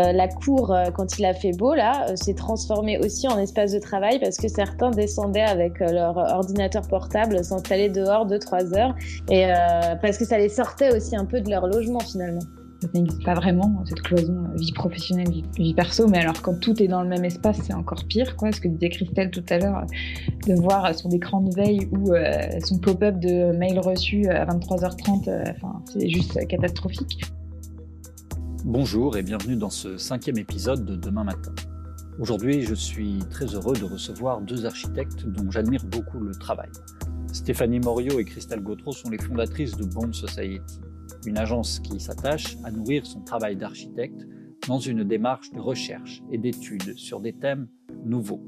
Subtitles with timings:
[0.00, 4.18] la cour, quand il a fait beau, là, s'est transformée aussi en espace de travail
[4.18, 8.96] parce que certains descendaient avec leur ordinateur portable, s'installer dehors 2-3 heures,
[9.30, 9.46] et
[10.02, 12.42] parce que ça les sortait aussi un peu de leur logement finalement
[12.84, 16.88] ça n'existe pas vraiment, cette cloison vie professionnelle, vie, perso, mais alors quand tout est
[16.88, 18.52] dans le même espace, c'est encore pire, quoi.
[18.52, 19.86] Ce que disait Christelle tout à l'heure,
[20.46, 25.28] de voir son écran de veille ou euh, son pop-up de mail reçu à 23h30,
[25.28, 27.24] euh, enfin, c'est juste catastrophique.
[28.64, 31.52] Bonjour et bienvenue dans ce cinquième épisode de Demain Matin.
[32.18, 36.70] Aujourd'hui, je suis très heureux de recevoir deux architectes dont j'admire beaucoup le travail.
[37.30, 40.62] Stéphanie Morio et Christelle Gautreau sont les fondatrices de Bond Society,
[41.26, 44.26] une agence qui s'attache à nourrir son travail d'architecte
[44.66, 47.68] dans une démarche de recherche et d'études sur des thèmes
[48.06, 48.42] nouveaux.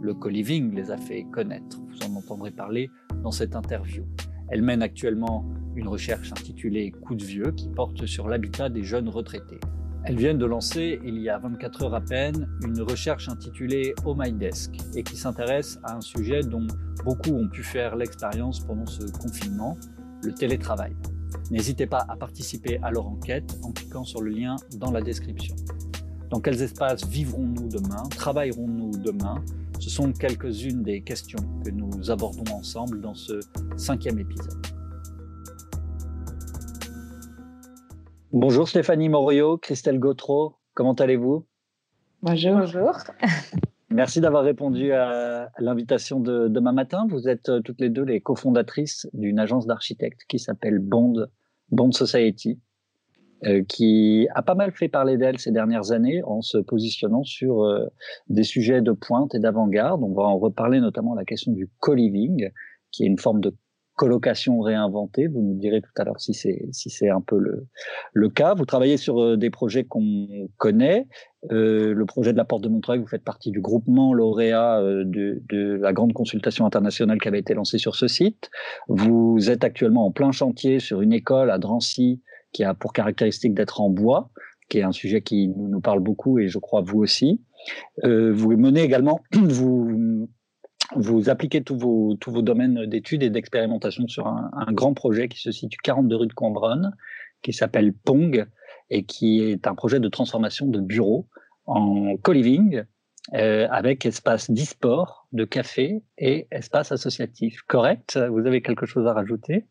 [0.00, 2.88] Le co-living les a fait connaître, vous en entendrez parler
[3.24, 4.04] dans cette interview.
[4.50, 5.44] Elle mène actuellement
[5.76, 9.60] une recherche intitulée Coup de vieux qui porte sur l'habitat des jeunes retraités.
[10.04, 14.14] Elle vient de lancer, il y a 24 heures à peine, une recherche intitulée Oh
[14.18, 16.66] My Desk et qui s'intéresse à un sujet dont
[17.04, 19.76] beaucoup ont pu faire l'expérience pendant ce confinement,
[20.22, 20.96] le télétravail.
[21.50, 25.54] N'hésitez pas à participer à leur enquête en cliquant sur le lien dans la description.
[26.30, 28.02] Dans quels espaces vivrons-nous demain?
[28.10, 29.42] Travaillerons-nous demain?
[29.80, 33.40] Ce sont quelques-unes des questions que nous abordons ensemble dans ce
[33.78, 34.60] cinquième épisode.
[38.30, 41.46] Bonjour Stéphanie Morio, Christelle Gautreau, comment allez-vous?
[42.20, 42.58] Bonjour.
[42.58, 42.92] Bonjour.
[43.90, 47.06] Merci d'avoir répondu à l'invitation de demain matin.
[47.08, 51.26] Vous êtes euh, toutes les deux les cofondatrices d'une agence d'architectes qui s'appelle Bond,
[51.70, 52.69] Bond Society, euh,
[53.68, 57.86] qui a pas mal fait parler d'elle ces dernières années en se positionnant sur euh,
[58.28, 60.02] des sujets de pointe et d'avant-garde.
[60.02, 62.50] On va en reparler notamment la question du co-living,
[62.90, 63.54] qui est une forme de
[63.96, 65.26] colocation réinventée.
[65.26, 67.66] Vous nous direz tout à l'heure si c'est si c'est un peu le
[68.14, 68.54] le cas.
[68.54, 71.06] Vous travaillez sur euh, des projets qu'on connaît.
[71.50, 75.04] Euh, le projet de la Porte de Montreuil, vous faites partie du groupement lauréat euh,
[75.04, 78.50] de, de la grande consultation internationale qui avait été lancée sur ce site.
[78.88, 83.54] Vous êtes actuellement en plein chantier sur une école à Drancy qui a pour caractéristique
[83.54, 84.30] d'être en bois,
[84.68, 87.42] qui est un sujet qui nous, parle beaucoup et je crois vous aussi.
[88.04, 94.94] Euh, vous menez également, vous appliquez tous vos, domaines d'études et d'expérimentation sur un, grand
[94.94, 96.96] projet qui se situe 42 rue de Combronne,
[97.42, 98.46] qui s'appelle Pong,
[98.88, 101.28] et qui est un projet de transformation de bureaux
[101.66, 102.82] en co-living,
[103.34, 107.62] euh, avec espace d'e-sport, de café et espace associatif.
[107.68, 108.18] Correct?
[108.30, 109.66] Vous avez quelque chose à rajouter?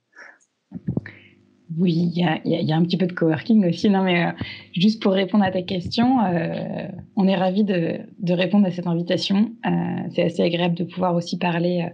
[1.77, 3.89] Oui, il y a, un petit peu de coworking aussi.
[3.89, 4.31] Non, mais euh,
[4.73, 9.51] juste pour répondre à ta question, euh, on est ravis de, répondre à cette invitation.
[9.65, 9.69] Euh,
[10.15, 11.87] c'est assez agréable de pouvoir aussi parler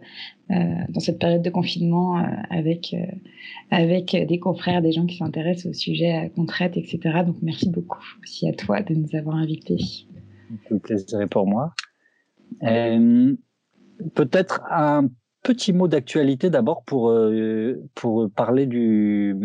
[0.47, 2.96] dans cette période de confinement avec
[3.72, 7.24] des confrères, des gens qui s'intéressent au sujet qu'on traite, etc.
[7.25, 9.80] Donc merci beaucoup aussi à toi de nous avoir invités.
[10.69, 11.74] Un plaisir pour moi.
[14.14, 15.09] Peut-être un
[15.46, 19.36] petit mot d'actualité d'abord pour euh, pour parler du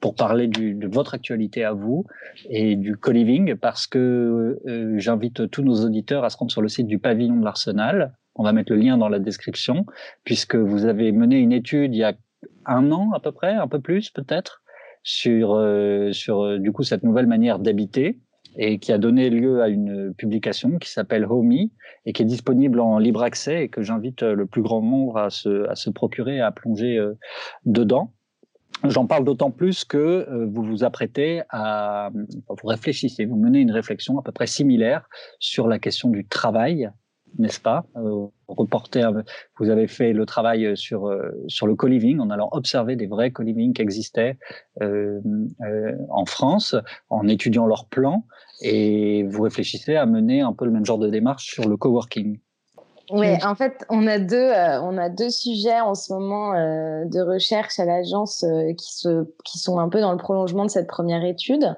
[0.00, 2.06] pour parler du, de votre actualité à vous
[2.48, 6.68] et du co-living parce que euh, j'invite tous nos auditeurs à se rendre sur le
[6.68, 8.14] site du pavillon de l'Arsenal.
[8.34, 9.84] On va mettre le lien dans la description
[10.24, 12.14] puisque vous avez mené une étude il y a
[12.64, 14.62] un an à peu près, un peu plus peut-être,
[15.02, 18.18] sur euh, sur du coup cette nouvelle manière d'habiter
[18.56, 21.70] et qui a donné lieu à une publication qui s'appelle Homey
[22.06, 25.30] et qui est disponible en libre accès et que j'invite le plus grand nombre à
[25.30, 27.14] se, à se procurer, à plonger euh,
[27.64, 28.12] dedans.
[28.84, 32.10] J'en parle d'autant plus que euh, vous vous apprêtez à,
[32.48, 35.08] vous réfléchissez, vous menez une réflexion à peu près similaire
[35.38, 36.90] sur la question du travail
[37.38, 39.12] n'est-ce pas euh, Reporter,
[39.58, 43.30] vous avez fait le travail sur euh, sur le co-living en allant observer des vrais
[43.30, 44.38] co-living qui existaient
[44.82, 45.20] euh,
[45.62, 46.74] euh, en France,
[47.08, 48.24] en étudiant leurs plans,
[48.62, 52.40] et vous réfléchissez à mener un peu le même genre de démarche sur le coworking.
[53.12, 57.04] Oui, en fait, on a deux, euh, on a deux sujets en ce moment euh,
[57.06, 58.44] de recherche à l'agence
[58.78, 61.76] qui, se, qui sont un peu dans le prolongement de cette première étude.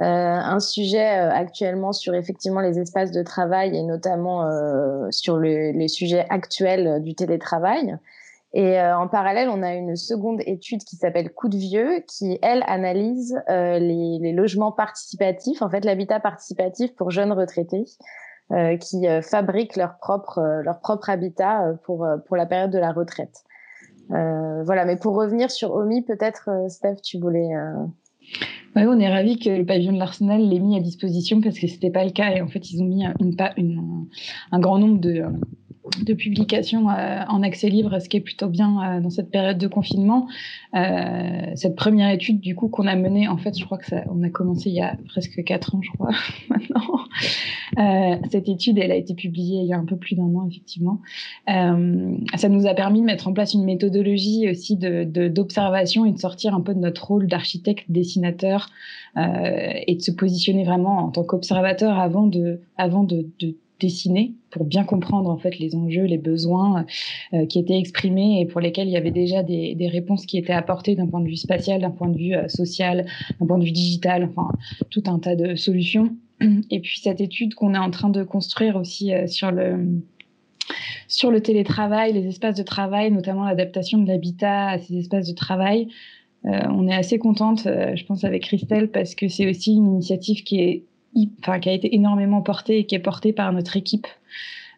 [0.00, 5.36] Euh, un sujet euh, actuellement sur effectivement les espaces de travail et notamment euh, sur
[5.36, 7.96] le, les sujets actuels du télétravail.
[8.54, 12.62] Et en parallèle, on a une seconde étude qui s'appelle Coup de vieux, qui elle
[12.66, 17.86] analyse euh, les, les, logements participatifs, en fait l'habitat participatif pour jeunes retraités,
[18.50, 23.42] euh, qui fabriquent leur propre leur propre habitat pour pour la période de la retraite.
[24.10, 27.54] voilà, mais pour revenir sur Omi, peut-être Steph, tu voulais
[28.74, 31.66] Ouais, on est ravis que le pavillon de l'Arsenal l'ait mis à disposition parce que
[31.66, 32.34] c'était pas le cas.
[32.34, 35.24] Et en fait ils ont mis un grand nombre de,
[36.04, 39.58] de publication euh, en accès libre, ce qui est plutôt bien euh, dans cette période
[39.58, 40.28] de confinement.
[40.74, 44.04] Euh, cette première étude, du coup, qu'on a menée, en fait, je crois que ça,
[44.08, 46.12] on a commencé il y a presque quatre ans, je crois,
[46.50, 48.20] maintenant.
[48.30, 51.00] cette étude, elle a été publiée il y a un peu plus d'un an, effectivement.
[51.46, 56.18] ça nous a permis de mettre en place une méthodologie aussi de, d'observation et de
[56.18, 58.68] sortir un peu de notre rôle d'architecte, dessinateur
[59.16, 64.64] et de se positionner vraiment en tant qu'observateur avant de, avant de, de dessiner pour
[64.64, 66.86] bien comprendre en fait les enjeux, les besoins
[67.34, 70.52] euh, qui étaient exprimés et pour lesquels il y avait déjà des, réponses qui étaient
[70.52, 73.04] apportées d'un point de vue spatial, d'un point de vue euh, social,
[73.38, 74.50] d'un point de vue digital, enfin
[74.90, 76.16] tout un tas de solutions.
[76.70, 80.00] Et puis cette étude qu'on est en train de construire aussi euh, sur le
[81.06, 85.34] sur le télétravail, les espaces de travail, notamment l'adaptation de l'habitat à ces espaces de
[85.34, 85.88] travail.
[86.44, 90.60] on est assez contente, je pense, avec Christelle, parce que c'est aussi une initiative qui
[90.60, 90.84] est
[91.40, 94.06] enfin, qui a été énormément porté et qui est porté par notre équipe.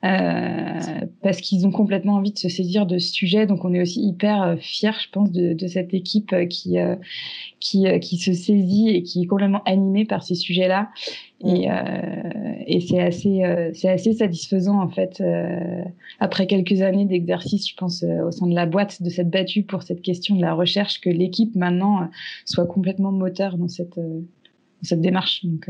[0.04, 0.80] Euh,
[1.22, 3.46] parce qu'ils ont complètement envie de se saisir de ce sujet.
[3.46, 6.78] Donc on est aussi hyper euh, fiers, je pense, de, de cette équipe euh, qui,
[6.78, 6.96] euh,
[7.58, 10.90] qui, qui se saisit et qui est complètement animée par ces sujets-là.
[11.46, 11.68] Et,
[12.66, 13.42] et c'est assez,
[13.74, 15.22] c'est assez satisfaisant en fait.
[16.18, 19.82] après quelques années d'exercice, je pense, au sein de la boîte, de cette battue pour
[19.82, 22.08] cette question de la recherche, que l'équipe maintenant
[22.46, 24.24] soit complètement moteur dans cette, dans
[24.82, 25.44] cette démarche.
[25.44, 25.68] Donc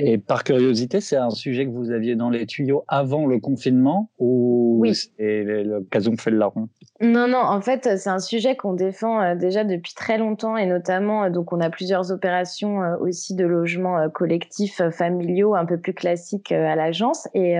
[0.00, 4.10] et par curiosité, c'est un sujet que vous aviez dans les tuyaux avant le confinement
[4.18, 4.94] ou oui.
[4.94, 6.68] c'est l'occasion fait le larron?
[7.00, 10.66] Non, non, en fait, c'est un sujet qu'on défend euh, déjà depuis très longtemps et
[10.66, 15.78] notamment, euh, donc, on a plusieurs opérations euh, aussi de logements collectifs familiaux un peu
[15.78, 17.56] plus classiques à l'agence et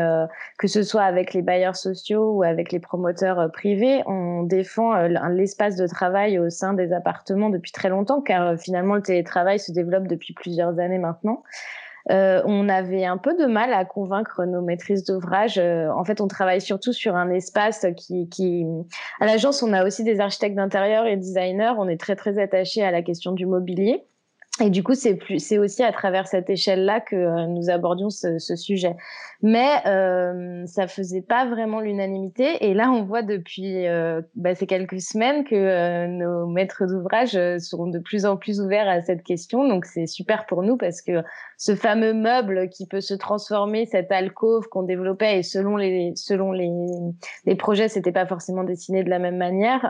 [0.59, 4.95] que ce soit avec les bailleurs sociaux ou avec les promoteurs privés, on défend
[5.29, 9.73] l'espace de travail au sein des appartements depuis très longtemps car finalement le télétravail se
[9.73, 11.43] développe depuis plusieurs années maintenant.
[12.11, 15.59] Euh, on avait un peu de mal à convaincre nos maîtrises d'ouvrage.
[15.59, 18.65] Euh, en fait, on travaille surtout sur un espace qui, qui...
[19.21, 21.75] à l'agence, on a aussi des architectes d'intérieur et designers.
[21.79, 24.05] On est très très attachés à la question du mobilier.
[24.61, 28.11] Et du coup, c'est plus, c'est aussi à travers cette échelle-là que euh, nous abordions
[28.11, 28.97] ce, ce sujet.
[29.41, 32.67] Mais euh, ça faisait pas vraiment l'unanimité.
[32.67, 37.37] Et là, on voit depuis euh, bah, ces quelques semaines que euh, nos maîtres d'ouvrage
[37.37, 39.69] euh, sont de plus en plus ouverts à cette question.
[39.69, 41.23] Donc, c'est super pour nous parce que
[41.57, 46.51] ce fameux meuble qui peut se transformer, cette alcôve qu'on développait, et selon les selon
[46.51, 46.71] les,
[47.47, 49.83] les projets, c'était pas forcément dessiné de la même manière.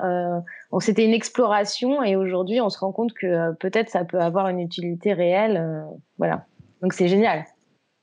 [0.73, 2.03] donc, c'était une exploration.
[2.03, 5.85] Et aujourd'hui, on se rend compte que peut-être ça peut avoir une utilité réelle.
[6.19, 6.47] voilà.
[6.83, 7.45] Donc, c'est génial.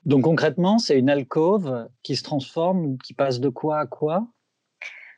[0.06, 4.28] Donc concrètement, c'est une alcôve qui se transforme, qui passe de quoi à quoi?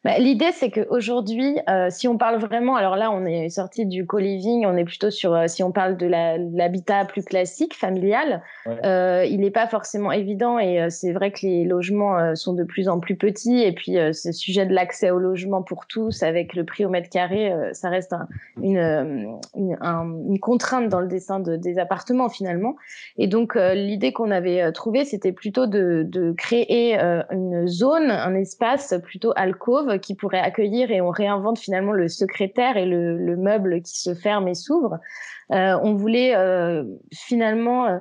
[0.08, 4.06] Bah, L'idée, c'est qu'aujourd'hui, euh, si on parle vraiment, alors là, on est sorti du
[4.06, 8.42] co-living, on est plutôt sur, euh, si on parle de l'habitat plus classique, familial,
[8.84, 12.64] euh, il n'est pas forcément évident et euh, c'est vrai que les logements sont de
[12.64, 16.54] plus en plus petits et puis ce sujet de l'accès au logement pour tous avec
[16.54, 18.28] le prix au mètre carré, ça reste un,
[18.62, 22.76] une, une, une, contrainte dans le dessin de, des appartements finalement.
[23.18, 28.94] Et donc, l'idée qu'on avait trouvée, c'était plutôt de, de créer une zone, un espace
[29.02, 33.82] plutôt alcôve qui pourrait accueillir et on réinvente finalement le secrétaire et le, le meuble
[33.82, 34.98] qui se ferme et s'ouvre.
[35.52, 37.98] Euh, on voulait euh, finalement euh,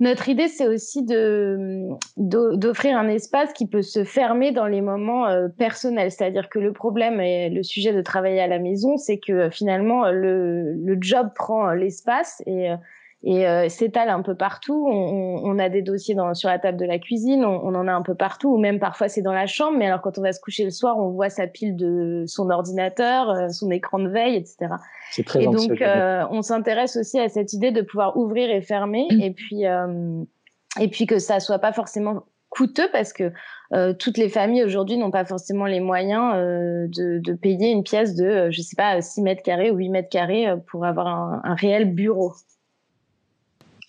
[0.00, 5.26] notre idée, c'est aussi de d'offrir un espace qui peut se fermer dans les moments
[5.58, 6.10] personnels.
[6.10, 10.10] C'est-à-dire que le problème et le sujet de travailler à la maison, c'est que finalement
[10.10, 12.70] le, le job prend l'espace et
[13.22, 14.86] et euh, s'étale un peu partout.
[14.90, 17.86] On, on, a des dossiers dans, sur la table de la cuisine, on, on, en
[17.86, 19.76] a un peu partout, ou même parfois c'est dans la chambre.
[19.76, 22.48] Mais alors quand on va se coucher le soir, on voit sa pile de son
[22.48, 24.72] ordinateur, euh, son écran de veille, etc.
[25.10, 28.62] C'est très Et donc euh, on s'intéresse aussi à cette idée de pouvoir ouvrir et
[28.62, 29.20] fermer, mmh.
[29.20, 30.22] et puis euh,
[30.80, 33.32] et puis que ça soit pas forcément coûteux parce que
[33.74, 37.84] euh, toutes les familles aujourd'hui n'ont pas forcément les moyens euh, de, de, payer une
[37.84, 41.40] pièce de, je sais pas, 6 mètres carrés ou 8 mètres carrés pour avoir un,
[41.44, 42.32] un réel bureau.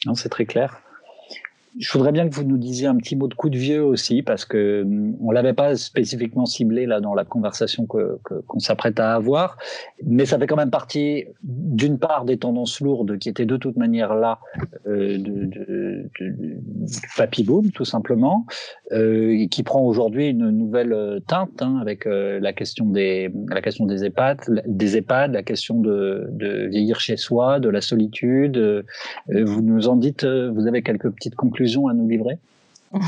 [0.05, 0.81] Non, c'est très clair.
[1.79, 4.21] Je voudrais bien que vous nous disiez un petit mot de coup de vieux aussi,
[4.21, 8.99] parce que hum, on l'avait pas spécifiquement ciblé là dans la conversation que qu'on s'apprête
[8.99, 9.57] à avoir,
[10.05, 13.77] mais ça fait quand même partie d'une part des tendances lourdes qui étaient de toute
[13.77, 14.39] manière là
[14.85, 16.57] euh, de, de, de,
[17.15, 18.45] papy boom tout simplement,
[18.91, 23.61] euh, qui prend aujourd'hui une nouvelle euh, teinte hein, avec euh, la question des la
[23.61, 28.57] question des EHPAD, des EHPAD, la question de, de vieillir chez soi, de la solitude.
[28.57, 28.83] Euh,
[29.29, 32.37] vous nous en dites, vous avez quelques petites conclusions à nous livrer?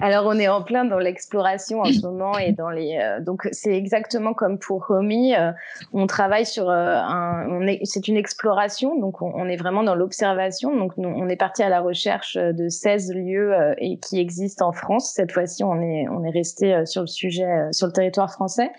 [0.00, 2.98] Alors, on est en plein dans l'exploration en ce moment et dans les.
[2.98, 5.34] Euh, donc, c'est exactement comme pour Romy.
[5.34, 5.52] Euh,
[5.92, 7.46] on travaille sur euh, un.
[7.84, 10.76] C'est une exploration, donc on, est vraiment dans l'observation.
[10.76, 13.54] Donc, on est parti à la recherche de 16 lieux
[14.02, 15.12] qui existent en France.
[15.14, 18.70] Cette fois-ci, on est on est resté sur le sujet sur le territoire français.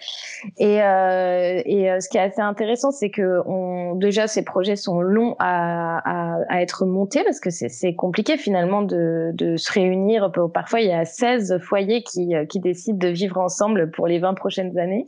[0.57, 3.41] Et et ce qui est assez intéressant, c'est que
[3.97, 9.20] déjà ces projets sont longs à à, être montés parce que c'est compliqué finalement de
[9.33, 10.31] de se réunir.
[10.53, 14.19] Parfois, il y a 16 foyers qui, euh, qui décident de vivre ensemble pour les
[14.19, 15.07] 20 prochaines années.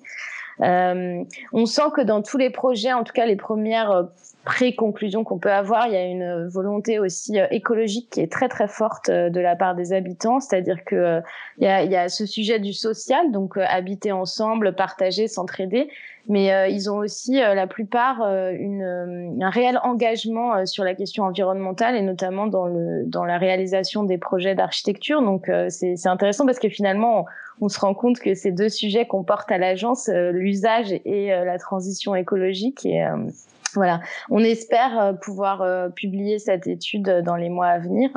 [0.62, 4.04] Euh, on sent que dans tous les projets, en tout cas les premières euh,
[4.46, 8.68] pré-conclusions qu'on peut avoir, il y a une volonté aussi écologique qui est très très
[8.68, 11.22] forte de la part des habitants, c'est-à-dire que
[11.60, 15.88] il y a, y a, ce sujet du social, donc habiter ensemble, partager, s'entraider,
[16.30, 20.96] mais euh, ils ont aussi euh, la plupart euh, une, un réel engagement sur la
[20.96, 25.22] question environnementale et notamment dans, le, dans la réalisation des projets d'architecture.
[25.22, 27.26] Donc c'est intéressant parce que finalement
[27.62, 31.58] on, se rend compte que ces deux sujets qu'on porte à l'agence, l'usage et la
[31.58, 33.06] transition écologique et
[33.74, 38.10] voilà, on espère pouvoir publier cette étude dans les mois à venir.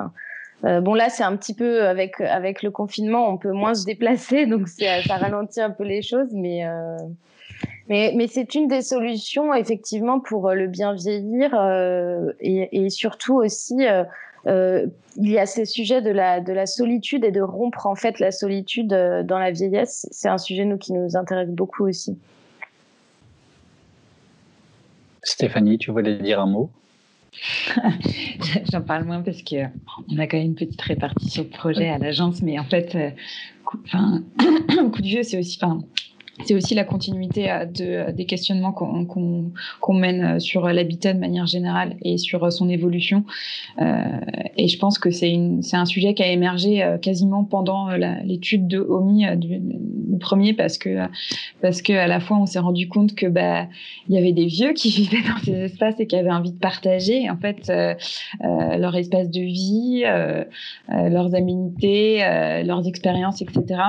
[0.63, 4.47] bon là c'est un petit peu avec avec le confinement on peut moins se déplacer
[4.47, 6.65] donc ça ralentit un peu les choses mais
[7.89, 12.91] mais, mais c'est une des solutions effectivement pour euh, le bien vieillir euh, et, et,
[12.91, 13.77] surtout aussi
[14.47, 14.87] euh, euh,
[15.17, 18.19] il y a ces sujets de la de la solitude et de rompre en fait
[18.21, 20.07] la solitude euh, dans la vieillesse.
[20.11, 22.19] C'est un sujet nous qui nous intéresse beaucoup aussi.
[25.23, 26.71] Stéphanie, tu voulais dire un mot?
[28.73, 29.65] J'en parle moins parce que
[30.11, 32.97] on a quand même une petite répartition de projet à l'agence, mais en fait,
[33.65, 34.23] coup, enfin,
[34.93, 35.81] coup de vieux, c'est aussi, enfin,
[36.45, 41.19] c'est aussi la continuité euh, de, euh, des questionnements qu'on mène euh, sur l'habitat de
[41.19, 43.25] manière générale et sur son évolution.
[43.81, 44.03] Euh,
[44.57, 45.37] et je pense que c'est
[45.73, 47.89] un sujet qui a émergé quasiment pendant
[48.25, 49.61] l'étude de OMI du,
[50.19, 51.07] premier parce que
[51.61, 53.67] parce que à la fois on s'est rendu compte que bah
[54.09, 56.59] il y avait des vieux qui vivaient dans ces espaces et qui avaient envie de
[56.59, 57.95] partager en fait euh,
[58.41, 60.45] leur espace de vie, euh,
[60.89, 62.21] leurs aménités,
[62.65, 63.81] leurs expériences, etc.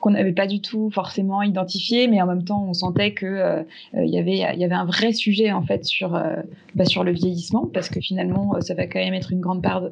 [0.00, 1.77] qu'on n'avait pas du tout forcément identifié
[2.08, 3.62] mais en même temps, on sentait que euh,
[3.94, 6.36] euh, il y avait il y avait un vrai sujet en fait sur euh,
[6.74, 9.82] bah, sur le vieillissement parce que finalement, ça va quand même être une grande part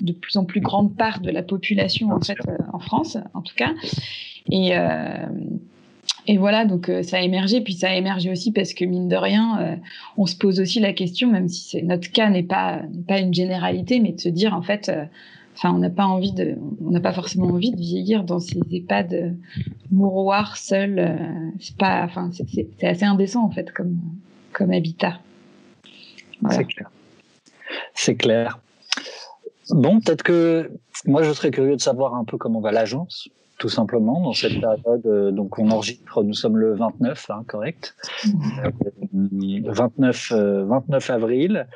[0.00, 2.38] de, plus en plus grande part de la population en fait
[2.72, 3.72] en France, en tout cas.
[4.50, 4.72] Et
[6.28, 9.16] et voilà, donc ça a émergé, puis ça a émergé aussi parce que mine de
[9.16, 9.78] rien,
[10.16, 13.98] on se pose aussi la question, même si notre cas n'est pas pas une généralité,
[13.98, 14.90] mais de se dire en fait,
[15.54, 18.60] Enfin, on n'a pas envie de, on n'a pas forcément envie de vieillir dans ces
[18.70, 19.36] EHPAD
[19.90, 20.98] mouroirs seuls.
[20.98, 23.98] Euh, c'est pas, enfin, c'est assez indécent en fait comme
[24.52, 25.18] comme habitat.
[26.50, 26.90] C'est clair.
[27.94, 28.58] C'est clair.
[29.70, 30.70] Bon, peut-être que
[31.06, 33.28] moi je serais curieux de savoir un peu comment va l'agence,
[33.58, 35.06] tout simplement, dans cette période.
[35.06, 37.94] Euh, donc on enregistre, nous sommes le 29, hein, correct
[39.12, 41.66] 29, euh, 29 avril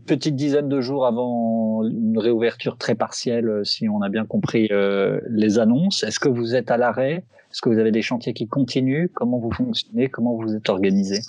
[0.00, 4.24] une petite dizaine de jours avant une réouverture très partielle, euh, si on a bien
[4.24, 6.02] compris euh, les annonces.
[6.02, 7.22] Est-ce que vous êtes à l'arrêt?
[7.50, 9.08] Est-ce que vous avez des chantiers qui continuent?
[9.12, 10.08] Comment vous fonctionnez?
[10.08, 11.20] Comment vous êtes organisé?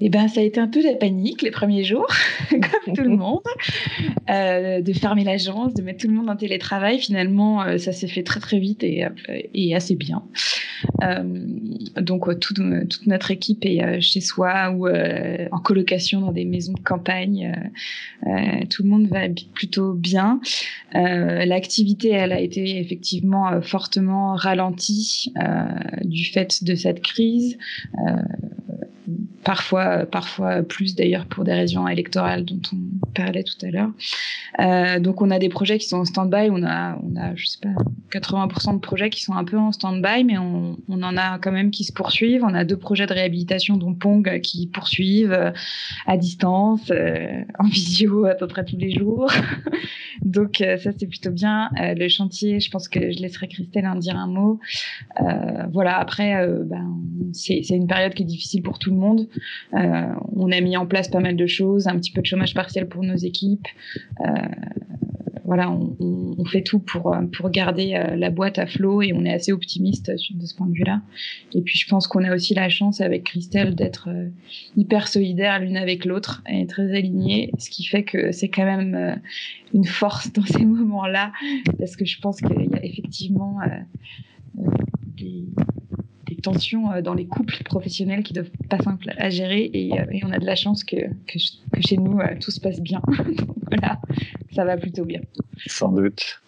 [0.00, 2.06] Eh ben, ça a été un peu la panique les premiers jours,
[2.50, 3.40] comme tout le monde,
[4.28, 6.98] euh, de fermer l'agence, de mettre tout le monde en télétravail.
[6.98, 9.06] Finalement, ça s'est fait très très vite et,
[9.54, 10.22] et assez bien.
[11.02, 11.22] Euh,
[12.00, 12.58] donc, toute,
[13.06, 17.70] notre équipe est chez soi ou en colocation dans des maisons de campagne.
[18.70, 19.20] tout le monde va
[19.54, 20.40] plutôt bien.
[20.92, 25.32] L'activité, elle a été effectivement fortement ralentie
[26.02, 27.58] du fait de cette crise
[29.44, 33.90] parfois, parfois plus d'ailleurs pour des raisons électorales dont on parlait tout à l'heure.
[34.60, 37.46] Euh, donc on a des projets qui sont en stand-by, on a, on a, je
[37.46, 37.68] sais pas,
[38.18, 41.52] 80% de projets qui sont un peu en stand-by, mais on, on, en a quand
[41.52, 42.44] même qui se poursuivent.
[42.44, 45.50] On a deux projets de réhabilitation dont Pong qui poursuivent euh,
[46.06, 49.30] à distance, euh, en visio à peu près tous les jours.
[50.22, 51.70] donc euh, ça c'est plutôt bien.
[51.80, 54.60] Euh, le chantier, je pense que je laisserai Christelle en dire un mot.
[55.72, 56.98] voilà, après, ben,
[57.32, 59.28] c'est une période qui est difficile pour tout le monde.
[59.74, 62.54] Euh, on a mis en place pas mal de choses, un petit peu de chômage
[62.54, 63.66] partiel pour nos équipes.
[64.20, 64.24] Euh,
[65.44, 69.32] voilà, on, fait tout pour pour garder euh, la boîte à flot et on est
[69.32, 71.00] assez optimiste de ce point de vue-là.
[71.54, 74.08] Et puis je pense qu'on a aussi la chance avec Christelle d'être
[74.76, 79.20] hyper solidaires l'une avec l'autre et très alignés, ce qui fait que c'est quand même
[79.72, 81.32] une force dans ces moments-là
[81.78, 83.58] parce que je pense qu'il y a effectivement
[85.16, 85.46] des
[86.26, 90.04] des tensions euh, dans les couples professionnels qui doivent pas simple à gérer et, euh,
[90.10, 91.38] et on a de la chance que, que,
[91.80, 93.00] chez nous euh, tout se passe bien.
[93.70, 94.00] voilà,
[94.54, 95.20] ça va plutôt bien.
[95.66, 96.40] Sans doute.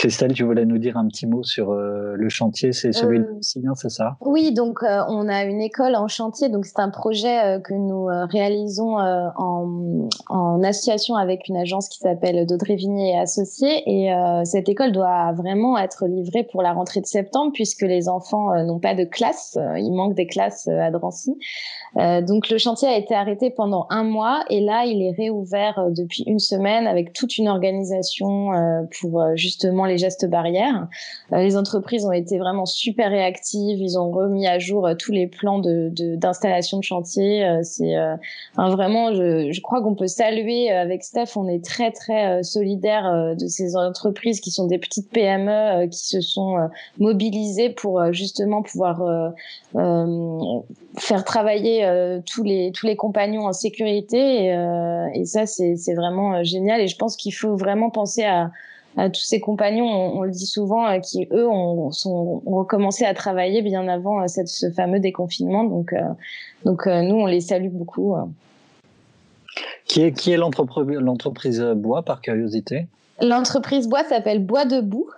[0.00, 3.24] Christelle, tu voulais nous dire un petit mot sur euh, le chantier, c'est celui de
[3.24, 4.16] euh, c'est ça?
[4.22, 8.06] Oui, donc euh, on a une école en chantier, donc c'est un projet que nous
[8.30, 14.10] réalisons en, en, association avec une agence qui s'appelle Daudrey Vignier et Associés, et
[14.44, 18.80] cette école doit vraiment être livrée pour la rentrée de septembre puisque les enfants n'ont
[18.80, 21.36] pas de classe, il manque des classes à Drancy.
[21.96, 26.22] Donc le chantier a été arrêté pendant un mois et là il est réouvert depuis
[26.26, 28.50] une semaine avec toute une organisation
[29.00, 30.88] pour justement les gestes barrières.
[31.32, 33.78] Euh, les entreprises ont été vraiment super réactives.
[33.80, 37.44] Ils ont remis à jour euh, tous les plans de d'installation de, chantier.
[37.44, 37.94] Euh, c'est
[38.56, 41.36] vraiment, je, je crois qu'on peut saluer avec Steph.
[41.36, 46.20] On est très très solidaire de ces entreprises qui sont des petites PME qui se
[46.20, 46.56] sont
[46.98, 49.32] mobilisées pour justement pouvoir
[50.98, 51.79] faire travailler
[52.26, 56.88] tous les tous les compagnons en sécurité et, et ça c'est c'est vraiment génial et
[56.88, 58.50] je pense qu'il faut vraiment penser à
[59.08, 63.14] tous ses compagnons, on, le dit souvent, euh, qui eux ont, sont, ont recommencé à
[63.14, 65.64] travailler bien avant euh, cette, ce fameux déconfinement.
[65.64, 66.02] Donc, euh,
[66.64, 68.14] donc nous, on les salue beaucoup.
[69.86, 72.86] Qui est, qui est l'entreprise Bois, par curiosité?
[73.20, 75.08] L'entreprise Bois s'appelle Bois Debout.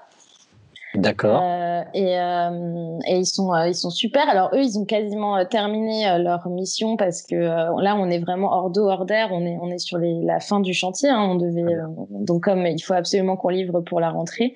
[0.94, 1.40] D'accord.
[1.42, 4.28] Euh, et, euh, et, ils sont euh, ils sont super.
[4.28, 8.18] Alors eux, ils ont quasiment euh, terminé euh, leur mission parce que là, on est
[8.18, 9.28] vraiment hors d'eau, hors d'air.
[9.32, 11.08] On est on est sur les, la fin du chantier.
[11.08, 11.28] Hein.
[11.30, 11.62] On devait
[12.10, 14.54] donc comme il faut absolument qu'on livre pour la rentrée.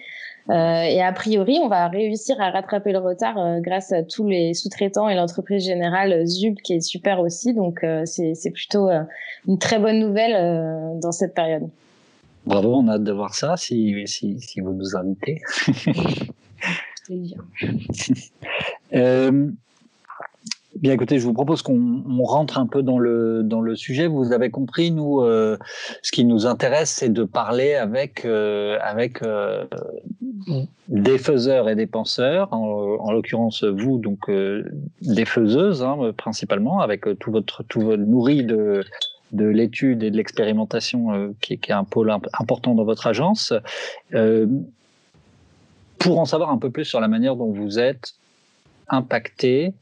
[0.50, 5.08] et a priori, on va réussir à rattraper le retard grâce à tous les sous-traitants
[5.08, 7.54] et l'entreprise générale Zub qui est super aussi.
[7.54, 8.90] Donc c'est c'est plutôt
[9.48, 11.68] une très bonne nouvelle dans cette période.
[12.46, 15.42] Bravo, on a hâte de voir ça si, si, si vous nous invitez.
[18.94, 19.50] euh,
[20.80, 24.06] bien écoutez, je vous propose qu'on rentre un peu dans le, dans le sujet.
[24.06, 25.56] Vous avez compris, nous, euh,
[26.02, 29.64] ce qui nous intéresse, c'est de parler avec, euh, avec euh,
[30.88, 34.64] des faiseurs et des penseurs, en, en l'occurrence vous, donc euh,
[35.02, 38.84] des faiseuses hein, principalement, avec tout votre, tout votre nourri de
[39.32, 43.52] de l'étude et de l'expérimentation euh, qui, est un pôle important dans votre agence.
[44.14, 44.46] Euh,
[45.98, 48.14] pour en savoir un peu plus sur la manière dont vous êtes
[48.88, 49.72] impacté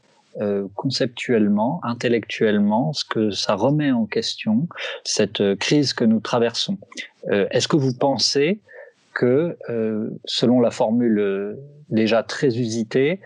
[0.41, 4.67] euh, conceptuellement, intellectuellement, ce que ça remet en question,
[5.03, 6.77] cette crise que nous traversons.
[7.31, 8.59] Est-ce que vous pensez
[9.13, 9.57] que,
[10.25, 11.57] selon la formule
[11.89, 13.19] déjà très usitée,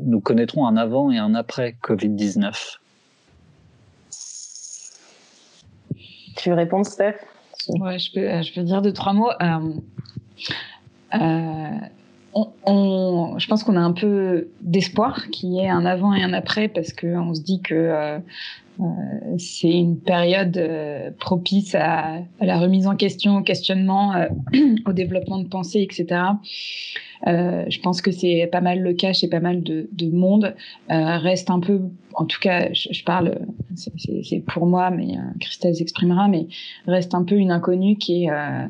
[0.00, 2.78] nous connaîtrons un avant et un après Covid-19
[6.36, 7.16] Tu veux répondre, Steph?
[7.68, 9.30] Ouais, je peux, je peux dire deux, trois mots.
[9.40, 9.72] Euh,
[11.14, 11.70] euh,
[12.66, 16.32] on, je pense qu'on a un peu d'espoir qu'il y ait un avant et un
[16.32, 18.18] après parce qu'on se dit que euh,
[19.38, 20.60] c'est une période
[21.18, 24.14] propice à, à, la remise en question, au questionnement,
[24.86, 26.20] au développement de pensée, etc.
[27.26, 30.54] Euh, je pense que c'est pas mal le cas chez pas mal de, de monde.
[30.90, 31.80] Euh, reste un peu,
[32.14, 33.38] en tout cas, je, je parle,
[33.74, 36.46] c'est pour moi, mais euh, Christelle s'exprimera, mais
[36.86, 38.66] reste un peu une inconnue qui est euh,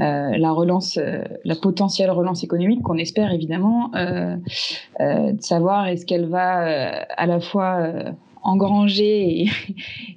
[0.00, 0.98] euh, la relance,
[1.44, 7.90] la potentielle relance économique qu'on espère évidemment, de savoir est-ce qu'elle va à la fois
[8.46, 9.48] engranger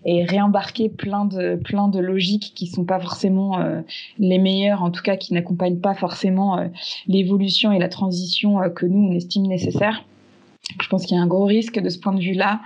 [0.06, 3.82] et, réembarquer plein de, plein de logiques qui sont pas forcément euh,
[4.18, 6.68] les meilleures, en tout cas qui n'accompagnent pas forcément euh,
[7.08, 10.04] l'évolution et la transition euh, que nous, on estime nécessaire.
[10.82, 12.62] Je pense qu'il y a un gros risque de ce point de vue-là,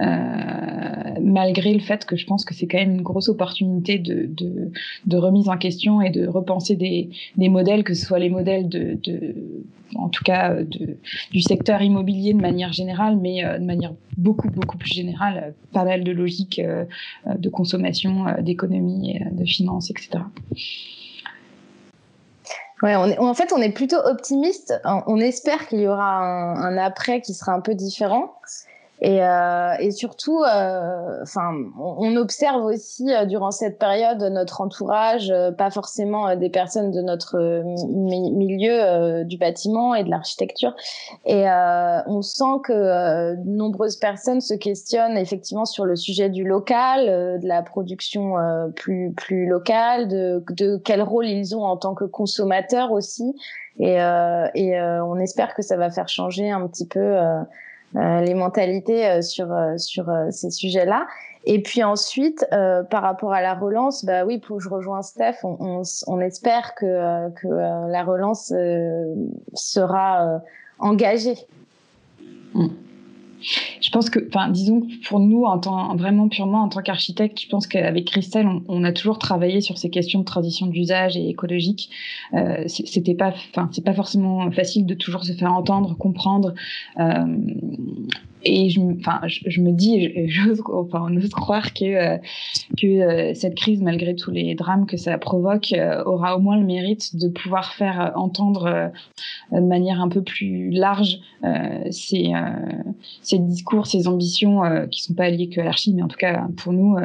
[0.00, 4.26] euh, malgré le fait que je pense que c'est quand même une grosse opportunité de,
[4.26, 4.72] de,
[5.06, 8.68] de, remise en question et de repenser des, des modèles, que ce soit les modèles
[8.68, 9.34] de, de
[9.96, 10.96] en tout cas de,
[11.30, 15.84] du secteur immobilier de manière générale, mais euh, de manière beaucoup beaucoup plus générale, pas
[15.84, 16.84] mal de logiques euh,
[17.26, 20.24] de consommation, euh, d'économie, de finances, etc.
[22.84, 24.74] Ouais, en fait, on est plutôt optimiste.
[24.84, 28.34] On espère qu'il y aura un, un, après qui sera un peu différent.
[29.04, 35.30] Et, euh, et surtout, euh, enfin, on, observe aussi euh, durant cette période notre entourage,
[35.30, 37.36] euh, pas forcément des personnes de notre
[37.90, 40.74] milieu du bâtiment et de l'architecture,
[41.26, 41.44] et
[42.06, 47.46] on sent que de nombreuses personnes se questionnent effectivement sur le sujet du local, de
[47.46, 48.36] la production
[48.74, 53.34] plus plus locale, de, de quel rôle ils ont en tant que consommateurs aussi,
[53.78, 53.96] et,
[54.54, 57.00] et on espère que ça va faire changer un petit peu.
[57.00, 57.42] Euh,
[57.94, 61.06] les mentalités euh, sur euh, sur ces sujets-là.
[61.46, 62.46] Et puis ensuite,
[62.90, 66.74] par rapport à la relance, bah oui, pour je rejoins Steph, on, on, on espère
[66.74, 68.50] que que la relance
[69.52, 70.40] sera
[70.78, 71.36] engagée.
[72.54, 72.68] Mm.
[73.80, 77.48] Je pense que, enfin, disons pour nous, en tant, vraiment purement en tant qu'architecte, je
[77.48, 81.90] pense qu'avec Christelle, on, a toujours travaillé sur ces questions de transition d'usage et écologique.
[82.34, 86.54] Euh, C'était pas, enfin, c'est pas forcément facile de toujours se faire entendre, comprendre.
[86.98, 87.24] Euh,
[88.44, 92.18] et je, enfin, je, me dis, j'ose, enfin, on ose croire que euh,
[92.78, 96.58] que euh, cette crise, malgré tous les drames que ça provoque, euh, aura au moins
[96.58, 98.90] le mérite de pouvoir faire entendre
[99.52, 101.18] de manière un peu plus large
[101.90, 102.32] ces
[103.22, 106.46] ces discours, ces ambitions qui sont pas liées que à l'archi, mais en tout cas
[106.56, 106.96] pour nous,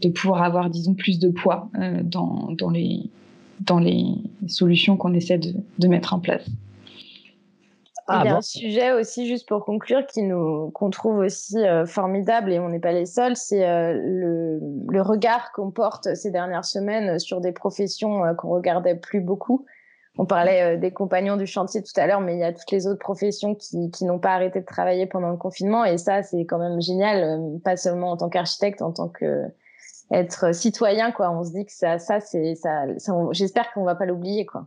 [0.00, 1.70] de pouvoir avoir, disons, plus de poids
[2.02, 3.02] dans dans les
[3.60, 4.04] dans les
[4.46, 6.48] solutions qu'on essaie de, de mettre en place.
[8.10, 11.58] Ah, il y a un sujet aussi, juste pour conclure, qui nous qu'on trouve aussi
[11.58, 16.14] euh, formidable et on n'est pas les seuls, c'est euh, le, le, regard qu'on porte
[16.14, 19.66] ces dernières semaines sur des professions euh, qu'on regardait plus beaucoup.
[20.16, 22.88] On parlait des compagnons du chantier tout à l'heure, mais il y a toutes les
[22.88, 26.44] autres professions qui, qui n'ont pas arrêté de travailler pendant le confinement et ça, c'est
[26.44, 29.44] quand même génial, pas seulement en tant qu'architecte, en tant que
[30.10, 31.30] être citoyen, quoi.
[31.30, 34.66] On se dit que ça, ça, c'est ça, ça j'espère qu'on va pas l'oublier, quoi.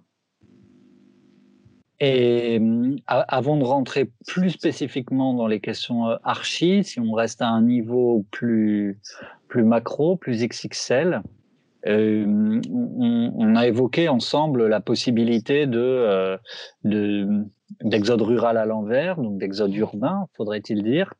[2.03, 2.59] Et
[3.05, 7.61] avant de rentrer plus spécifiquement dans les questions euh, archi, si on reste à un
[7.61, 8.99] niveau plus,
[9.47, 11.21] plus macro, plus XXL,
[11.85, 16.37] euh, on, a évoqué ensemble la possibilité de, euh,
[16.83, 17.27] de
[17.81, 21.13] d'exode rural à l'envers, donc d'exode urbain, faudrait-il dire.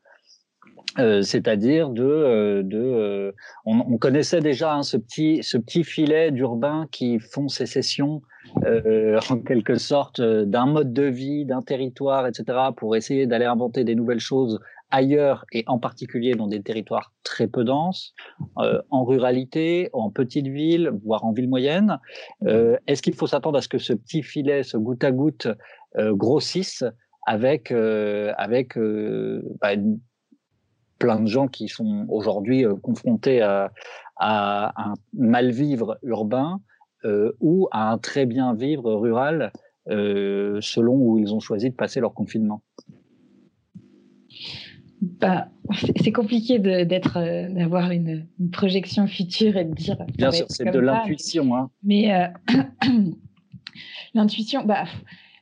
[0.98, 6.30] Euh, c'est-à-dire de, euh, de on, on, connaissait déjà hein, ce petit ce petit filet
[6.30, 8.20] d'urbains qui font sécession
[8.64, 13.44] euh, en quelque sorte euh, d'un mode de vie, d'un territoire, etc., pour essayer d'aller
[13.44, 18.14] inventer des nouvelles choses ailleurs et en particulier dans des territoires très peu denses,
[18.58, 21.98] euh, en ruralité, en petite ville, voire en ville moyenne.
[22.44, 25.48] Euh, Est-ce qu'il faut s'attendre à ce que ce petit filet, ce goutte à goutte,
[25.96, 26.84] euh, grossisse
[27.24, 28.76] avec avec
[29.60, 29.76] bah,
[31.02, 33.72] plein de gens qui sont aujourd'hui confrontés à,
[34.16, 36.60] à un mal vivre urbain
[37.04, 39.52] euh, ou à un très bien vivre rural
[39.88, 42.62] euh, selon où ils ont choisi de passer leur confinement
[45.00, 45.48] bah,
[45.96, 49.96] c'est compliqué d'être, euh, d'avoir une, projection future et de dire.
[50.16, 51.56] Bien sûr, c'est de l'intuition.
[51.56, 51.70] Hein.
[51.82, 52.28] Mais euh,
[54.14, 54.84] l'intuition, bah,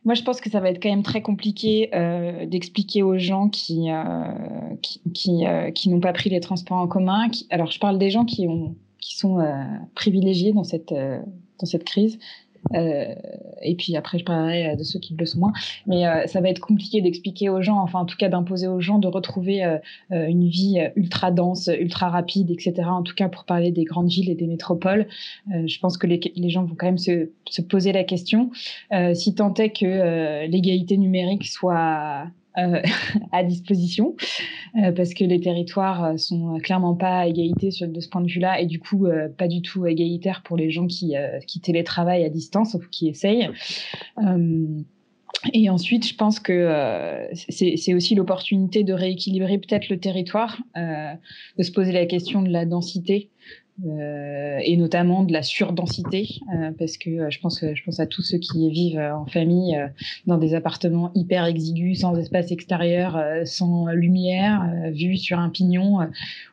[0.05, 3.49] moi, je pense que ça va être quand même très compliqué euh, d'expliquer aux gens
[3.49, 4.25] qui euh,
[4.83, 7.29] qui, qui, n'ont pas pris les transports en commun.
[7.51, 9.39] Alors, je parle des gens qui ont qui sont
[9.95, 12.19] privilégiés dans cette dans cette crise.
[12.75, 13.15] Euh,
[13.63, 15.53] et puis après, je parlerai de ceux qui le sont moins.
[15.87, 18.81] Mais euh, ça va être compliqué d'expliquer aux gens, enfin en tout cas d'imposer aux
[18.81, 19.79] gens de retrouver euh,
[20.13, 22.83] euh une vie ultra dense, ultra rapide, etc.
[22.87, 25.09] En tout cas pour parler des grandes villes et des métropoles,
[25.53, 28.51] euh, je pense que les, les, gens vont quand même se, se poser la question.
[29.15, 32.27] si tant est que l'égalité numérique soit
[32.59, 32.83] euh,
[33.33, 34.17] à disposition
[34.77, 38.21] euh, parce que les territoires euh, sont clairement pas à égalité sur, de ce point
[38.21, 39.07] de vue-là et du coup
[39.39, 41.15] pas du tout égalitaires pour les gens qui,
[41.47, 43.51] qui télétravaillent à distance ou qui essayent.
[45.55, 51.73] Et ensuite, je pense que c'est aussi l'opportunité de rééquilibrer peut-être le territoire, de se
[51.73, 53.31] poser la question de la densité
[53.87, 58.07] euh, et notamment de la surdensité, euh, parce que euh, je pense, je pense à
[58.07, 59.79] tous ceux qui vivent en famille
[60.27, 65.99] dans des appartements hyper exigus, sans espace extérieur, sans lumière, vue sur un pignon,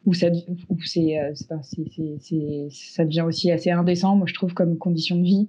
[0.05, 0.27] où ça,
[0.69, 5.47] où c'est, ça devient aussi assez indécent, moi je trouve comme condition de vie,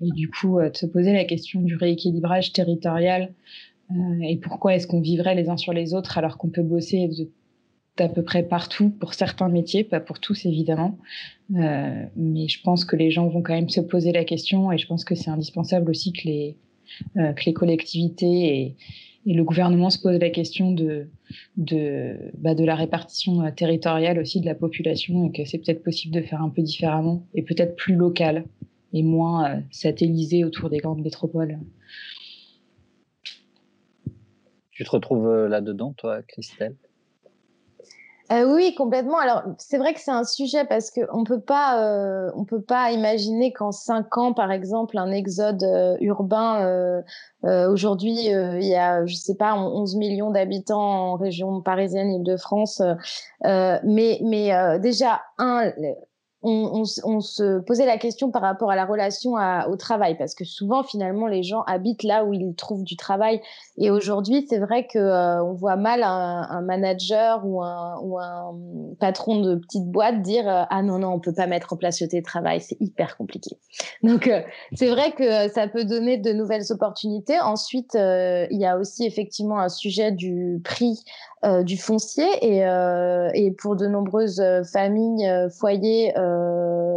[0.00, 3.32] et du coup de se poser la question du rééquilibrage territorial.
[4.22, 7.08] et pourquoi est-ce qu'on vivrait les uns sur les autres alors qu'on peut bosser
[7.98, 10.98] à peu près partout pour certains métiers, pas pour tous évidemment.
[11.54, 14.78] Euh, mais je pense que les gens vont quand même se poser la question et
[14.78, 16.56] je pense que c'est indispensable aussi que les,
[17.16, 18.76] euh, que les collectivités et,
[19.28, 21.08] le gouvernement se posent la question de,
[21.56, 25.82] de, bah, de la répartition euh, territoriale aussi de la population et que c'est peut-être
[25.82, 28.44] possible de faire un peu différemment et peut-être plus local
[28.92, 31.58] et moins satellisé autour des grandes métropoles.
[34.70, 36.76] Tu te retrouves là-dedans, toi, Christelle?
[38.32, 39.18] Euh, oui, complètement.
[39.18, 42.60] Alors, c'est vrai que c'est un sujet parce que on peut pas, euh, on peut
[42.60, 46.64] pas imaginer qu'en cinq ans, par exemple, un exode euh, urbain.
[47.44, 52.82] Euh, aujourd'hui, il y a, je sais pas, 11 millions d'habitants en région parisienne, Île-de-France.
[53.44, 55.70] mais, mais déjà, un,
[56.48, 59.34] on, se posait la question par rapport à la relation
[59.68, 63.40] au travail, parce que souvent, finalement, les gens habitent là où ils trouvent du travail.
[63.78, 68.54] Et aujourd'hui, c'est vrai que euh, on voit mal un, manager ou un,
[69.00, 72.00] patron de petite boîte dire euh, ah non non, on peut pas mettre en place
[72.00, 73.58] le télétravail, c'est hyper compliqué.
[74.02, 74.40] Donc euh,
[74.74, 77.38] c'est vrai que ça peut donner de nouvelles opportunités.
[77.40, 81.04] Ensuite, il y a aussi effectivement un sujet du prix
[81.64, 82.60] du foncier et,
[83.34, 86.12] et, pour de nombreuses familles, foyers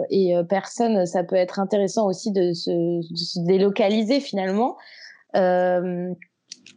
[0.10, 4.78] et personnes, ça peut être intéressant aussi de se, de se délocaliser finalement.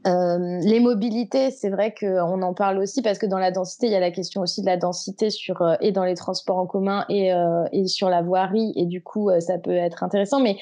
[0.07, 3.93] Euh, les mobilités, c'est vrai qu'on en parle aussi parce que dans la densité, il
[3.93, 6.67] y a la question aussi de la densité sur euh, et dans les transports en
[6.67, 10.41] commun et, euh, et sur la voirie et du coup ça peut être intéressant.
[10.41, 10.57] Mais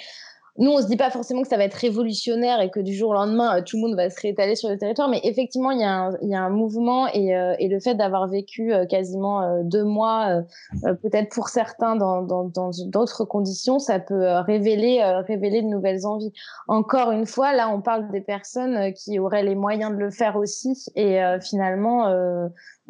[0.59, 3.11] nous, on se dit pas forcément que ça va être révolutionnaire et que du jour
[3.11, 5.81] au lendemain, euh, tout le monde va se réétaler sur le territoire, mais effectivement, il
[5.81, 8.85] y a un, y a un mouvement et, euh, et le fait d'avoir vécu euh,
[8.87, 10.43] quasiment deux mois,
[10.83, 16.33] peut-être pour certains dans d'autres dans, conditions, ça peut révéler, révéler de nouvelles envies.
[16.69, 20.37] Encore une fois, là, on parle des personnes qui auraient les moyens de le faire
[20.37, 22.09] aussi et finalement,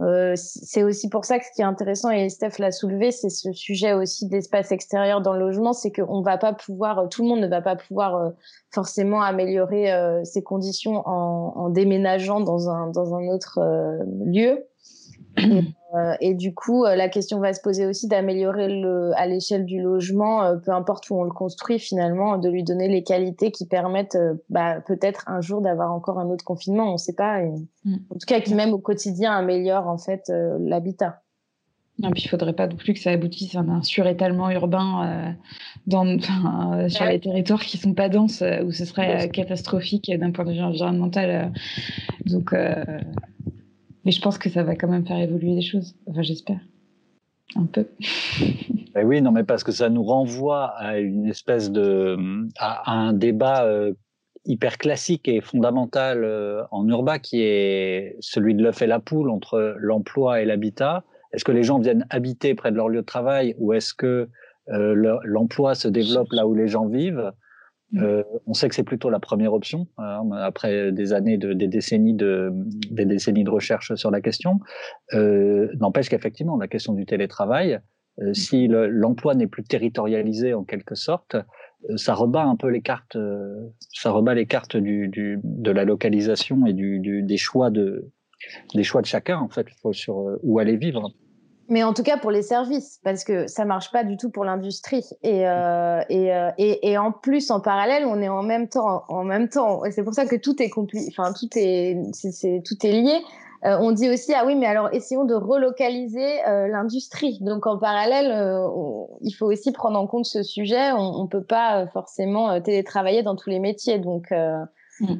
[0.01, 3.29] euh, c'est aussi pour ça que ce qui est intéressant et Steph l'a soulevé, c'est
[3.29, 7.29] ce sujet aussi d'espace extérieur dans le logement, c'est qu'on va pas pouvoir, tout le
[7.29, 8.31] monde ne va pas pouvoir euh,
[8.71, 13.61] forcément améliorer euh, ses conditions en, en, déménageant dans un dans un autre
[14.27, 14.65] lieu.
[15.95, 19.65] Euh, et du coup, euh, la question va se poser aussi d'améliorer le, à l'échelle
[19.65, 23.51] du logement, euh, peu importe où on le construit finalement, de lui donner les qualités
[23.51, 27.43] qui permettent bah, peut-être un jour d'avoir encore un autre confinement, on ne sait pas.
[27.43, 27.51] Et,
[27.85, 27.95] mm.
[28.11, 31.23] En tout cas, qui même au quotidien améliore en fait l'habitat.
[31.99, 35.37] Non, puis il faudrait pas non plus que ça aboutisse à un surétalement urbain
[35.87, 36.19] dans,
[36.89, 40.63] sur les territoires qui sont pas denses, où ce serait catastrophique d'un point de vue
[40.63, 41.53] environnemental.
[42.25, 42.55] donc,
[44.05, 45.95] mais je pense que ça va quand même faire évoluer les choses.
[46.07, 46.61] Enfin, j'espère.
[47.57, 47.87] Un peu.
[48.95, 52.17] Ben oui, non, mais parce que ça nous renvoie à une espèce de.
[52.59, 53.93] un débat euh,
[54.47, 59.31] hyper classique et fondamental euh, en urbain qui est celui de l'œuf et la poule
[59.31, 61.05] entre l'emploi et l'habitat.
[61.33, 64.29] Est-ce que les gens viennent habiter près de leur lieu de travail ou est-ce que
[64.69, 67.33] euh, l'emploi se développe là où les gens vivent?
[67.97, 71.67] Euh, on sait que c'est plutôt la première option hein, après des années de des
[71.67, 72.51] décennies de
[72.91, 74.61] des décennies de recherche sur la question.
[75.13, 77.81] Euh, N'empêche qu'effectivement la question du télétravail,
[78.21, 78.35] euh, mm.
[78.35, 81.37] si l'emploi n'est plus territorialisé en quelque sorte,
[81.97, 83.17] ça rebat un peu les cartes,
[83.93, 88.11] ça rebat les cartes du, du de la localisation et du, du, des choix de
[88.75, 91.13] des choix de chacun en fait sur où aller vivre
[91.71, 94.45] mais en tout cas pour les services, parce que ça marche pas du tout pour
[94.45, 95.05] l'industrie.
[95.23, 99.05] Et, euh, et, euh, et, et, en plus, en parallèle, on est en même temps,
[99.09, 99.83] en même temps.
[99.93, 101.07] C'est pour ça que tout est compliqué.
[101.17, 103.21] Enfin, tout est, c'est, tout est lié.
[103.65, 107.39] Euh, on dit aussi ah oui, mais alors essayons de relocaliser l'industrie.
[107.41, 108.33] Donc en parallèle,
[109.21, 110.91] il faut aussi prendre en compte ce sujet.
[110.93, 114.01] On, on peut pas forcément télétravailler dans tous les métiers.
[114.01, 114.33] Donc
[115.01, 115.15] mm.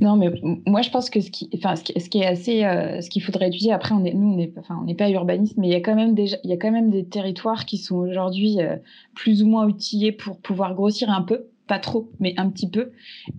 [0.00, 0.30] Non, mais
[0.66, 3.48] moi je pense que ce qui, enfin, ce qui, est assez, euh, ce qu'il faudrait
[3.48, 3.72] étudier.
[3.72, 5.94] Après, on est, nous, on n'est, enfin, on pas urbaniste, mais il y a quand
[5.94, 8.76] même déjà, il y a quand même des territoires qui sont aujourd'hui euh,
[9.14, 12.92] plus ou moins outillés pour pouvoir grossir un peu, pas trop, mais un petit peu.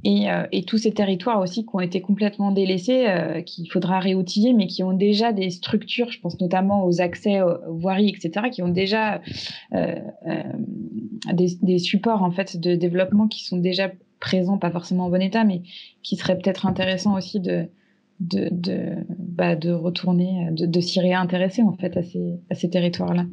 [0.03, 3.05] Et, euh, et tous ces territoires aussi qui ont été complètement délaissés,
[3.45, 6.09] qu'il faudra réoutiller, mais qui ont déjà des structures.
[6.11, 9.21] Je pense notamment aux accès aux voiries, etc., qui ont déjà
[9.71, 15.21] des, des supports en fait de développement qui sont déjà présent, pas forcément en bon
[15.21, 15.63] état, mais
[16.03, 17.69] qui serait peut-être intéressant aussi de,
[18.19, 22.69] de, de, bah, de retourner, de, de s'y réintéresser en fait à ces, à ces
[22.69, 23.25] territoires-là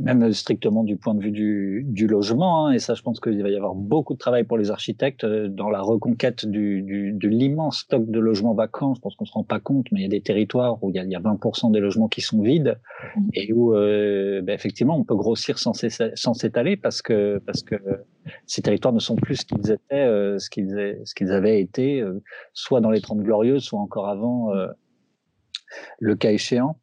[0.00, 2.66] même strictement du point de vue du, du logement.
[2.66, 5.24] Hein, et ça, je pense qu'il va y avoir beaucoup de travail pour les architectes
[5.24, 8.94] euh, dans la reconquête du, du, de l'immense stock de logements vacants.
[8.94, 10.96] Je pense qu'on se rend pas compte, mais il y a des territoires où il
[10.96, 12.78] y a, il y a 20% des logements qui sont vides
[13.16, 13.20] mmh.
[13.34, 17.76] et où, euh, ben, effectivement, on peut grossir sans s'étaler parce que parce que
[18.46, 22.00] ces territoires ne sont plus ce qu'ils étaient, euh, ce qu'ils ce qu'ils avaient été,
[22.00, 24.52] euh, soit dans les Trente Glorieuses, soit encore avant,
[25.98, 26.76] le cas échéant.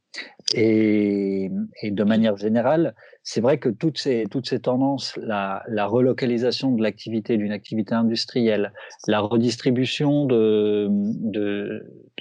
[0.54, 1.50] Et,
[1.84, 4.28] de manière générale, c'est vrai que toutes ces,
[4.62, 8.72] tendances, la, relocalisation de l'activité d'une activité industrielle,
[9.08, 10.90] la redistribution de,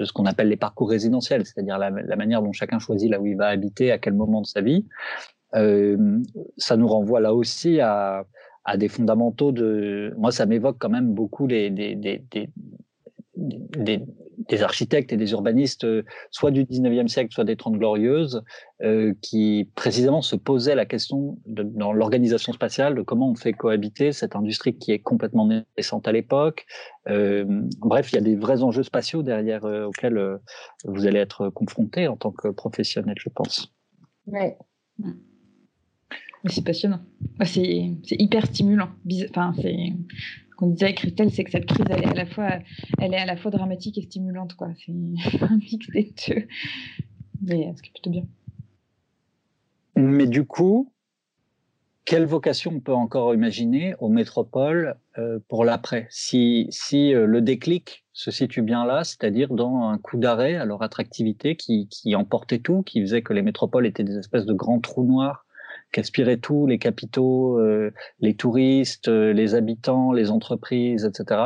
[0.01, 3.37] ce qu'on appelle les parcours résidentiels, c'est-à-dire la, manière dont chacun choisit là où il
[3.37, 4.87] va habiter, à quel moment de sa vie,
[5.55, 6.19] euh,
[6.57, 8.25] ça nous renvoie là aussi à,
[8.77, 10.15] des fondamentaux de.
[10.17, 11.69] Moi, ça m'évoque quand même beaucoup des,
[14.49, 18.43] des architectes et des urbanistes, euh, soit du 19e siècle, soit des Trente Glorieuses,
[18.83, 23.53] euh, qui précisément se posaient la question de, dans l'organisation spatiale de comment on fait
[23.53, 26.67] cohabiter cette industrie qui est complètement naissante à l'époque.
[27.09, 27.45] Euh,
[27.79, 30.39] bref, il y a des vrais enjeux spatiaux derrière euh, auxquels euh,
[30.85, 33.73] vous allez être confrontés en tant que professionnel, je pense.
[34.27, 34.57] Ouais.
[36.47, 37.01] C'est passionnant.
[37.45, 38.89] C'est hyper stimulant.
[39.31, 39.93] Enfin, c'est
[40.63, 42.51] qu'on disait avec Christelle, c'est que cette crise, est à la fois,
[43.01, 44.69] elle est à la fois dramatique et stimulante, quoi.
[44.77, 44.93] C'est
[45.43, 46.47] un mix des deux.
[47.43, 48.25] Mais ce qui est plutôt bien.
[49.97, 50.93] Mais du coup,
[52.05, 56.07] quelle vocation on peut encore imaginer aux métropoles euh, pour l'après?
[56.11, 60.65] Si, si euh, le déclic se situe bien là, c'est-à-dire dans un coup d'arrêt à
[60.65, 64.55] leur attractivité qui, qui emportait tout, qui faisait que les métropoles étaient des espèces de
[64.55, 65.45] grands trous noirs
[65.93, 71.41] qu'aspiraient tous les capitaux, euh, les touristes, euh, les habitants, les entreprises, etc.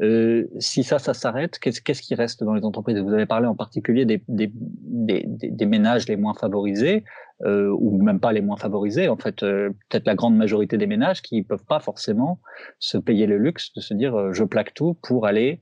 [0.00, 2.98] Euh, si ça, ça s'arrête, qu'est-ce, qu'est-ce qui reste dans les entreprises?
[2.98, 7.04] Vous avez parlé en particulier des, des, des, des ménages les moins favorisés,
[7.44, 10.86] euh, ou même pas les moins favorisés, en fait, euh, peut-être la grande majorité des
[10.86, 12.40] ménages qui peuvent pas forcément
[12.78, 15.60] se payer le luxe de se dire je plaque tout pour aller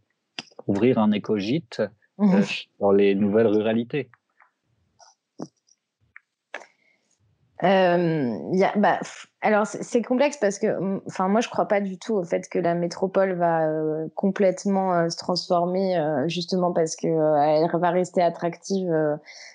[0.67, 1.83] ouvrir un écogite
[2.19, 2.41] mmh.
[2.79, 4.11] dans les nouvelles ruralités.
[7.63, 8.35] Euh,
[8.77, 9.01] bah,
[9.43, 12.59] alors c'est complexe parce que, enfin moi je crois pas du tout au fait que
[12.59, 18.91] la métropole va euh, complètement se transformer justement parce que elle va rester attractive.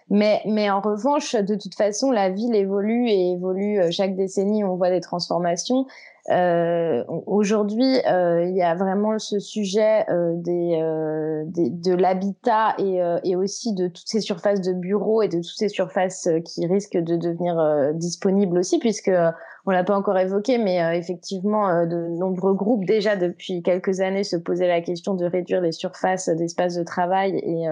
[0.10, 4.64] mais mais en revanche, de toute façon, la ville évolue et évolue chaque décennie.
[4.64, 5.88] On voit des transformations.
[6.32, 12.74] Euh, Aujourd'hui, euh, il y a vraiment ce sujet euh, des, euh, des, de l'habitat
[12.80, 16.28] et, euh, et, aussi de toutes ces surfaces de bureaux et de toutes ces surfaces
[16.46, 19.12] qui risquent de devenir disponibles aussi, puisque
[19.66, 24.36] on l'a pas encore évoqué, mais effectivement, de nombreux groupes déjà depuis quelques années se
[24.36, 27.68] posaient la question de réduire les surfaces d'espaces de travail et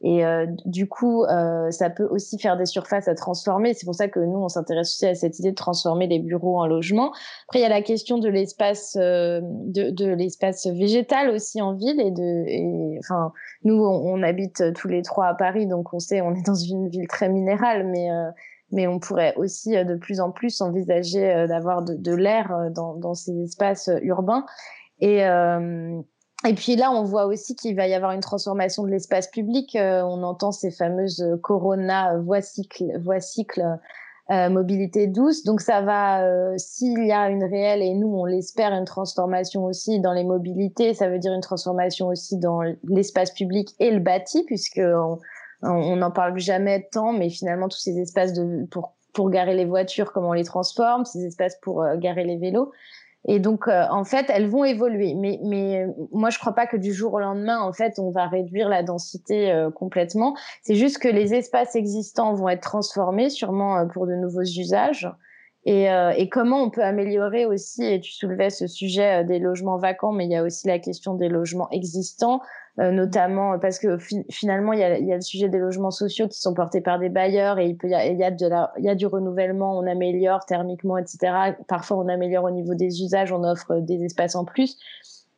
[0.00, 3.74] et euh, du coup, euh, ça peut aussi faire des surfaces à transformer.
[3.74, 6.60] C'est pour ça que nous, on s'intéresse aussi à cette idée de transformer les bureaux
[6.60, 7.12] en logements.
[7.48, 11.74] Après, il y a la question de l'espace, euh, de, de l'espace végétal aussi en
[11.74, 13.32] ville et de, et, enfin,
[13.64, 16.88] nous, on, habite tous les trois à Paris, donc on sait, on est dans une
[16.88, 18.30] ville très minérale, mais euh,
[18.70, 23.36] mais on pourrait aussi de plus en plus envisager d'avoir de, l'air dans, dans ces
[23.42, 24.44] espaces urbains.
[25.00, 26.00] Et euh,
[26.46, 29.74] et puis là, on voit aussi qu'il va y avoir une transformation de l'espace public.
[29.74, 33.78] Euh, on entend ces fameuses euh, Corona euh, voie cycle,
[34.30, 35.42] euh, mobilité douce.
[35.42, 39.64] Donc ça va, euh, s'il y a une réelle et nous on l'espère une transformation
[39.64, 43.98] aussi dans les mobilités, ça veut dire une transformation aussi dans l'espace public et le
[43.98, 45.18] bâti, puisque on
[45.62, 50.12] n'en parle jamais tant, mais finalement tous ces espaces de pour pour garer les voitures,
[50.12, 52.70] comment on les transforme, ces espaces pour garer les vélos.
[53.26, 55.14] Et donc, euh, en fait, elles vont évoluer.
[55.14, 58.10] Mais, mais euh, moi, je crois pas que du jour au lendemain, en fait, on
[58.10, 60.36] va réduire la densité euh, complètement.
[60.62, 65.10] C'est juste que les espaces existants vont être transformés, sûrement pour de nouveaux usages.
[65.64, 70.12] Et, et, comment on peut améliorer aussi, et tu soulevais ce sujet des logements vacants,
[70.12, 72.40] mais il y a aussi la question des logements existants.
[72.80, 73.98] Euh, notamment parce que
[74.30, 77.00] finalement il y a, y a, le sujet des logements sociaux qui sont portés par
[77.00, 79.76] des bailleurs et il peut y a, y a de la, y a du renouvellement,
[79.76, 81.56] on améliore thermiquement, etc.
[81.66, 84.78] Parfois on améliore au niveau des usages, on offre des espaces en plus.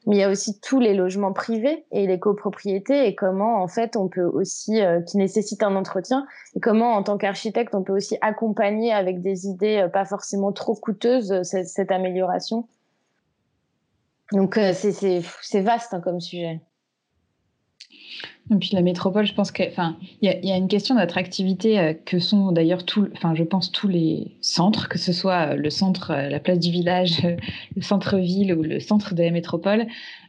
[0.07, 3.69] Mais il y a aussi tous les logements privés et les copropriétés et comment en
[3.69, 7.83] fait on peut aussi euh, qui nécessitent un entretien et comment en tant qu'architecte on
[7.83, 12.69] peut aussi accompagner avec des idées euh, pas forcément trop coûteuses cette, cette amélioration.
[14.33, 16.61] Donc c'est vaste hein, comme sujet.
[18.53, 19.71] Et puis la métropole, je pense qu'il
[20.23, 23.87] y, y, a une question d'attractivité euh, que sont d'ailleurs tous, enfin, je pense tous
[23.87, 27.23] les centres, que ce soit euh, le centre, euh, la place du village,
[27.77, 29.87] le centre-ville ou le centre de la métropole.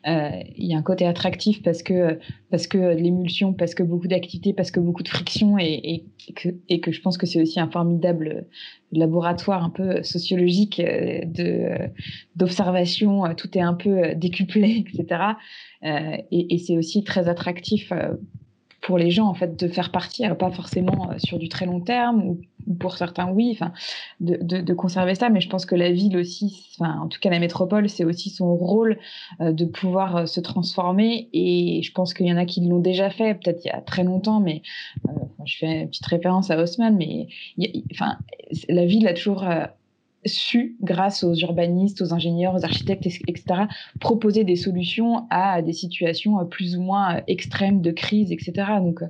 [0.07, 4.07] Euh, il y a un côté attractif parce que parce que l'émulsion, parce que beaucoup
[4.07, 5.79] d'activités, parce que beaucoup de friction et,
[6.27, 8.47] et, que, et que je pense que c'est aussi un formidable
[8.91, 11.91] laboratoire un peu sociologique de
[12.35, 13.23] d'observation.
[13.35, 15.21] Tout est un peu décuplé, etc.
[15.83, 17.93] Euh, et, et c'est aussi très attractif
[18.81, 22.23] pour les gens en fait de faire partie, pas forcément sur du très long terme
[22.23, 22.41] ou
[22.79, 23.73] pour certains oui, enfin
[24.19, 27.39] de, conserver ça, mais je pense que la ville aussi, enfin en tout cas la
[27.39, 28.99] métropole, c'est aussi son rôle
[29.39, 31.29] euh, de pouvoir euh, se transformer.
[31.33, 33.81] Et je pense qu'il y en a qui l'ont déjà fait, peut-être il y a
[33.81, 34.61] très longtemps, mais
[35.07, 35.11] euh,
[35.45, 37.27] je fais une petite référence à Haussmann, mais
[37.91, 38.17] enfin
[38.69, 39.45] la ville a toujours
[40.25, 43.63] su, grâce aux urbanistes, aux ingénieurs, aux architectes, etc.,
[43.99, 48.53] proposer des solutions à des situations euh, plus ou moins euh, extrêmes de crise, etc.
[48.79, 49.07] Donc, euh,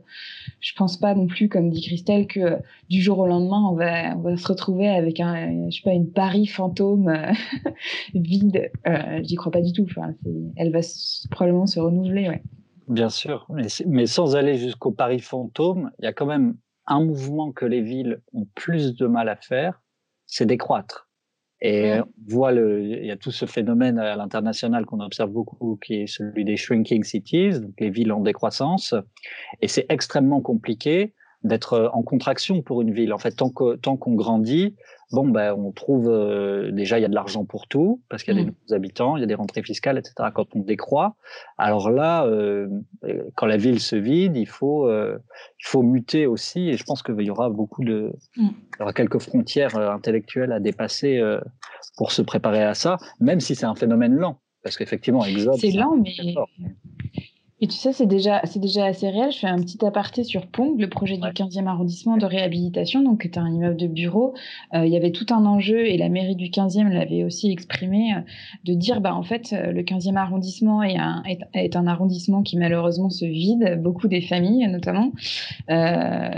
[0.60, 2.58] je pense pas non plus, comme dit Christelle, que
[2.90, 6.48] du jour au lendemain, on va, se retrouver avec un, je sais pas, une Paris
[6.48, 7.14] fantôme
[8.14, 8.72] vide.
[8.88, 9.86] Euh, J'y crois pas du tout.
[9.90, 10.14] Enfin,
[10.56, 10.80] elle va
[11.30, 12.42] probablement se renouveler, ouais.
[12.88, 13.48] Bien sûr,
[13.86, 16.56] mais sans aller jusqu'au Paris fantôme, il y a quand même
[16.88, 19.82] un mouvement que les villes ont plus de mal à faire,
[20.32, 21.10] c'est décroître.
[21.64, 25.78] Et on voit le, il y a tout ce phénomène à l'international qu'on observe beaucoup,
[25.86, 28.96] qui est celui des shrinking cities, donc les villes en décroissance.
[29.62, 33.14] Et c'est extrêmement compliqué d'être en contraction pour une ville.
[33.14, 34.76] En fait, tant qu'on grandit,
[35.12, 38.36] bon ben on trouve euh, déjà il y a de l'argent pour tout parce qu'il
[38.36, 38.54] y a des mmh.
[38.54, 40.30] nouveaux habitants, il y a des rentrées fiscales, etc.
[40.34, 41.16] Quand on décroît,
[41.58, 42.68] alors là, euh,
[43.36, 45.18] quand la ville se vide, il faut euh,
[45.60, 46.70] il faut muter aussi.
[46.70, 48.48] Et je pense qu'il y aura beaucoup de mmh.
[48.48, 51.22] il y aura quelques frontières intellectuelles à dépasser
[51.98, 54.40] pour se préparer à ça, même si c'est un phénomène lent.
[54.64, 55.58] Parce qu'effectivement, Exode.
[55.58, 56.36] C'est lent, mais
[57.64, 59.32] et tu sais, c'est déjà, c'est déjà assez réel.
[59.32, 63.22] Je fais un petit aparté sur Pong, le projet du 15e arrondissement de réhabilitation, donc
[63.22, 64.34] qui est un immeuble de bureau.
[64.74, 68.16] Euh, il y avait tout un enjeu et la mairie du 15e l'avait aussi exprimé
[68.16, 68.22] euh,
[68.66, 71.22] de dire, bah en fait, euh, le 15e arrondissement est un,
[71.54, 75.12] est, un arrondissement qui malheureusement se vide, beaucoup des familles notamment.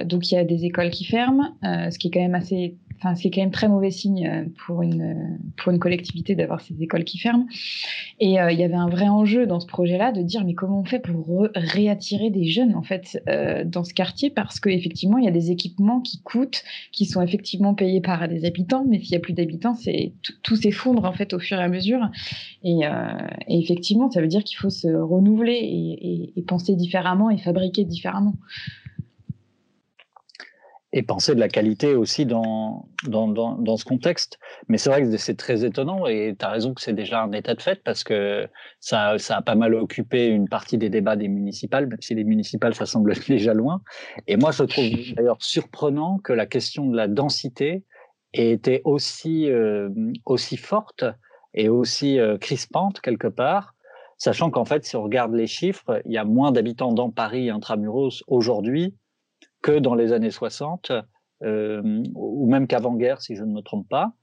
[0.06, 2.76] donc il y a des écoles qui ferment, ce qui est quand même assez
[3.16, 7.04] C'est quand même très mauvais signe euh, pour une, pour une collectivité d'avoir ces écoles
[7.04, 7.48] qui ferment.
[8.20, 10.80] Et euh, il y avait un vrai enjeu dans ce projet-là de dire mais comment
[10.80, 14.30] on fait pour réattirer des jeunes en fait euh, dans ce quartier?
[14.30, 18.46] Parce qu'effectivement il y a des équipements qui coûtent, qui sont effectivement payés par des
[18.46, 19.76] habitants, mais s'il y a plus d'habitants,
[20.44, 22.10] tout s'effondre en fait au fur et à mesure.
[22.64, 22.82] Et,
[23.48, 28.36] effectivement, ça veut dire qu'il faut se renouveler et penser différemment et fabriquer différemment
[30.96, 34.38] et penser de la qualité aussi dans, dans, dans, dans ce contexte.
[34.68, 37.32] Mais c'est vrai que c'est très étonnant et tu as raison que c'est déjà un
[37.32, 38.48] état de fait parce que
[38.80, 42.24] ça, ça a pas mal occupé une partie des débats des municipales, même si les
[42.24, 43.82] municipales, ça semble déjà loin.
[44.28, 44.86] Et moi, je trouve
[45.16, 47.84] d'ailleurs surprenant que la question de la densité
[48.34, 49.90] ait été aussi, euh,
[50.26, 51.06] aussi forte
[51.56, 53.74] et aussi euh, crispante quelque part,
[54.20, 57.50] sachant qu'en fait, si on regarde les chiffres, il y a moins d'habitants dans Paris
[57.50, 58.94] intramuros aujourd'hui
[59.64, 60.92] que dans les années 60,
[61.42, 64.14] euh, ou même qu'avant-guerre, si je ne me trompe pas.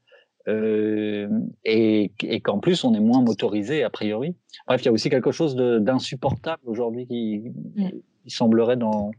[0.49, 1.29] Euh,
[1.65, 4.37] et, et qu'en plus on est moins motorisé a priori.
[4.67, 7.89] Bref, il y a aussi quelque chose d'insupportable aujourd'hui qui, mm.
[8.23, 9.11] qui, semblerait dans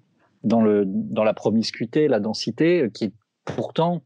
[0.44, 3.14] dans le dans la promiscuité, la densité, qui est
[3.46, 4.02] pourtant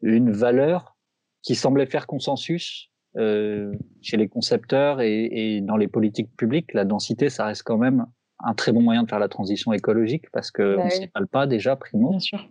[0.00, 0.96] une valeur
[1.42, 6.72] qui semblait faire consensus euh, chez les concepteurs et, et, dans les politiques publiques.
[6.72, 8.06] La densité, ça reste quand même
[8.44, 10.84] un très bon moyen de faire la transition écologique parce que bah
[11.20, 12.10] on pas déjà, primo.
[12.10, 12.48] Bien sûr.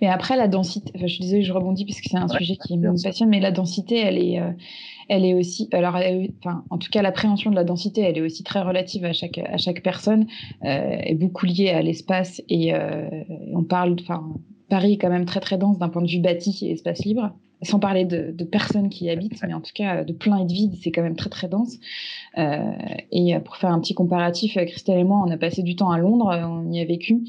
[0.00, 2.76] Mais après, la densité, enfin, je suis désolée, je rebondis puisque c'est un sujet qui
[2.76, 4.50] me passionne, mais la densité, elle est, euh,
[5.08, 5.98] elle est aussi, alors,
[6.38, 9.38] enfin, en tout cas, l'appréhension de la densité, elle est aussi très relative à chaque,
[9.38, 10.26] à chaque personne,
[10.64, 13.08] euh, est beaucoup liée à l'espace et, euh,
[13.52, 14.28] on parle, enfin,
[14.68, 17.32] Paris est quand même très très dense d'un point de vue bâti et espace libre
[17.62, 20.52] sans parler de, personnes qui y habitent, mais en tout cas de plein et de
[20.52, 21.78] vide, c'est quand même très très dense.
[22.36, 22.72] Euh,
[23.10, 25.98] et pour faire un petit comparatif, Christelle et moi, on a passé du temps à
[25.98, 27.22] Londres, on y a vécu.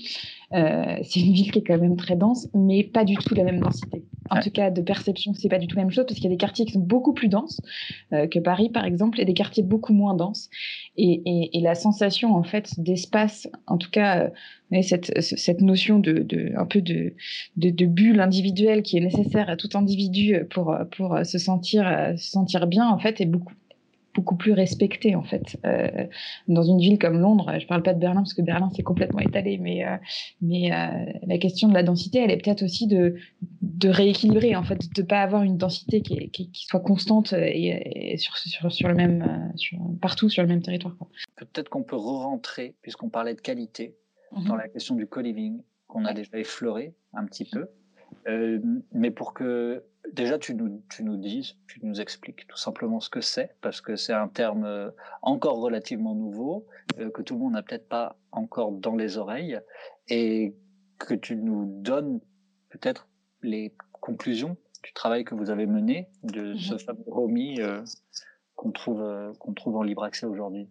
[0.56, 3.44] Euh, c'est une ville qui est quand même très dense, mais pas du tout la
[3.44, 4.06] même densité.
[4.30, 6.28] En tout cas, de perception, c'est pas du tout la même chose parce qu'il y
[6.28, 7.62] a des quartiers qui sont beaucoup plus denses
[8.14, 10.50] euh, que Paris, par exemple, et des quartiers beaucoup moins denses.
[10.98, 14.32] Et, et, et la sensation, en fait, d'espace, en tout cas,
[14.74, 17.14] euh, cette, cette notion de, de un peu de,
[17.58, 22.32] de, de, bulle individuelle qui est nécessaire à tout individu pour, pour se sentir, se
[22.32, 23.54] sentir bien, en fait, est beaucoup
[24.16, 26.08] beaucoup plus respecté en fait euh,
[26.48, 27.52] dans une ville comme Londres.
[27.60, 29.98] Je parle pas de Berlin parce que Berlin c'est complètement étalé, mais euh,
[30.42, 33.16] mais euh, la question de la densité, elle est peut-être aussi de
[33.62, 38.38] de rééquilibrer en fait, de pas avoir une densité qui, qui, soit constante et, sur,
[38.38, 40.96] sur, sur le même sur, partout sur le même territoire.
[41.36, 43.96] Peut-être qu'on peut re-rentrer puisqu'on parlait de qualité
[44.32, 44.46] mhm.
[44.46, 47.68] dans la question du co-living qu'on a déjà effleuré un petit peu.
[48.94, 49.84] mais pour que
[50.14, 53.82] déjà, tu nous, tu nous dis, tu nous expliques tout simplement ce que c'est, parce
[53.82, 54.90] que c'est un terme euh,
[55.22, 56.66] encore relativement nouveau,
[57.00, 59.60] euh, que tout le monde n'a peut-être pas encore dans les oreilles,
[60.08, 60.56] et
[61.00, 62.20] que tu nous donnes
[62.70, 63.08] peut-être
[63.42, 66.58] les conclusions du travail que vous avez mené de mhm.
[66.58, 67.84] ce fameux Romy euh,
[68.56, 70.70] qu'on trouve, qu'on trouve en libre accès aujourd'hui.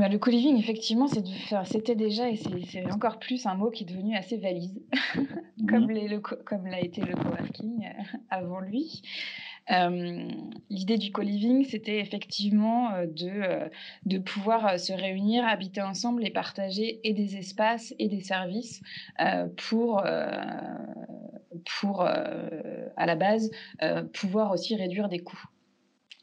[0.00, 4.16] Bah, le co-living, effectivement, c'était déjà, et c'est encore plus un mot qui est devenu
[4.16, 4.80] assez valise,
[5.68, 6.70] comme mhm.
[6.70, 9.02] l'a été le coworking euh, avant lui.
[9.70, 10.26] Euh,
[10.70, 13.68] l'idée du co-living, c'était effectivement euh, de,
[14.06, 18.80] de pouvoir se réunir, habiter ensemble et partager et des espaces et des services
[19.68, 20.02] pour,
[21.78, 23.50] pour à la base,
[24.14, 25.46] pouvoir aussi réduire des coûts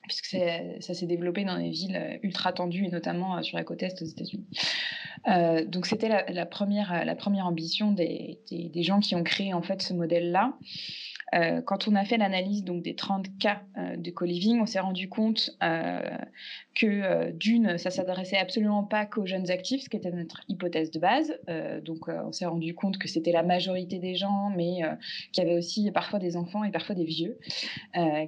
[0.07, 0.37] puisque
[0.79, 3.83] ça s'est développé dans des villes euh, ultra tendues, et notamment euh, sur la côte
[3.83, 4.47] est aux États-Unis.
[5.27, 8.39] Euh, donc c'était la, première, ambition des,
[8.75, 10.53] gens qui ont créé en fait ce modèle-là.
[11.65, 13.61] Quand on a fait l'analyse donc des 30 cas
[13.97, 19.81] de co-living, on s'est rendu compte que d'une, ça s'adressait absolument pas qu'aux jeunes actifs,
[19.81, 21.33] ce qui était notre hypothèse de base.
[21.83, 24.79] donc on s'est rendu compte que c'était la majorité des gens, mais
[25.33, 27.37] qu'il y avait aussi parfois des enfants et parfois des vieux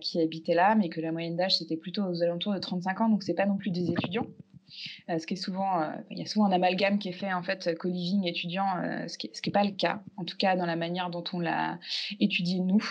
[0.01, 3.09] qui habitaient là, mais que la moyenne d'âge c'était plutôt aux alentours de 35 ans,
[3.09, 4.27] donc c'est pas non plus des étudiants.
[5.07, 7.77] Ce qui est souvent, il y a souvent un amalgame qui est fait en fait
[7.77, 8.65] co-living étudiant,
[9.07, 11.79] ce qui n'est pas le cas, en tout cas dans la manière dont on l'a
[12.19, 12.83] étudié nous.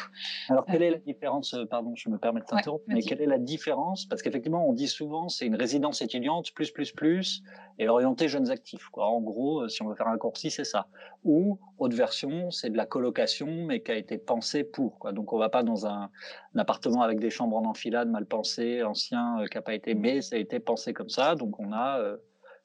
[0.48, 3.38] Alors quelle est la différence, pardon, je me permets de t'interrompre, mais quelle est la
[3.38, 4.06] différence?
[4.06, 7.42] Parce qu'effectivement, on dit souvent c'est une résidence étudiante plus plus plus
[7.78, 8.88] et orientée jeunes actifs.
[8.88, 9.06] Quoi.
[9.06, 10.88] En gros, si on veut faire un raccourci, c'est ça.
[11.24, 14.98] Ou autre version, c'est de la colocation, mais qui a été pensée pour.
[14.98, 15.12] Quoi.
[15.12, 16.10] Donc on va pas dans un,
[16.56, 20.34] appartement avec des chambres en enfilade mal pensé, ancien, qui n'a pas été, mais ça
[20.34, 21.36] a été pensé comme ça.
[21.36, 22.16] Donc on a, euh,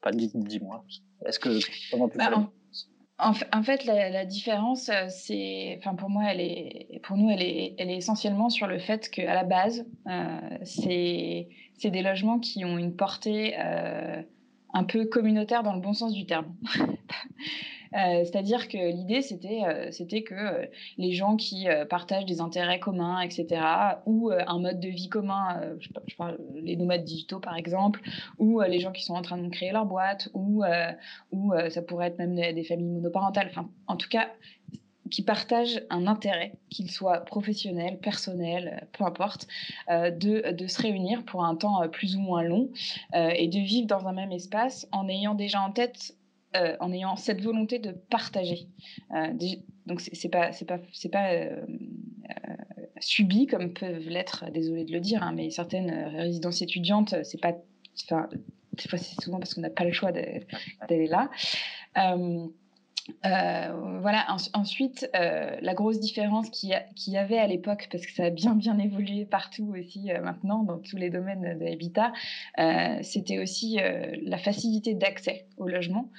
[0.02, 0.84] pas dis-moi.
[1.26, 1.50] Est-ce que
[1.92, 2.32] comment tu bah,
[3.20, 7.44] en, en, fait, la, différence, euh, c'est, enfin pour moi, elle est, pour nous, elle
[7.44, 11.48] est, elle est essentiellement sur le fait qu'à la base, euh, c'est,
[11.78, 14.22] c'est des logements qui ont une portée euh,
[14.74, 16.56] un peu communautaire dans le bon sens du terme.
[17.96, 20.66] Euh, c'est-à-dire que l'idée, c'était, euh, c'était que euh,
[20.98, 23.62] les gens qui partagent des intérêts communs, etc.,
[24.06, 28.02] ou un mode de vie commun, je, parle les nomades digitaux par exemple,
[28.40, 30.64] ou les gens qui sont en train de créer leur boîte, ou,
[31.70, 33.48] ça pourrait être même des, familles monoparentales.
[33.50, 34.30] Enfin, en tout cas,
[35.12, 39.48] qui partagent un intérêt, qu'il soit professionnel, personnel, peu importe,
[39.90, 42.70] de, se réunir pour un temps plus ou moins long
[43.14, 46.16] et de vivre dans un même espace en ayant déjà en tête
[46.56, 48.68] euh, en ayant cette volonté de partager.
[49.16, 49.34] Euh,
[49.86, 51.66] donc c'est pas c'est pas c'est pas euh,
[53.00, 57.54] subi comme peuvent l'être, désolé de le dire, hein, mais certaines résidences étudiantes, c'est pas,
[58.06, 58.30] enfin,
[58.78, 61.30] c'est souvent parce qu'on n'a pas le choix d'aller là.
[63.26, 64.26] Euh, voilà.
[64.54, 66.70] ensuite, euh, la grosse différence qu'il
[67.08, 70.64] y, avait à l'époque, parce que ça a bien bien évolué partout aussi euh, maintenant
[70.64, 72.14] dans tous les domaines de l'habitat,
[73.02, 73.78] c'était aussi
[74.24, 76.10] la facilité d'accès au logement,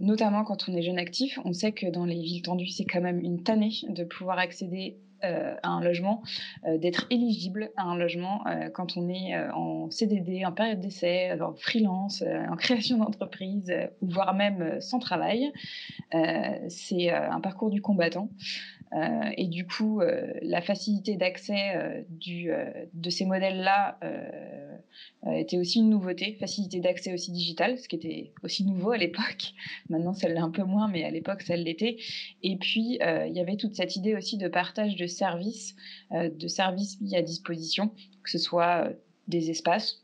[0.00, 1.38] notamment quand on est jeune actif.
[1.44, 4.96] On sait que dans les villes tendues, c'est quand même une tannée de pouvoir accéder
[5.24, 6.22] euh, à un logement,
[6.66, 11.32] euh, d'être éligible à un logement euh, quand on est en CDD, en période d'essai,
[11.40, 13.72] en freelance, en création d'entreprise,
[14.02, 15.52] voire même sans travail.
[16.68, 18.28] c'est un parcours du combattant.
[19.36, 20.00] Et du coup,
[20.42, 23.98] la facilité d'accès de ces modèles-là
[25.34, 26.36] était aussi une nouveauté.
[26.38, 29.54] Facilité d'accès aussi digital, ce qui était aussi nouveau à l'époque.
[29.88, 31.96] Maintenant, ça l'est un peu moins, mais à l'époque, ça l'était.
[32.42, 35.74] Et puis, il y avait toute cette idée aussi de partage de services,
[36.12, 37.88] euh, de services mis à disposition,
[38.22, 38.92] que ce soit euh,
[39.28, 40.03] des espaces,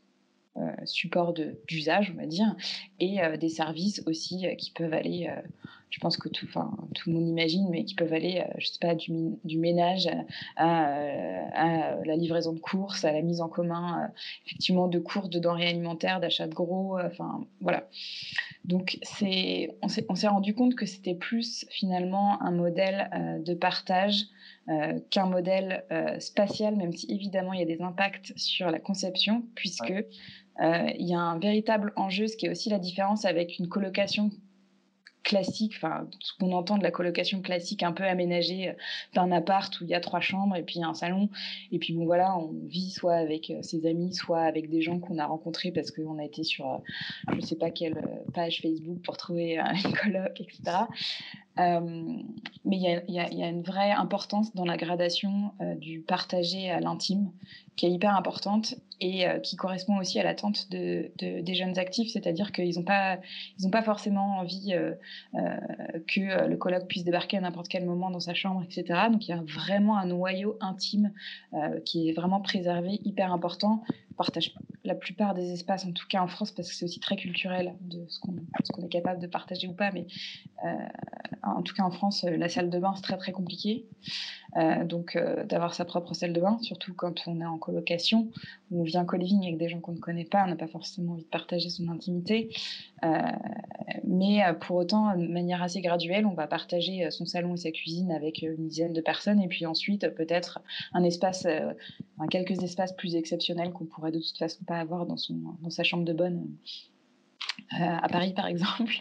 [0.85, 1.33] support
[1.67, 2.55] d'usage, on va dire,
[2.99, 5.29] et des services aussi qui peuvent aller,
[5.89, 6.47] je pense que tout,
[6.93, 10.09] tout le monde imagine, mais qui peuvent aller, je sais pas, du, ménage
[10.57, 14.11] à, la livraison de courses, à la mise en commun,
[14.45, 17.87] effectivement, de courses, de denrées alimentaires, d'achat de gros, enfin, voilà.
[18.65, 18.99] Donc,
[20.09, 24.25] on s'est rendu compte que c'était plus finalement un modèle de partage
[24.69, 28.79] euh, qu'un modèle euh, spatial, même si évidemment il y a des impacts sur la
[28.79, 30.03] conception, puisque euh,
[30.59, 34.29] il y a un véritable enjeu, ce qui est aussi la différence avec une colocation
[35.23, 38.73] classique, enfin ce qu'on entend de la colocation classique un peu aménagée euh,
[39.13, 41.29] d'un appart où il y a trois chambres et puis un salon.
[41.71, 44.99] Et puis bon voilà on vit soit avec euh, ses amis soit avec des gens
[44.99, 48.01] qu'on a rencontrés parce qu'on a été sur euh, je sais pas quelle
[48.33, 50.85] page Facebook pour trouver une coloc etc
[51.57, 57.31] mais il y a, une vraie importance dans la gradation du partagé à l'intime
[57.75, 62.11] qui est hyper importante et qui correspond aussi à l'attente de, de, des jeunes actifs,
[62.11, 64.75] c'est-à-dire qu'ils n'ont pas, forcément envie
[65.35, 65.57] euh,
[66.07, 69.07] que euh, le colloque puisse débarquer à n'importe quel moment dans sa chambre, etc.
[69.11, 71.13] Donc il y a vraiment un noyau intime
[71.53, 73.83] euh, qui est vraiment préservé, hyper important.
[74.17, 74.53] Partage
[74.83, 77.75] la plupart des espaces, en tout cas en France, parce que c'est aussi très culturel
[77.81, 78.35] de ce qu'on
[78.83, 79.91] est capable de partager ou pas.
[79.91, 80.05] Mais
[81.43, 83.85] en tout cas en France, la salle de bain c'est très très compliqué.
[84.85, 88.29] Donc d'avoir sa propre salle de bain, surtout quand on est en colocation,
[88.69, 91.13] ou on vient co-living avec des gens qu'on ne connaît pas, on n'a pas forcément
[91.13, 92.49] envie de partager son intimité.
[94.03, 97.71] mais pour autant, de manière assez graduelle, on va partager euh, son salon et sa
[97.71, 100.59] cuisine avec euh, une dizaine de personnes, et puis ensuite peut-être
[100.93, 101.73] un espace, euh,
[102.29, 105.83] quelques espaces plus exceptionnels qu'on pourrait de toute façon pas avoir dans, son, dans sa
[105.83, 106.47] chambre de bonne.
[107.71, 108.93] à Paris par exemple.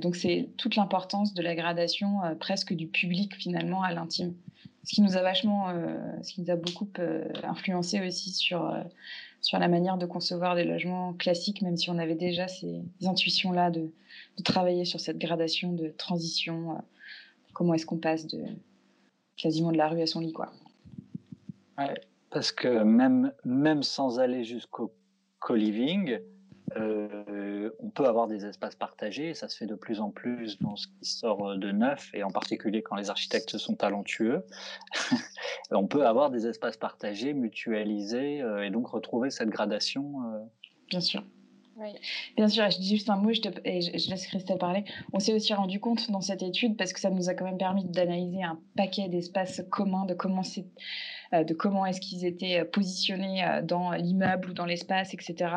[0.00, 4.34] donc c'est toute l'importance de la gradation presque du public finalement à l'intime.
[4.86, 5.68] Ce qui nous a vachement,
[6.22, 6.88] ce qui nous a beaucoup
[7.42, 8.72] influencé aussi sur
[9.46, 13.70] sur la manière de concevoir des logements classiques, même si on avait déjà ces intuitions-là
[13.70, 13.92] de,
[14.42, 16.72] travailler sur cette gradation de transition.
[16.72, 16.80] Euh,
[17.52, 18.42] comment est-ce qu'on passe de
[19.36, 20.50] quasiment de la rue à son lit, quoi.
[22.30, 24.92] parce que même, même sans aller jusqu'au
[25.38, 26.18] co-living,
[26.76, 30.76] euh, on peut avoir des espaces partagés, ça se fait de plus en plus dans
[30.76, 34.44] ce qui sort de neuf, et en particulier quand les architectes sont talentueux.
[35.70, 40.22] on peut avoir des espaces partagés, mutualisés, euh, et donc retrouver cette gradation.
[40.24, 40.38] Euh.
[40.88, 41.22] Bien sûr.
[42.36, 44.84] Bien sûr, je dis juste un mot je et je, laisse Christelle parler.
[45.12, 47.58] On s'est aussi rendu compte dans cette étude, parce que ça nous a quand même
[47.58, 50.62] permis d'analyser un paquet d'espaces communs, de comment, euh,
[51.32, 55.52] de comment est-ce qu'ils étaient positionnés euh, dans l'immeuble ou dans l'espace, etc.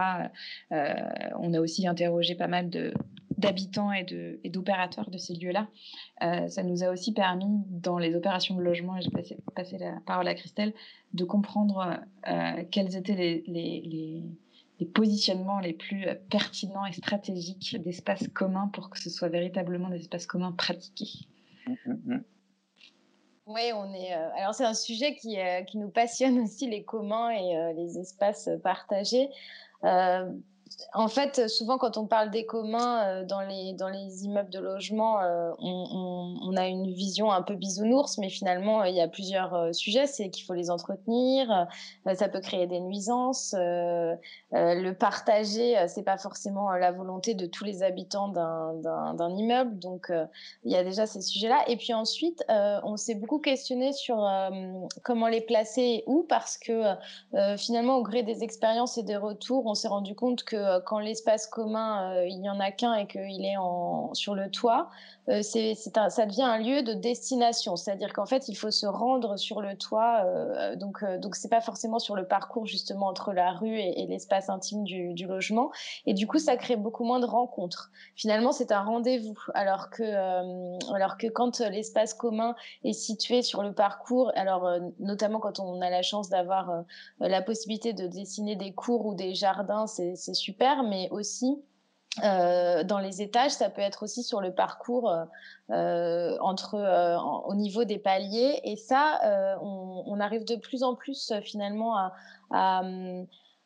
[0.72, 0.94] Euh,
[1.40, 2.70] on a aussi interrogé pas mal
[3.38, 4.06] d'habitants et,
[4.50, 5.68] d'opérateurs de ces lieux-là.
[6.50, 10.02] ça nous a aussi permis, dans les opérations de logement, et je vais passer, la
[10.06, 10.74] parole à Christelle,
[11.14, 12.02] de comprendre
[12.72, 14.24] quels étaient les,
[14.94, 19.98] positionnements les plus euh, pertinents et stratégiques d'espaces communs pour que ce soit véritablement des
[19.98, 21.28] espaces communs pratiqués.
[21.68, 22.24] Mmh, mmh, mmh.
[23.50, 24.16] Oui, on est.
[24.16, 27.98] Euh, alors c'est un sujet qui, euh, qui nous passionne aussi les communs et les
[27.98, 29.30] espaces partagés
[30.94, 34.60] en fait, souvent quand on parle des communs euh, dans, les, dans les immeubles de
[34.60, 39.54] logement, euh, on, a une vision un peu bisounours, mais finalement, il y a plusieurs
[39.54, 40.08] euh, sujets.
[40.08, 41.68] C'est qu'il faut les entretenir,
[42.16, 43.54] ça peut créer des nuisances.
[43.54, 49.78] le partager, c'est pas forcément la volonté de tous les habitants d'un immeuble.
[49.80, 50.12] Donc,
[50.64, 51.64] il y a déjà ces sujets-là.
[51.68, 54.28] Et puis ensuite, on s'est beaucoup questionné sur
[55.04, 56.84] comment les placer et où, parce que
[57.58, 61.00] finalement, au gré des expériences et des retours, on s'est rendu compte que euh, quand
[61.00, 63.56] l'espace commun, euh, il n'y en a qu'un et qu'il est
[64.14, 64.90] sur le toit,
[65.30, 67.76] euh, ça devient un lieu de destination.
[67.76, 70.26] C'est-à-dire qu'en fait, il faut se rendre sur le toit.
[70.76, 74.84] donc, donc c'est pas forcément sur le parcours justement entre la rue et, l'espace intime
[74.84, 75.72] du, logement.
[76.06, 77.92] Et du coup, ça crée beaucoup moins de rencontres.
[78.16, 79.38] Finalement, c'est un rendez-vous.
[79.54, 80.04] Alors que,
[80.94, 84.68] alors que quand l'espace commun est situé sur le parcours, alors
[85.00, 86.84] notamment quand on a la chance d'avoir
[87.20, 90.34] la possibilité de dessiner des cours ou des jardins, c'est, c'est
[90.84, 91.62] mais aussi
[92.24, 95.14] euh, dans les étages, ça peut être aussi sur le parcours
[95.70, 98.60] euh, entre euh, au niveau des paliers.
[98.64, 99.22] Et ça,
[99.62, 102.14] on, arrive de plus en plus finalement à,
[102.52, 102.82] à,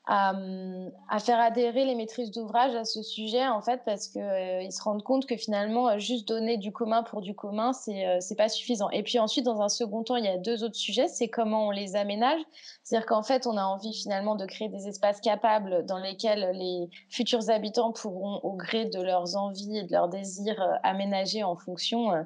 [0.05, 4.81] à, faire adhérer les maîtrises d'ouvrage à ce sujet en fait parce que euh, se
[4.81, 8.35] rendent compte que finalement euh, juste donner du commun pour du commun c'est euh, c'est
[8.35, 8.89] pas suffisant.
[8.89, 11.67] Et puis ensuite dans un second temps il y a deux autres sujets c'est comment
[11.67, 12.41] on les aménage.
[12.83, 16.89] C'est-à-dire qu'en fait on a envie finalement de créer des espaces capables dans lesquels les
[17.09, 22.11] futurs habitants pourront au gré de leurs envies et de leurs désirs aménager en fonction
[22.11, 22.23] euh,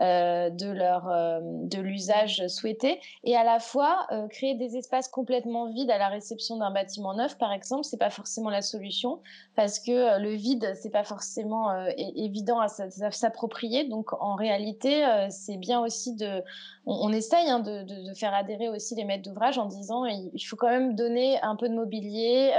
[0.00, 5.70] de leur euh, de l'usage souhaité et à la fois euh, créer des espaces complètement
[5.70, 9.20] vides à la réception d'un bâtiment neuf par exemple c'est pas forcément la solution
[9.56, 12.68] parce que le vide c'est pas forcément évident à
[13.10, 16.42] s'approprier donc en réalité c'est bien aussi de
[16.86, 20.56] on, essaye hein, de, de, faire adhérer aussi les maîtres d'ouvrage en disant il faut
[20.56, 22.52] quand même donner un peu de mobilier,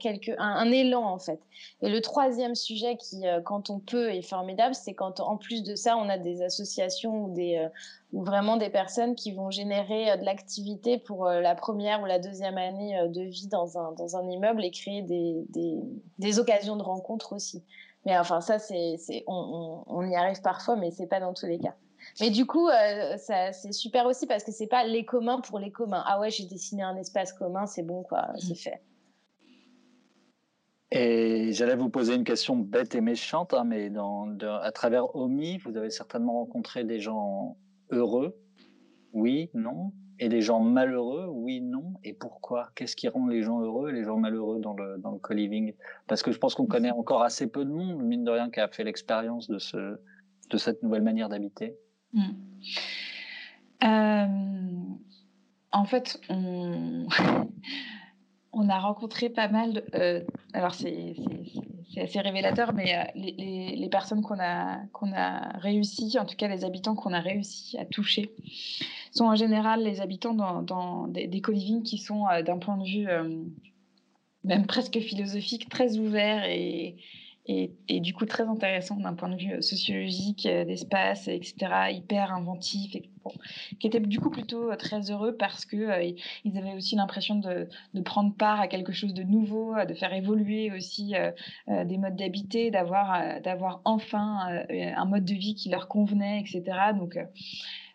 [0.00, 1.40] quelque, un, élan en fait.
[1.82, 5.74] Et le troisième sujet qui, quand on peut, est formidable, c'est quand en plus de
[5.74, 7.68] ça, on a des associations ou des euh,
[8.12, 12.06] ou vraiment des personnes qui vont générer euh, de l'activité pour euh, la première ou
[12.06, 15.78] la deuxième année de vie dans un dans un immeuble et créer des des,
[16.18, 17.62] des occasions de rencontre aussi.
[18.04, 21.46] Mais enfin ça c'est c'est on, on, y arrive parfois mais c'est pas dans tous
[21.46, 21.74] les cas.
[22.20, 22.68] Mais du coup,
[23.18, 26.04] ça, c'est super aussi parce que c'est pas les communs pour les communs.
[26.06, 28.56] Ah ouais, j'ai dessiné un espace commun, c'est bon quoi, c'est mmh.
[28.56, 28.80] fait.
[30.98, 33.92] Et j'allais vous poser une question bête et méchante, hein, mais
[34.62, 37.58] à travers OMI, vous avez certainement rencontré des gens
[37.90, 38.34] heureux,
[39.12, 42.70] oui, non, et des gens malheureux, oui, non, et pourquoi?
[42.74, 45.74] Qu'est-ce qui rend les gens heureux et les gens malheureux dans le, dans le co-living?
[46.06, 48.60] Parce que je pense qu'on connaît encore assez peu de monde, mine de rien, qui
[48.60, 49.98] a fait l'expérience de, ce,
[50.48, 51.76] de cette nouvelle manière d'habiter.
[52.14, 52.32] Hmm.
[53.84, 54.26] Euh,
[55.72, 57.06] en fait, on...
[58.56, 59.84] on a rencontré pas mal.
[59.94, 60.22] Euh,
[60.54, 61.14] alors, c'est
[61.96, 66.64] assez révélateur, mais euh, les, personnes qu'on a, qu'on a réussi, en tout cas les
[66.64, 68.34] habitants qu'on a réussi à toucher,
[69.12, 71.42] sont en général les habitants dans, des, des
[71.84, 73.08] qui sont, euh, d'un point de vue
[74.44, 76.96] même presque philosophique, très ouverts et,
[77.48, 81.54] et, du coup très intéressant d'un point de vue euh, sociologique, euh, d'espace, etc.,
[81.90, 83.08] hyper inventif, et,
[83.80, 86.12] qui était du coup plutôt euh, très heureux parce que
[86.44, 90.12] ils avaient aussi l'impression de, de, prendre part à quelque chose de nouveau, de faire
[90.12, 91.14] évoluer aussi
[91.66, 96.62] des modes d'habiter, d'avoir d'avoir enfin un mode de vie qui leur convenait, etc.
[96.96, 97.18] Donc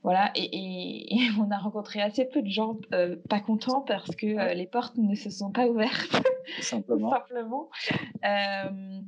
[0.03, 2.77] voilà, et, et, on a rencontré assez peu de gens
[3.29, 6.21] pas contents parce que les portes ne se sont pas ouvertes.
[6.59, 7.11] Simplement.
[7.11, 7.69] Simplement.
[8.25, 9.01] Euh,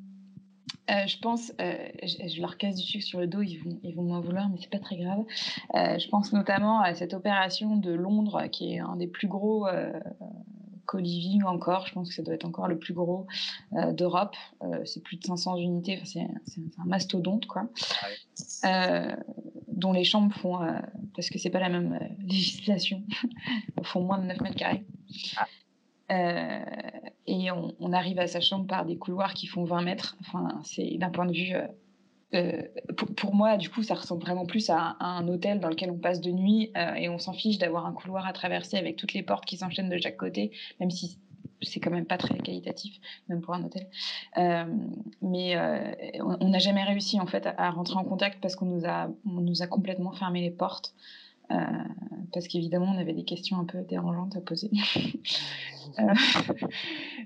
[0.91, 3.95] euh, je pense, euh, je, leur casse du sucre sur le dos, ils vont, ils
[3.95, 5.23] vont m'en vouloir, mais c'est pas très grave.
[5.75, 9.67] Euh, je pense notamment à cette opération de Londres, qui est un des plus gros
[10.86, 11.88] co-living encore.
[11.88, 13.27] Je pense que ça doit être encore le plus gros
[13.71, 14.36] d'Europe.
[14.84, 15.99] c'est plus de 500 unités.
[16.01, 17.69] Enfin, c'est, un mastodonte, quoi.
[19.69, 20.59] dont les chambres font,
[21.15, 23.03] parce que c'est pas la même législation,
[23.84, 24.86] font moins de 9 mètres carrés.
[25.38, 25.47] Ah.
[26.14, 26.59] Euh,
[27.28, 30.18] et on, arrive à sa chambre par des couloirs qui font 20 mètres.
[30.22, 31.53] Enfin, c'est d'un point de vue.
[33.16, 36.20] Pour, moi, du coup, ça ressemble vraiment plus à, un hôtel dans lequel on passe
[36.20, 39.45] de nuit et on s'en fiche d'avoir un couloir à traverser avec toutes les portes
[39.45, 41.20] qui s'enchaînent de chaque côté, même si
[41.66, 42.99] c'est quand même pas très qualitatif,
[43.30, 43.88] même pour un hôtel.
[44.38, 44.66] Euh,
[45.22, 45.91] mais euh,
[46.22, 50.11] on n'a jamais réussi en fait à, rentrer en contact parce qu'on nous a complètement
[50.11, 50.93] fermé les portes.
[51.51, 51.55] Euh,
[52.31, 54.71] parce qu'évidemment, on avait des questions un peu dérangeantes à poser.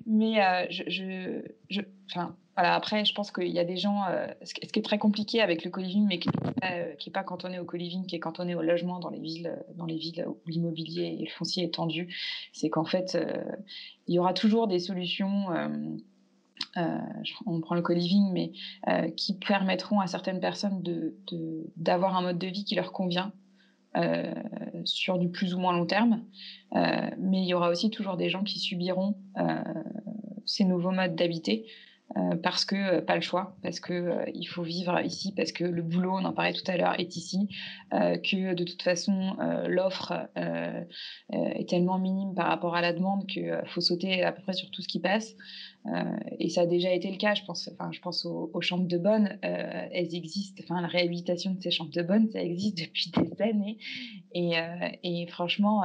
[0.05, 4.03] mais je, je, je, enfin, voilà, après, je pense qu'il y a des gens.
[4.43, 8.05] ce qui est très compliqué avec le co-living, mais qui n'est pas, cantonné au co-living,
[8.05, 11.29] qui est cantonné au logement dans les villes, dans les villes où l'immobilier et le
[11.29, 12.13] foncier est tendu,
[12.51, 13.17] c'est qu'en fait,
[14.07, 15.51] il y aura toujours des solutions.
[15.51, 15.69] Euh,
[16.77, 16.97] euh,
[17.45, 18.51] on prend le co-living, mais
[18.87, 20.81] euh, qui permettront à certaines personnes
[21.75, 23.31] d'avoir de, un mode de vie qui leur convient
[24.83, 26.23] sur du plus ou moins long terme.
[26.73, 29.15] mais il y aura aussi toujours des gens qui subiront
[30.45, 31.65] ces nouveaux modes d'habiter
[32.15, 35.51] euh, parce que euh, pas le choix, parce que euh, il faut vivre ici, parce
[35.51, 37.49] que le boulot, on en parlait tout à l'heure, est ici,
[37.91, 39.35] que de toute façon
[39.67, 40.13] l'offre
[41.31, 44.69] est tellement minime par rapport à la demande qu'il faut sauter à peu près sur
[44.71, 45.35] tout ce qui passe.
[46.39, 47.69] Et ça a déjà été le cas, je pense.
[47.71, 50.61] Enfin, je pense aux, chambres de bonne, elles existent.
[50.63, 53.77] Enfin, la réhabilitation de ces chambres de bonne, ça existe depuis des années.
[54.33, 54.53] Et,
[55.03, 55.83] et franchement,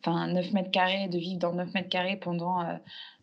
[0.00, 2.62] enfin, 9 mètres carrés, de vivre dans 9 mètres carrés pendant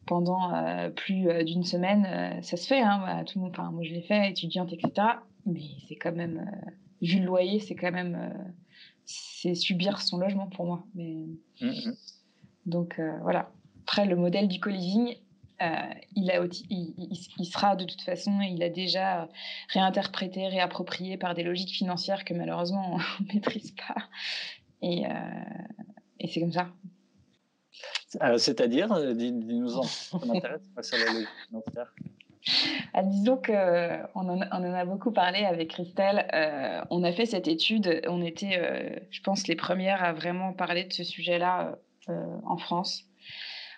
[0.05, 2.81] pendant euh, plus euh, d'une semaine, euh, ça se fait.
[2.81, 5.07] Hein, tout le monde, enfin, moi, je l'ai fait, étudiante, etc.
[5.45, 6.49] Mais c'est quand même,
[7.01, 8.33] vu le loyer, c'est quand même,
[9.05, 10.85] c'est subir son logement pour moi.
[10.95, 11.25] Mais
[11.61, 11.91] mmh
[12.65, 13.51] donc voilà.
[13.81, 15.17] Après, le modèle du co-living,
[15.60, 16.93] il, a, il,
[17.38, 19.30] il, sera de toute façon, il a déjà
[19.70, 24.10] réinterprété, réapproprié par des logiques financières que malheureusement on ne maîtrise pas.
[24.82, 25.04] Et,
[26.20, 26.68] et c'est comme ça.
[28.22, 31.86] Euh, c'est-à-dire, euh, dis-nous-en, ça m'intéresse, sur la
[32.93, 36.28] ah, disons qu'on on en, en a beaucoup parlé avec Christelle.
[36.34, 38.01] Euh, on a fait cette étude.
[38.10, 41.78] On était, je pense, les premières à vraiment parler de ce sujet-là
[42.10, 43.06] en France.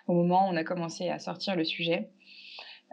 [0.06, 2.10] Au moment où on a commencé à sortir le sujet.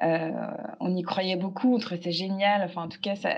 [0.01, 0.31] Euh,
[0.79, 2.63] on y croyait beaucoup, on trouvait ça génial.
[2.63, 3.37] Enfin, en tout cas, ça,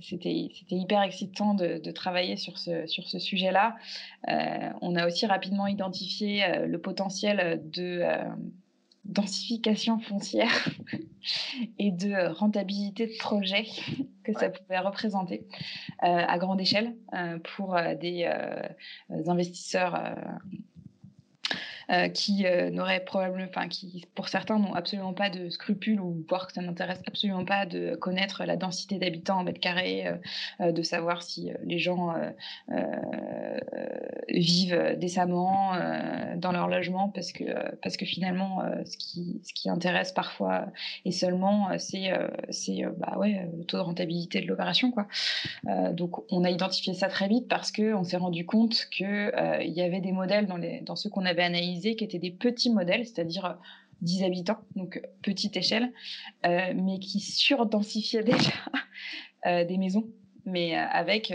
[0.00, 3.76] c'était, hyper excitant de, travailler sur ce, sur ce sujet-là.
[4.28, 8.04] Euh, on a aussi rapidement identifié euh, le potentiel de
[9.04, 10.68] densification foncière
[11.78, 13.64] et de rentabilité de projet
[14.22, 15.46] que ça pouvait représenter
[16.00, 16.94] à grande échelle
[17.56, 18.28] pour des
[19.26, 20.14] investisseurs
[21.90, 26.22] euh, qui euh, n'auraient probablement, enfin, qui pour certains n'ont absolument pas de scrupules ou
[26.28, 30.06] voire que ça n'intéresse absolument pas de connaître la densité d'habitants en mètre carré,
[30.60, 32.14] euh, de savoir si les gens
[34.28, 35.72] vivent décemment
[36.36, 37.44] dans leur logement, parce que
[37.76, 40.66] parce que finalement, ce qui ce qui intéresse parfois
[41.06, 42.10] et seulement, c'est
[42.50, 45.06] c'est bah ouais le taux de rentabilité de l'opération quoi.
[45.92, 49.72] donc on a identifié ça très vite parce que on s'est rendu compte que il
[49.72, 52.70] y avait des modèles dans les dans ceux qu'on avait analysés qui étaient des petits
[52.70, 53.58] modèles, c'est-à-dire
[54.02, 55.92] 10 euh, habitants, donc euh, petite échelle,
[56.46, 58.52] euh, mais qui surdensifiaient déjà
[59.44, 60.04] des maisons,
[60.46, 61.32] mais avec,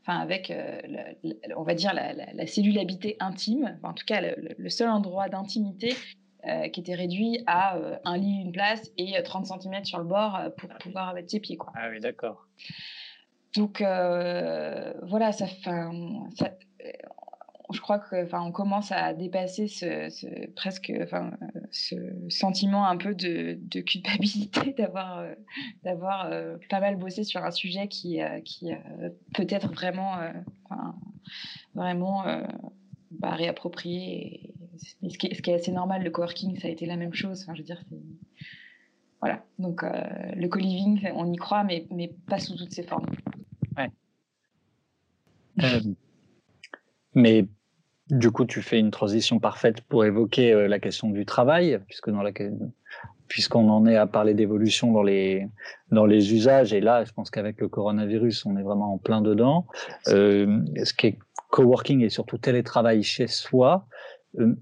[0.00, 0.52] enfin avec,
[1.56, 5.94] on va dire la, cellule habitée intime, en tout cas le, seul endroit d'intimité
[6.72, 10.68] qui était réduit à un lit, une place et 30 cm sur le bord pour
[10.78, 11.56] pouvoir mettre ses pieds.
[11.56, 11.72] Quoi.
[11.74, 12.46] Ah oui, d'accord.
[13.56, 15.90] Donc voilà, ça, ça,
[17.72, 21.32] je crois que, enfin, on commence à dépasser ce, presque, enfin,
[21.70, 21.96] ce
[22.28, 25.34] sentiment un peu de, culpabilité d'avoir, euh,
[25.82, 28.70] d'avoir euh, pas mal bossé sur un sujet qui, euh, qui
[29.34, 30.16] peut être vraiment,
[31.74, 32.24] vraiment
[33.10, 34.52] bah, réapproprié.
[35.02, 36.96] Et, ce, qui est, ce, qui est, assez normal, le coworking, ça a été la
[36.96, 37.42] même chose.
[37.42, 37.82] Enfin, je veux dire,
[39.20, 39.44] voilà.
[39.58, 43.06] Donc, le co-living, on y croit, mais, mais pas sous toutes ses formes.
[43.76, 43.90] Ouais.
[47.14, 47.46] Mais
[48.10, 52.10] du coup, tu fais une transition parfaite pour évoquer euh, la question du travail, puisque
[52.10, 52.32] dans la
[53.28, 55.48] puisqu'on en est à parler d'évolution dans les
[55.90, 59.20] dans les usages et là, je pense qu'avec le coronavirus, on est vraiment en plein
[59.20, 59.66] dedans.
[60.08, 61.18] Euh, ce qui est
[61.50, 63.86] coworking et surtout télétravail chez soi.
[64.38, 64.54] Euh,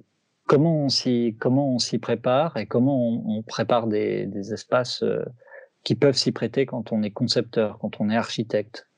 [0.47, 5.03] comment on s'y comment on s'y prépare et comment on, on prépare des, des espaces
[5.03, 5.25] euh,
[5.83, 8.89] qui peuvent s'y prêter quand on est concepteur, quand on est architecte?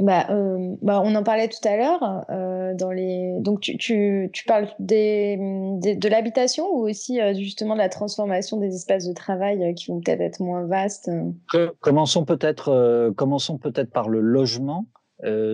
[0.00, 2.24] Bah, euh, bah, on en parlait tout à l'heure.
[2.30, 3.36] Euh, dans les...
[3.40, 8.58] Donc, tu, tu, tu parles des, de l'habitation ou aussi euh, justement de la transformation
[8.58, 11.10] des espaces de travail qui vont peut-être être moins vastes
[11.80, 14.86] Commençons peut-être commençons peut-être par le logement.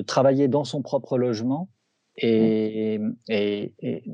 [0.06, 1.68] travailler dans son propre logement
[2.16, 4.04] et, et, et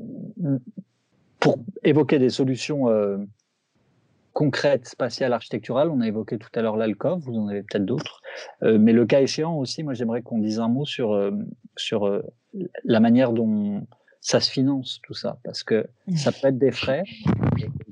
[1.39, 2.87] pour évoquer des solutions
[4.37, 8.21] concrètes spatiales architecturales, on a évoqué tout à l'heure l'alcove, vous en avez peut-être d'autres,
[8.61, 11.19] mais le cas échéant aussi, moi j'aimerais qu'on dise un mot sur,
[11.75, 12.21] sur
[12.83, 13.81] la manière dont
[14.27, 17.03] ça se finance tout ça parce que ça peut être des frais.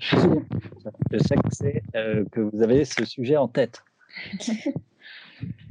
[0.01, 3.83] je sais que, c'est, euh, que vous avez ce sujet en tête.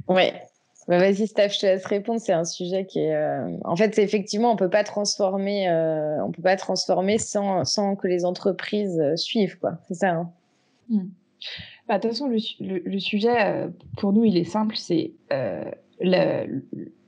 [0.07, 0.41] ouais.
[0.87, 2.19] Bah vas-y, Steph, je te laisse répondre.
[2.19, 3.15] C'est un sujet qui est.
[3.15, 5.67] Euh, en fait, effectivement, on peut pas transformer.
[5.67, 9.79] Euh, on peut pas transformer sans, sans que les entreprises suivent, quoi.
[9.87, 10.09] C'est ça.
[10.11, 10.31] Hein
[10.89, 11.09] hmm.
[11.87, 13.67] bah, de toute façon, le, le, sujet
[13.97, 14.75] pour nous, il est simple.
[14.75, 15.13] C'est
[15.99, 16.61] le,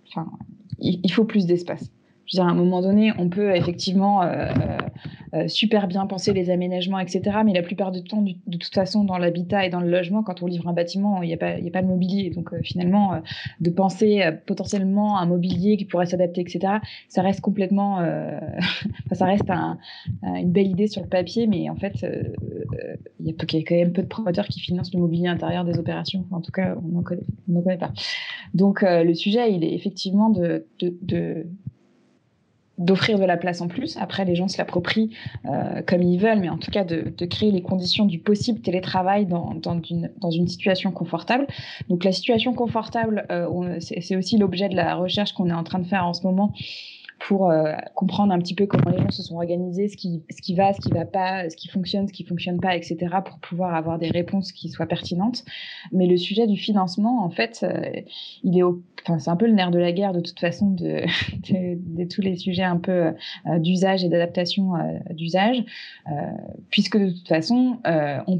[0.08, 0.32] enfin,
[0.80, 1.92] il faut plus d'espace
[2.36, 4.78] à un moment donné, on peut effectivement euh, euh,
[5.34, 7.22] euh, super bien penser les aménagements, etc.
[7.46, 10.44] Mais la plupart du temps, de toute façon, dans l'habitat et dans le logement, quand
[10.44, 12.30] on livre un bâtiment, il n'y a, pas, a pas de mobilier.
[12.30, 13.22] Donc finalement,
[13.62, 16.76] de penser potentiellement un mobilier qui pourrait s'adapter, etc.,
[17.08, 17.98] ça reste complètement...
[19.12, 19.50] ça reste
[20.24, 22.06] une belle idée sur le papier, mais en fait,
[23.20, 26.26] il y, a quand même peu de promoteurs qui financent le mobilier intérieur des opérations.
[26.32, 27.94] en tout cas, on n'en connaît, connaît, pas.
[28.54, 30.66] Donc le sujet, il est effectivement de
[32.78, 33.98] d'offrir de la place en plus.
[33.98, 35.10] Après, les gens se l'approprient
[35.46, 38.60] euh, comme ils veulent, mais en tout cas de, de créer les conditions du possible
[38.62, 41.48] télétravail dans, dans, une, dans une situation confortable.
[41.90, 45.80] Donc la situation confortable, euh, c'est aussi l'objet de la recherche qu'on est en train
[45.80, 46.54] de faire en ce moment
[47.28, 50.42] pour euh, comprendre un petit peu comment les gens se sont organisés, ce qui, ce
[50.42, 53.38] qui va, ce qui va pas, ce qui fonctionne, ce qui fonctionne pas, etc., pour
[53.40, 55.44] pouvoir avoir des réponses qui soient pertinentes.
[55.92, 58.02] Mais le sujet du financement, en fait, euh,
[58.44, 61.04] il est enfin, c'est un peu le nerf de la guerre de toute façon de,
[62.06, 63.12] tous les sujets un peu
[63.46, 64.74] euh, d'usage et d'adaptation
[65.12, 65.66] d'usage,
[66.70, 68.40] puisque de toute façon, on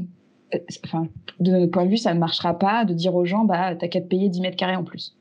[0.86, 1.08] enfin,
[1.40, 3.88] de notre point de vue, ça ne marchera pas de dire aux gens, bah, t'as
[3.88, 5.14] qu'à te payer 10 mètres carrés en plus.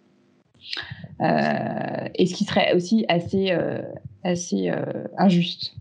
[1.21, 3.81] Euh, et ce qui serait aussi assez, euh,
[4.23, 5.75] assez euh, injuste.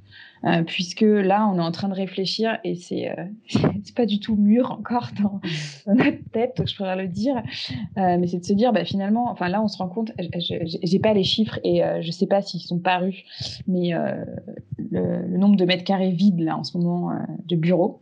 [0.67, 3.11] puisque là, on est en train de réfléchir et c'est
[3.49, 5.41] c'est pas du tout mûr encore dans,
[5.93, 7.43] notre tête, je pourrais le dire,
[7.97, 10.13] mais c'est de se dire, bah, finalement, enfin là, on se rend compte,
[10.83, 13.25] j'ai pas les chiffres et je sais pas s'ils sont parus,
[13.67, 13.91] mais
[14.79, 17.11] le, le, nombre de mètres carrés vides là en ce moment
[17.47, 18.01] de bureaux.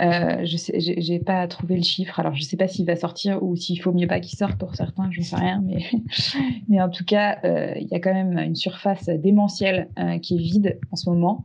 [0.00, 2.18] Euh, je j'ai pas trouvé le chiffre.
[2.18, 4.74] Alors, je sais pas s'il va sortir ou s'il faut mieux pas qu'il sorte pour
[4.74, 5.62] certains, j'en sais rien.
[5.64, 5.84] Mais,
[6.68, 10.36] mais en tout cas, euh, il y a quand même une surface démentielle euh, qui
[10.36, 11.44] est vide en ce moment.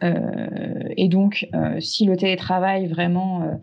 [0.00, 1.48] Et donc,
[1.80, 3.58] si le télétravail vraiment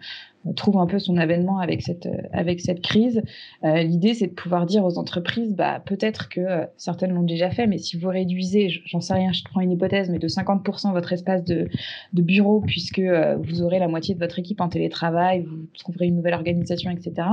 [0.54, 3.24] trouve un peu son avènement avec cette, avec cette crise.
[3.64, 7.50] Euh, L'idée, c'est de pouvoir dire aux entreprises, bah, peut-être que euh, certaines l'ont déjà
[7.50, 10.92] fait, mais si vous réduisez, j'en sais rien, je prends une hypothèse, mais de 50%
[10.92, 11.68] votre espace de,
[12.14, 16.08] de bureau, puisque euh, vous aurez la moitié de votre équipe en télétravail, vous trouverez
[16.08, 17.28] une nouvelle organisation, etc.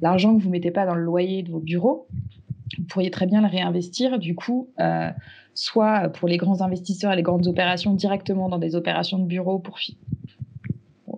[0.00, 2.06] L'argent que vous mettez pas dans le loyer de vos bureaux,
[2.78, 5.10] vous pourriez très bien le réinvestir, du coup, euh,
[5.54, 9.58] soit pour les grands investisseurs et les grandes opérations directement dans des opérations de bureau
[9.58, 9.78] pour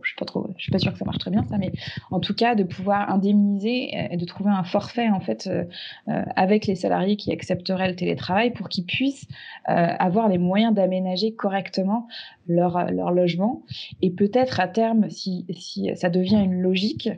[0.03, 1.73] je suis pas trop, je suis pas sûre que ça marche très bien ça, mais
[2.11, 5.65] en tout cas de pouvoir indemniser et de trouver un forfait en fait euh,
[6.09, 9.27] euh, avec les salariés qui accepteraient le télétravail pour qu'ils puissent
[9.69, 12.09] euh, avoir les moyens d'aménager correctement
[12.47, 13.63] leur leur logement.
[14.01, 17.11] Et peut-être à terme si si ça devient une logique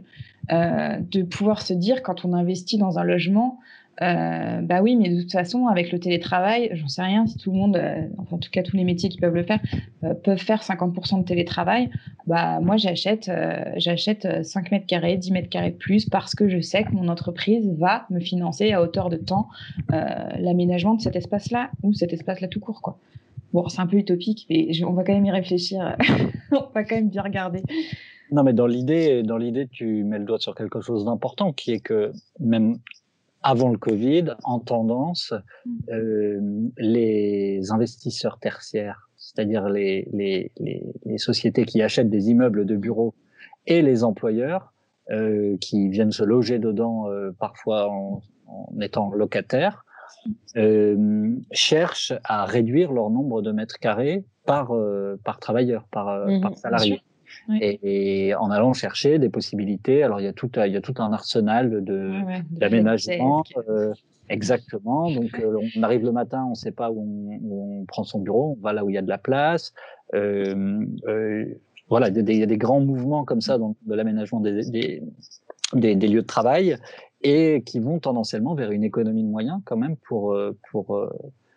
[0.50, 3.60] de pouvoir se dire quand on investit dans un logement
[4.02, 7.52] euh, bah oui, mais de toute façon, avec le télétravail, j'en sais rien, si tout
[7.52, 9.60] le monde, euh, enfin en tout cas tous les métiers qui peuvent le faire,
[10.02, 11.90] euh, peuvent faire 50% de télétravail,
[12.26, 13.30] bah moi j'achète
[13.76, 17.08] j'achète 5 mètres carrés, 10 mètres carrés de plus parce que je sais que mon
[17.08, 19.48] entreprise va me financer à hauteur de temps
[19.90, 22.98] l'aménagement de cet espace-là ou cet espace-là tout court.
[23.52, 25.96] Bon, c'est un peu utopique, mais on va quand même y réfléchir,
[26.52, 27.62] on va quand même bien regarder.
[28.32, 31.72] Non, mais dans l'idée, dans l'idée, tu mets le doigt sur quelque chose d'important, qui
[31.72, 32.78] est que même
[33.44, 35.32] avant le Covid, en tendance,
[35.66, 35.70] mm.
[35.90, 36.40] euh,
[36.78, 43.14] les investisseurs tertiaires, c'est-à-dire les, les, les, sociétés qui achètent des immeubles de bureaux
[43.66, 44.72] et les employeurs
[45.10, 49.84] euh, qui viennent se loger dedans euh, parfois en, en, étant locataires,
[50.56, 56.40] euh, cherchent à réduire leur nombre de mètres carrés par, euh, par travailleur, par, mm-hmm.
[56.40, 57.02] par salarié
[57.60, 60.02] et, en allant chercher des possibilités.
[60.02, 62.12] Alors il y a tout, il y a tout un arsenal de
[62.50, 63.44] d'aménagement.
[63.68, 63.92] Euh,
[64.28, 65.10] exactement.
[65.10, 68.56] Donc euh, on arrive le matin, on ne sait pas où on, prend son bureau,
[68.58, 69.72] on va là où il y a de la place.
[70.14, 71.46] Euh, euh
[71.90, 75.02] voilà, il y, a des grands mouvements comme ça dans de l'aménagement des, des,
[75.74, 76.78] des, des, lieux de travail
[77.20, 80.34] et qui vont tendanciellement vers une économie de moyens quand même pour
[80.70, 80.98] pour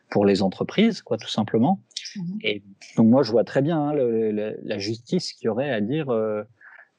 [0.09, 1.79] pour les entreprises, quoi, tout simplement.
[2.15, 2.39] Mhm.
[2.43, 2.63] Et
[2.95, 6.43] donc moi, je vois très bien hein, la justice qui aurait à dire, euh,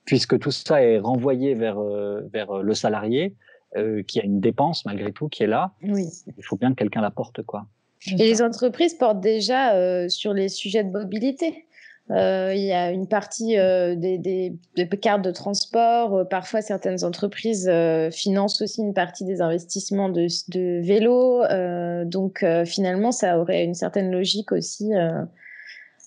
[0.05, 3.35] puisque tout ça est renvoyé vers euh, vers le salarié,
[3.77, 5.73] euh, qui a une dépense malgré tout qui est là.
[5.83, 6.07] Oui.
[6.37, 7.67] Il faut bien que quelqu'un la porte, quoi.
[8.07, 11.67] Et les entreprises portent déjà sur les sujets de mobilité.
[12.11, 14.57] Euh, il y a une partie euh, des,
[15.01, 16.15] cartes de transport.
[16.15, 17.71] Euh, parfois, certaines entreprises
[18.13, 21.45] financent aussi une partie des investissements de, de vélos.
[22.07, 24.91] donc, finalement, ça aurait une certaine logique aussi.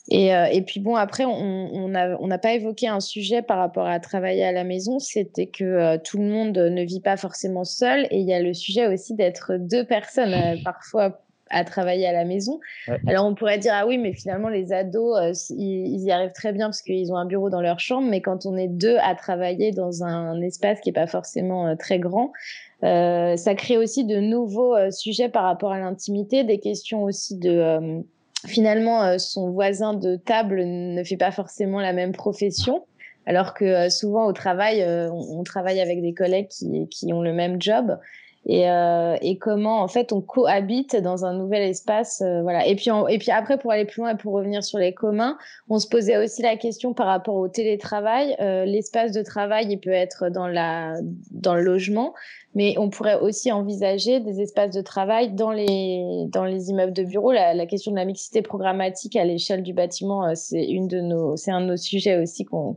[0.09, 3.99] Et, et, puis bon, après, on n'a on pas évoqué un sujet par rapport à
[3.99, 8.07] travailler à la maison, c'était que tout le monde ne vit pas forcément seul.
[8.09, 11.21] Et il y a le sujet aussi d'être deux personnes, parfois
[11.51, 12.59] à travailler à la maison.
[13.07, 16.53] Alors on pourrait dire ah oui mais finalement les ados euh, ils, y arrivent très
[16.53, 19.15] bien parce qu'ils ont un bureau dans leur chambre mais quand on est deux à
[19.15, 22.31] travailler dans un espace qui est pas forcément euh, très grand
[22.83, 28.01] euh, ça crée aussi de nouveaux sujets par rapport à l'intimité des questions aussi de
[28.47, 32.85] finalement son voisin de table ne fait pas forcément la même profession
[33.27, 37.61] alors que souvent au travail on, travaille avec des collègues qui, qui ont le même
[37.61, 37.97] job
[38.47, 42.65] et, euh, et, comment en fait on cohabite dans un nouvel espace euh, voilà.
[42.65, 45.37] Et puis et puis après pour aller plus loin et pour revenir sur les communs
[45.69, 48.35] on se posait aussi la question par rapport au télétravail.
[48.39, 50.95] Euh, l'espace de travail il peut être dans la
[51.29, 52.15] dans le logement
[52.53, 57.03] mais on pourrait aussi envisager des espaces de travail dans les, dans les immeubles de
[57.03, 57.31] bureaux.
[57.31, 61.77] La, question de la mixité programmatique à l'échelle du bâtiment, euh, c'est un de nos
[61.77, 62.75] sujets aussi qu'on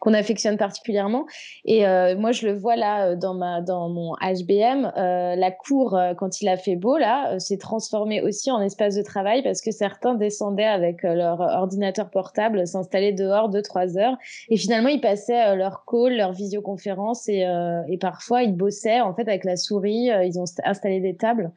[0.00, 1.26] qu'on affectionne particulièrement.
[1.64, 5.98] Et euh, moi, je le vois là euh, dans ma dans mon HBM, la cour
[6.16, 9.70] quand il a fait beau là, s'est transformée aussi en espace de travail parce que
[9.70, 14.16] certains descendaient avec leur ordinateur portable, s'installer dehors deux trois heures,
[14.48, 17.46] et finalement ils passaient leur call, leur visioconférence et,
[17.88, 20.10] et parfois ils bossaient en fait avec la souris.
[20.10, 21.50] Euh, ils ont installé des tables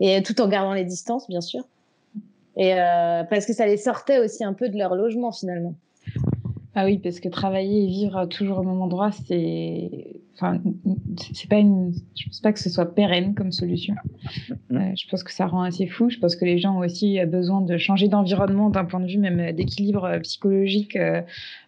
[0.00, 1.64] et tout en gardant les distances, bien sûr.
[2.56, 5.74] Et euh, parce que ça les sortait aussi un peu de leur logement finalement.
[6.74, 10.60] Ah oui, parce que travailler et vivre toujours au même endroit, c'est enfin,
[11.34, 13.94] c'est pas une, je pense pas que ce soit pérenne comme solution.
[14.70, 14.76] Mm.
[14.76, 16.10] Euh, je pense que ça rend assez fou.
[16.10, 19.18] Je pense que les gens ont aussi besoin de changer d'environnement d'un point de vue
[19.18, 21.22] même d'équilibre euh, psychologique, euh,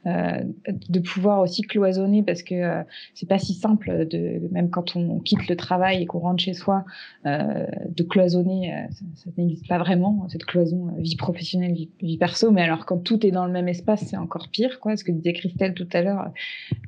[0.06, 0.40] euh,
[0.88, 2.82] de pouvoir aussi cloisonner parce que euh,
[3.12, 6.54] c'est pas si simple de, même quand on quitte le travail et qu'on rentre chez
[6.54, 6.84] soi,
[7.24, 8.72] de cloisonner.
[8.90, 12.50] ça, ça n'existe pas vraiment cette cloison vie professionnelle, vie, vie, perso.
[12.50, 14.89] Mais alors quand tout est dans le même espace, c'est encore pire, quoi.
[14.96, 16.32] Ce que disait Christelle tout à l'heure,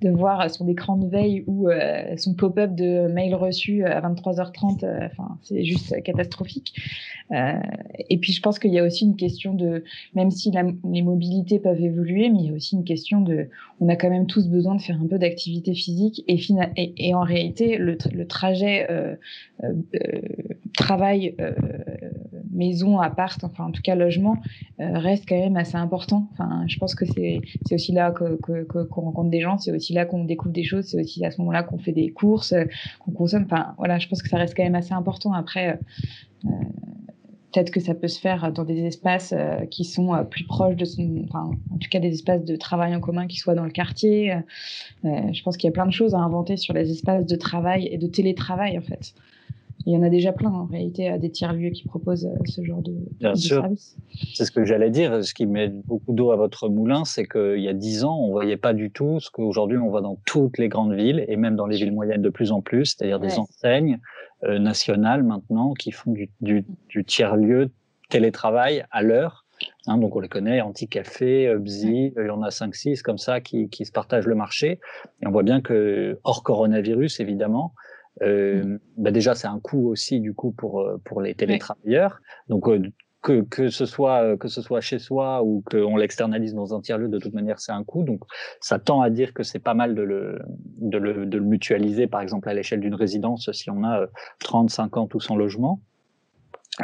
[0.01, 4.85] de voir son écran de veille ou euh, son pop-up de mail reçu à 23h30,
[4.85, 5.09] euh,
[5.43, 6.75] c'est juste catastrophique.
[7.33, 7.53] Euh,
[8.11, 9.85] et puis, je pense qu'il y a aussi une question de,
[10.15, 10.53] même si
[10.85, 13.49] les mobilités peuvent évoluer, mais il y a aussi une question de,
[13.81, 17.79] on a quand même tous besoin de faire un peu d'activité physique et, en réalité,
[17.79, 17.97] le,
[18.27, 18.87] trajet
[20.77, 21.35] travail,
[22.53, 24.37] maison, appart, enfin en tout cas logement,
[24.79, 26.29] reste quand même assez important.
[26.33, 27.41] Enfin, je pense que c'est
[27.73, 30.87] aussi là qu'on que, que, rencontre des gens, c'est aussi là qu'on découvre des choses,
[30.87, 32.55] c'est aussi à ce moment-là qu'on fait des courses,
[33.01, 33.45] qu'on consomme.
[33.45, 35.33] Enfin, voilà, je pense que ça reste quand même assez important.
[35.33, 35.79] Après,
[36.45, 36.49] euh,
[37.53, 40.77] peut-être que ça peut se faire dans des espaces euh, qui sont euh, plus proches
[40.77, 43.65] de son, enfin, en tout cas des espaces de travail en commun qui soient dans
[43.65, 44.35] le quartier.
[45.05, 47.89] je pense qu'il y a plein de choses à inventer sur les espaces de travail
[47.91, 49.15] et de télétravail en fait.
[49.87, 52.95] Il y en a déjà plein en réalité des tiers-lieux qui proposent ce genre de,
[53.19, 53.67] Bien sûr.
[54.35, 55.25] C'est ce que j'allais dire.
[55.25, 58.31] Ce qui met beaucoup d'eau à votre moulin, c'est qu'il y a dix ans, on
[58.31, 61.57] voyait pas du tout ce qu'aujourd'hui on voit dans toutes les grandes villes et même
[61.57, 63.99] dans les villes moyennes de plus en plus, c'est-à-dire des enseignes
[64.45, 67.71] euh, nationales maintenant qui font du, du, du tiers-lieu
[68.09, 69.47] télétravail à l'heure.
[69.87, 73.69] Hein, donc on les connaît, Anticafé, Bzi, il y en a 5-6 comme ça qui,
[73.69, 74.81] qui, se partagent le marché.
[75.23, 77.73] Et on voit bien que, hors coronavirus évidemment,
[78.21, 82.21] euh, bah déjà c'est un coût aussi du coup pour pour les télétravailleurs.
[82.49, 82.83] Donc euh,
[83.23, 86.81] que, que ce soit euh, que ce soit chez soi ou qu'on l'externalise dans un
[86.81, 88.03] tiers lieu, de toute manière, c'est un coût.
[88.03, 88.21] Donc,
[88.61, 90.41] ça tend à dire que c'est pas mal de le,
[90.79, 94.07] de le, de le mutualiser, par exemple à l'échelle d'une résidence, si on a
[94.41, 95.81] 30, 50 ou 100 logements.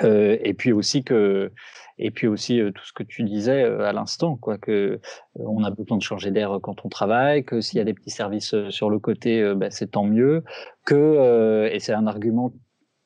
[0.05, 1.53] Euh, et puis aussi que
[1.99, 5.01] et puis aussi euh, tout ce que tu disais euh, à l'instant quoi que
[5.34, 8.11] on a besoin de changer d'air quand on travaille que s'il y a des petits
[8.11, 10.44] services sur le côté ben, c'est tant mieux
[10.84, 12.53] que et c'est un argument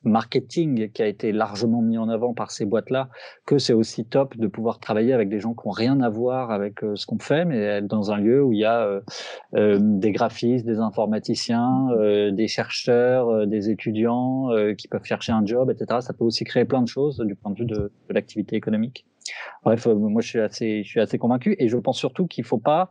[0.03, 3.09] marketing qui a été largement mis en avant par ces boîtes-là,
[3.45, 6.51] que c'est aussi top de pouvoir travailler avec des gens qui n'ont rien à voir
[6.51, 9.01] avec euh, ce qu'on fait, mais être dans un lieu où il y a euh,
[9.55, 15.69] euh des graphistes, des informaticiens, euh, des chercheurs, des étudiants qui peuvent chercher un job,
[15.69, 15.99] etc.
[16.01, 19.05] Ça peut aussi créer plein de choses du point de vue de, de l'activité économique.
[19.63, 22.43] Bref, euh, moi je suis assez, je suis assez convaincu et je pense surtout qu'il
[22.43, 22.89] faut pas,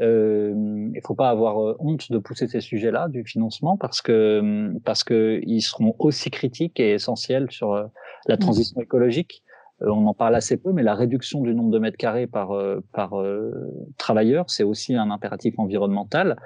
[0.00, 4.72] euh, il faut pas avoir euh, honte de pousser ces sujets-là du financement parce que
[4.84, 7.88] parce que ils seront aussi critiques et essentiels sur
[8.26, 9.43] la transition écologique
[9.86, 12.52] on en parle assez peu, mais la réduction du nombre de mètres carrés par,
[12.92, 13.14] par
[13.98, 16.36] travailleur, c'est aussi un impératif environnemental.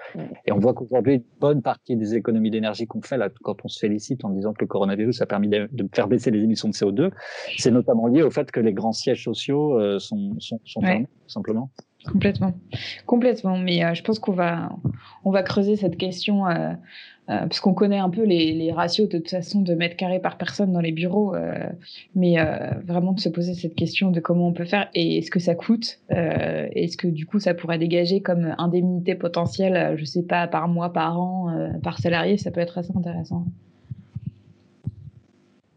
[0.47, 3.68] Et on voit qu'aujourd'hui, une bonne partie des économies d'énergie qu'on fait, là, quand on
[3.68, 6.74] se félicite en disant que le coronavirus a permis de, faire baisser les émissions de
[6.74, 7.11] CO2,
[7.57, 11.32] c'est notamment lié au fait que les grands sièges sociaux sont, sont, sont fermés, tout
[11.32, 11.70] simplement.
[12.07, 12.55] Complètement,
[13.07, 13.59] complètement.
[13.59, 14.70] Mais euh, je pense qu'on va,
[15.24, 16.72] on va creuser cette question euh,
[17.28, 20.38] euh, parce qu'on connaît un peu les, ratios de toute façon de mètres carrés par
[20.38, 21.34] personne dans les bureaux,
[22.14, 22.36] mais
[22.86, 25.55] vraiment de se poser cette question de comment on peut faire et est-ce que ça
[25.55, 30.68] coûte, est-ce que du coup ça pourrait dégager comme indemnité potentielle, je sais pas, par
[30.68, 33.44] mois, par an, par salarié, ça peut être assez intéressant.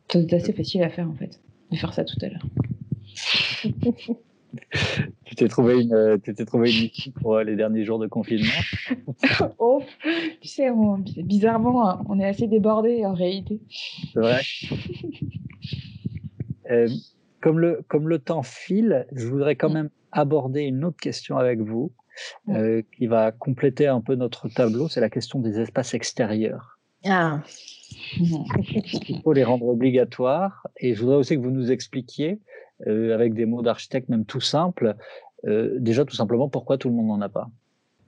[0.10, 1.40] C'est assez facile à faire en fait,
[1.72, 2.46] de faire ça tout à l'heure.
[5.32, 8.08] tu t'es trouvé une, euh, tu t'es trouvé une pour euh, les derniers jours de
[8.08, 8.52] confinement.
[9.60, 9.82] oh,
[10.42, 10.70] tu sais,
[11.24, 13.62] bizarrement, on est assez débordé en réalité.
[14.14, 14.42] C'est vrai.
[16.70, 16.88] Euh,
[17.42, 21.60] comme le, comme le temps file, je voudrais quand même aborder une autre question avec
[21.60, 21.92] vous,
[22.98, 24.88] qui va compléter un peu notre tableau.
[24.88, 26.80] C'est la question des espaces extérieurs.
[27.04, 27.42] Ah.
[28.18, 30.66] Il faut les rendre obligatoires.
[30.78, 32.40] Et je voudrais aussi que vous nous expliquiez
[32.88, 34.96] euh, avec des mots d'architecte même tout simples.
[35.46, 37.50] Euh, déjà, tout simplement, pourquoi tout le monde n'en a pas?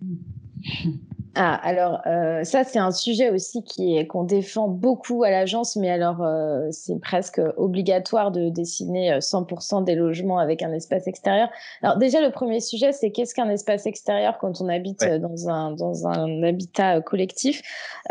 [1.36, 5.76] ah, alors euh, ça c'est un sujet aussi qui est qu'on défend beaucoup à l'agence,
[5.76, 6.24] mais alors
[6.72, 11.50] c'est presque obligatoire de dessiner 100% des logements avec un espace extérieur.
[11.82, 15.72] Alors déjà le premier sujet c'est qu'est-ce qu'un espace extérieur quand on habite dans un
[15.72, 17.62] dans un habitat collectif?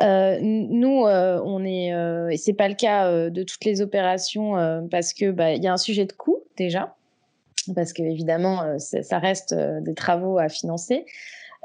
[0.00, 4.54] nous on est et c'est pas le cas de toutes les opérations
[4.90, 6.94] parce que bah il y a un sujet de coût déjà,
[7.74, 11.04] parce que évidemment, euh, ça reste euh, des travaux à financer.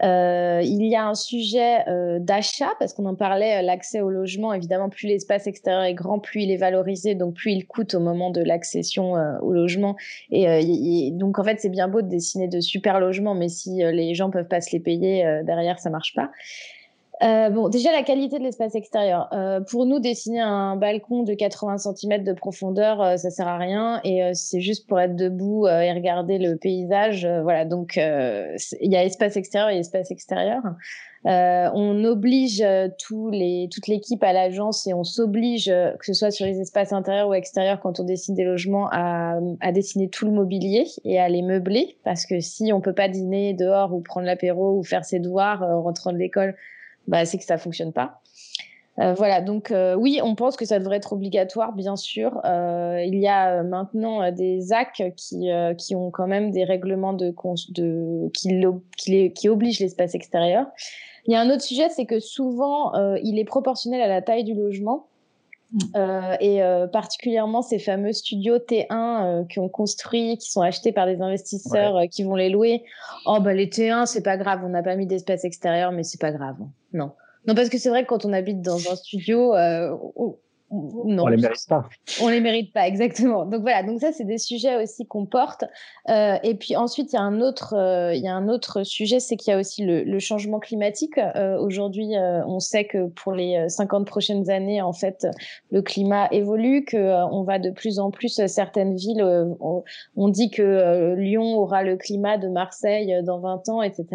[0.04, 1.84] Euh, il y a un sujet
[2.20, 6.44] d'achat, parce qu'on en parlait, l'accès au logement, évidemment, plus l'espace extérieur est grand, plus
[6.44, 9.96] il est valorisé, donc plus il coûte au moment de l'accession au logement.
[10.32, 14.14] Et, donc, en fait, c'est bien beau de dessiner de super logements, mais si les
[14.14, 16.32] gens peuvent pas se les payer, derrière, ça marche pas.
[17.24, 19.28] Euh, bon, déjà la qualité de l'espace extérieur.
[19.34, 23.58] Euh, pour nous, dessiner un balcon de 80 cm de profondeur, euh, ça sert à
[23.58, 27.26] rien et euh, c'est juste pour être debout et regarder le paysage.
[27.26, 30.62] voilà, donc il y a espace extérieur et espace extérieur.
[31.26, 32.64] on oblige
[33.00, 36.94] tous les, toute l'équipe à l'agence et on s'oblige, que ce soit sur les espaces
[36.94, 41.20] intérieurs ou extérieurs, quand on dessine des logements, à, à, dessiner tout le mobilier et
[41.20, 44.84] à les meubler parce que si on peut pas dîner dehors ou prendre l'apéro ou
[44.84, 46.56] faire ses devoirs en rentrant de l'école
[47.08, 48.22] bah, c'est que ça fonctionne pas.
[49.00, 52.42] Euh, voilà, donc euh, oui, on pense que ça devrait être obligatoire, bien sûr.
[52.46, 57.34] Euh, il y a maintenant des AC qui, ont quand même des règlements de,
[57.70, 58.50] de qui,
[58.98, 60.66] qui, qui obligent l'espace extérieur.
[61.26, 64.46] Il y a un autre sujet, c'est que souvent, il est proportionnel à la taille
[64.46, 65.08] du logement.
[65.96, 70.94] Euh, et euh, particulièrement ces fameux studios T1 euh, qui ont construit, qui sont achetés
[70.94, 72.84] par des investisseurs qui vont les louer.
[73.26, 76.22] Oh bah les T1 c'est pas grave, on n'a pas mis d'espace extérieur, mais c'est
[76.22, 76.56] pas grave.
[76.94, 77.12] Non,
[77.48, 79.54] non parce que c'est vrai que quand on habite dans un studio,
[80.70, 81.24] non.
[81.24, 81.88] On les mérite pas.
[82.22, 83.46] On les mérite pas, exactement.
[83.46, 85.64] Donc voilà, donc ça c'est des sujets aussi qu'on porte.
[86.10, 88.84] Euh, et puis ensuite il y a un autre, euh, il y a un autre
[88.84, 91.18] sujet, c'est qu'il y a aussi le, le changement climatique.
[91.18, 95.26] Euh, Aujourd'hui, on sait que pour les 50 prochaines années, en fait,
[95.72, 96.98] le climat évolue, que
[97.32, 99.24] on va de plus en plus certaines villes.
[99.60, 99.84] On,
[100.16, 104.06] on, dit que Lyon aura le climat de Marseille dans 20 ans, etc.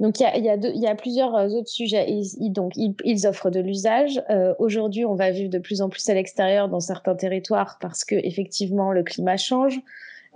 [0.00, 2.06] Donc il y a, il y a, il y a plusieurs autres sujets.
[2.08, 4.22] Ils, donc ils, ils offrent de l'usage.
[4.58, 8.14] Aujourd'hui, on va vivre de plus en plus à l'extérieur dans certains territoires parce que
[8.14, 9.80] effectivement le climat change.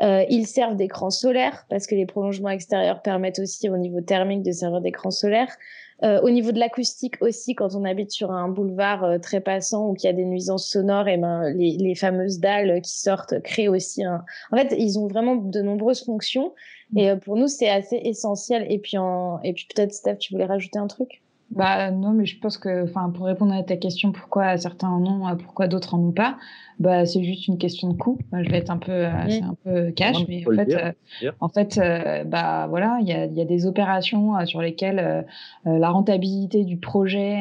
[0.02, 4.42] Euh, ils servent d'écrans solaires parce que les prolongements extérieurs permettent aussi au niveau thermique
[4.42, 5.54] de servir d'écrans solaires.
[6.02, 9.88] Euh, au niveau de l'acoustique aussi, quand on habite sur un boulevard euh, très passant
[9.88, 13.68] ou qu'il y a des nuisances sonores, et ben les, fameuses dalles qui sortent créent
[13.68, 14.24] aussi un.
[14.50, 16.54] En fait, ils ont vraiment de nombreuses fonctions
[16.96, 18.66] et pour nous c'est assez essentiel.
[18.70, 18.96] Et puis
[19.44, 21.20] et puis peut-être Steph, tu voulais rajouter un truc?
[21.50, 25.04] Bah non, mais je pense que, enfin, pour répondre à ta question, pourquoi certains en
[25.04, 26.38] ont, euh, pourquoi d'autres en ont pas,
[26.78, 28.18] bah c'est juste une question de coût.
[28.32, 30.94] je vais être un peu, euh, c'est un peu cash, mais en fait,
[31.24, 31.80] euh, en fait,
[32.26, 35.26] bah voilà, il y a, y a, des opérations sur lesquelles
[35.64, 37.38] la rentabilité du projet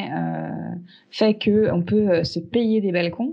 [1.11, 3.31] fait que on peut se payer des balcons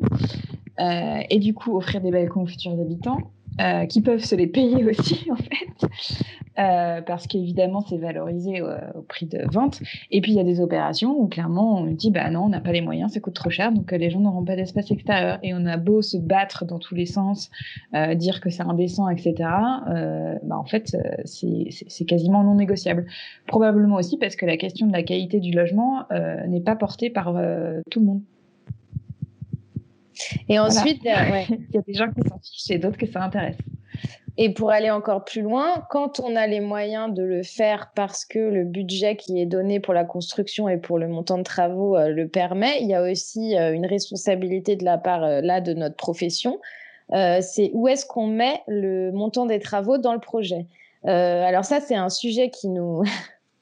[0.79, 3.19] et du coup offrir des balcons aux futurs habitants
[3.59, 5.89] euh, qui peuvent se les payer aussi en fait,
[6.59, 9.81] euh, parce qu'évidemment c'est valorisé euh, au, prix de vente.
[10.11, 12.61] Et puis il y a des opérations où clairement on dit bah non on n'a
[12.61, 15.39] pas les moyens, ça coûte trop cher, donc les gens n'auront pas d'espace extérieur.
[15.43, 17.51] Et on a beau se battre dans tous les sens,
[18.17, 19.35] dire que c'est indécent, etc.
[19.39, 20.95] bah en fait
[21.25, 23.07] c'est quasiment non négociable.
[23.47, 26.05] Probablement aussi parce que la question de la qualité du logement
[26.47, 27.33] n'est pas portée par
[27.91, 28.21] tout le monde.
[30.49, 33.23] Et ensuite, euh, il y a des gens qui s'en fichent et d'autres que ça
[33.23, 33.57] intéresse.
[34.39, 38.27] Et pour aller encore plus loin, quand on a les moyens de le faire parce
[38.27, 41.97] que le budget qui est donné pour la construction et pour le montant de travaux
[41.97, 45.63] euh, le permet, il y a aussi euh, une responsabilité de la part euh, là
[45.63, 46.61] de notre profession.
[47.41, 50.67] c'est où est-ce qu'on met le montant des travaux dans le projet?
[51.05, 53.05] alors ça, c'est un sujet qui nous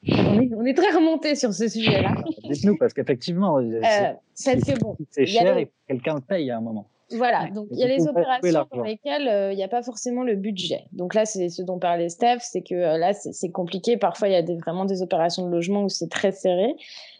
[0.07, 2.15] on, est, très remonté sur ce sujet-là.
[2.49, 3.59] Dites-nous, parce qu'effectivement,
[4.33, 4.95] c'est bon,
[5.25, 6.87] cher et quelqu'un le paye à un moment.
[7.11, 10.23] Voilà, donc il y a les opérations dans lesquelles euh, il n'y a pas forcément
[10.23, 10.85] le budget.
[10.91, 13.95] Donc là, c'est ce dont parlait Steph, c'est que euh, là, c'est compliqué.
[13.95, 16.75] Parfois, il y a des, vraiment des opérations de logement où c'est très serré.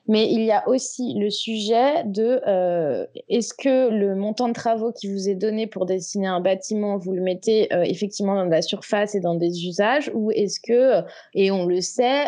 [0.08, 4.92] Mais il y a aussi le sujet de euh, est-ce que le montant de travaux
[4.92, 9.16] qui vous est donné pour dessiner un bâtiment, vous le mettez effectivement dans la surface
[9.16, 11.04] et dans des usages, ou est-ce que,
[11.34, 12.26] et on le sait,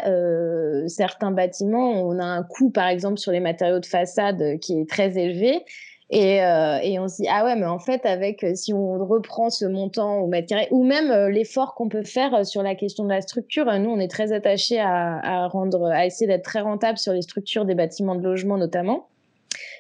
[0.87, 4.89] certains bâtiments, on a un coût par exemple sur les matériaux de façade qui est
[4.89, 5.63] très élevé.
[6.09, 9.05] Et, euh, et, on se dit, ah ouais, mais en fait, avec euh, si on
[9.05, 12.75] reprend ce montant au mètre carré, ou même euh, l'effort qu'on peut faire sur la
[12.75, 16.45] question de la structure, nous, on est très attachés à, à, rendre, à essayer d'être
[16.45, 19.09] très rentable sur les structures des bâtiments de logement notamment,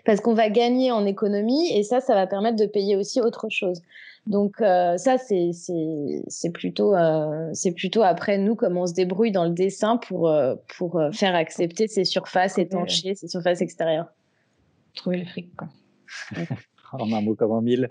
[0.05, 3.47] parce qu'on va gagner en économie et ça, ça va permettre de payer aussi autre
[3.49, 3.81] chose.
[4.25, 6.93] Donc euh, ça, c'est c'est plutôt
[7.53, 10.29] c'est plutôt après nous comment on se débrouille dans le dessin pour
[10.77, 14.07] pour faire accepter ces surfaces étanchées, ces surfaces extérieures.
[14.95, 15.69] Trouver le fric quoi
[16.93, 17.89] en un mot comme en mille.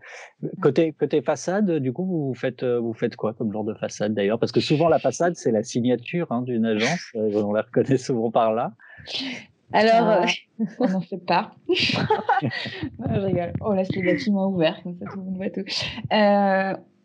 [0.60, 4.14] Côté, côté façade, du coup, vous faites, euh, vous faites quoi comme genre de façade
[4.14, 4.38] d'ailleurs?
[4.38, 7.10] Parce que souvent, la façade, c'est la signature hein, d'une agence.
[7.14, 8.72] Euh, on la reconnaît souvent par là.
[9.72, 10.26] Alors, euh,
[10.78, 11.52] on n'en fait pas.
[11.68, 13.52] je rigole.
[13.60, 15.64] On laisse les bâtiments ouverts, comme ça tout le monde voit tout.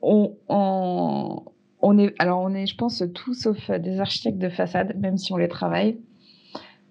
[0.02, 1.44] on, on,
[1.82, 5.34] on, est, alors, on est, je pense, tout sauf des architectes de façade, même si
[5.34, 5.98] on les travaille.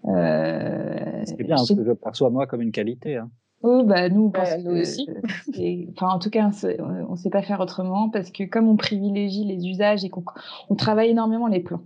[0.04, 3.16] c'est bien, ce que je perçois moi comme une qualité.
[3.16, 3.30] Hein.
[3.62, 4.32] Oh, bah, nous,
[4.64, 5.06] nous aussi.
[5.94, 9.44] enfin, en tout cas, on ne sait pas faire autrement parce que comme on privilégie
[9.44, 10.24] les usages et qu'on
[10.70, 11.82] on travaille énormément les plans.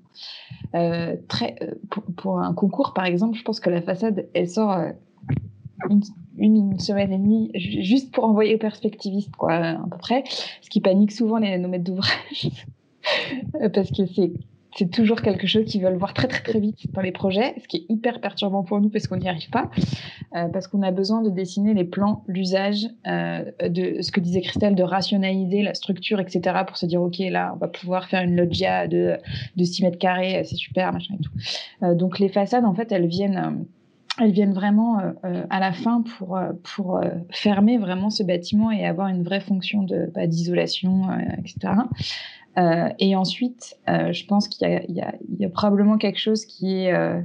[0.76, 1.74] Euh, très, euh,
[2.16, 4.90] pour, un concours, par exemple, je pense que la façade, elle sort euh,
[5.90, 6.02] une,
[6.38, 10.22] une, semaine et demie juste pour envoyer aux perspectivistes, quoi, à peu près.
[10.62, 12.50] Ce qui panique souvent les, nos maîtres d'ouvrage.
[13.74, 14.32] parce que c'est
[14.76, 17.68] c'est toujours quelque chose qu'ils veulent voir très très très vite dans les projets, ce
[17.68, 19.70] qui est hyper perturbant pour nous parce qu'on n'y arrive pas,
[20.34, 24.40] euh, parce qu'on a besoin de dessiner les plans, l'usage, euh, de ce que disait
[24.40, 26.62] Christelle, de rationaliser la structure, etc.
[26.66, 29.16] pour se dire ok là on va pouvoir faire une loggia de,
[29.56, 31.32] de 6 mètres carrés, c'est super, machin et tout.
[31.82, 33.66] Euh, donc les façades en fait elles viennent
[34.20, 35.00] elles viennent vraiment
[35.50, 40.08] à la fin pour, pour fermer vraiment ce bâtiment et avoir une vraie fonction de
[40.14, 41.72] bah, d'isolation, etc.
[42.58, 45.02] Euh, et ensuite, euh, je pense qu'il y, y,
[45.38, 47.20] y, a probablement quelque chose qui est, euh,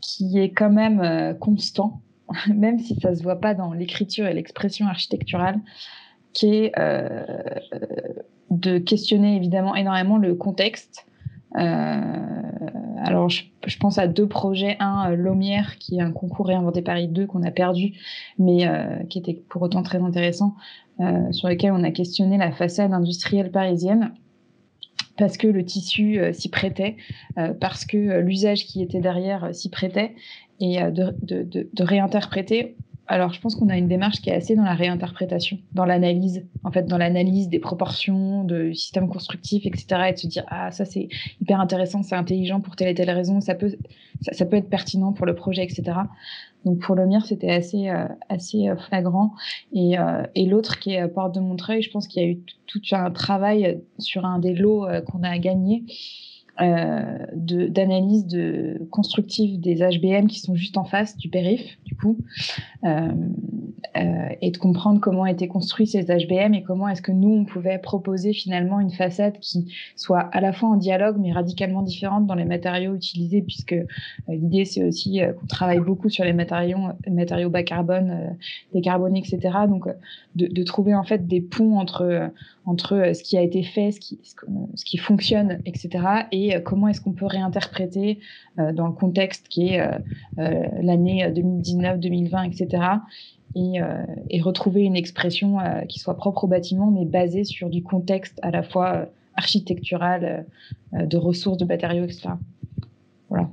[0.00, 2.00] qui est quand même constant,
[2.54, 5.60] même si ça se voit pas dans l'écriture et l'expression architecturale,
[6.32, 6.72] qui est
[8.50, 11.06] de questionner évidemment énormément le contexte.
[11.54, 14.76] alors, je, je, pense à deux projets.
[14.80, 17.94] Un, Lomière, qui est un concours réinventé Paris 2 qu'on a perdu,
[18.38, 18.68] mais
[19.08, 20.56] qui était pour autant très intéressant,
[21.30, 24.12] sur lequel on a questionné la façade industrielle parisienne
[25.16, 26.96] parce que le tissu euh, s'y prêtait,
[27.38, 30.14] euh, parce que euh, l'usage qui était derrière s'y prêtait,
[30.58, 32.76] et de, de, de, de, réinterpréter.
[33.08, 36.44] Alors, je pense qu'on a une démarche qui est assez dans la réinterprétation, dans l'analyse,
[36.64, 40.72] en fait, dans l'analyse des proportions, de systèmes constructifs, etc., et de se dire ah
[40.72, 41.08] ça c'est
[41.40, 43.76] hyper intéressant, c'est intelligent pour telle et telle raison, ça peut
[44.22, 45.98] ça, peut être pertinent pour le projet, etc.
[46.64, 49.34] Donc pour le mire, c'était assez euh, assez euh, flagrant.
[49.72, 52.38] Et, euh, et l'autre qui est Porte de Montreuil, je pense qu'il y a eu
[52.66, 55.92] tout un travail sur un des lots qu'on a gagné euh,
[56.58, 62.18] d'analyse de, de constructive des HBM qui sont juste en face du périph, du coup,
[62.84, 63.08] euh,
[63.96, 67.44] euh, et de comprendre comment étaient construits ces HBM et comment est-ce que nous, on
[67.44, 72.26] pouvait proposer finalement une façade qui soit à la fois en dialogue, mais radicalement différente
[72.26, 73.84] dans les matériaux utilisés, puisque euh,
[74.28, 76.78] l'idée, c'est aussi euh, qu'on travaille beaucoup sur les matériaux,
[77.10, 78.36] matériaux bas carbone,
[78.72, 79.56] décarbonés, etc.
[79.68, 79.86] Donc,
[80.34, 82.30] de, de, trouver en fait des ponts entre,
[82.66, 84.00] entre ce qui a été fait, ce
[84.84, 88.18] qui, fonctionne, etc., et euh, comment est-ce qu'on peut réinterpréter
[88.58, 92.82] euh, dans le contexte qui est euh, l'année 2019, 2020, etc.
[93.54, 93.76] Et,
[94.28, 95.56] et, retrouver une expression
[95.88, 100.44] qui soit propre au bâtiment, mais basée sur du contexte à la fois architectural,
[100.92, 102.30] de ressources, de matériaux, etc.
[103.30, 103.48] Voilà.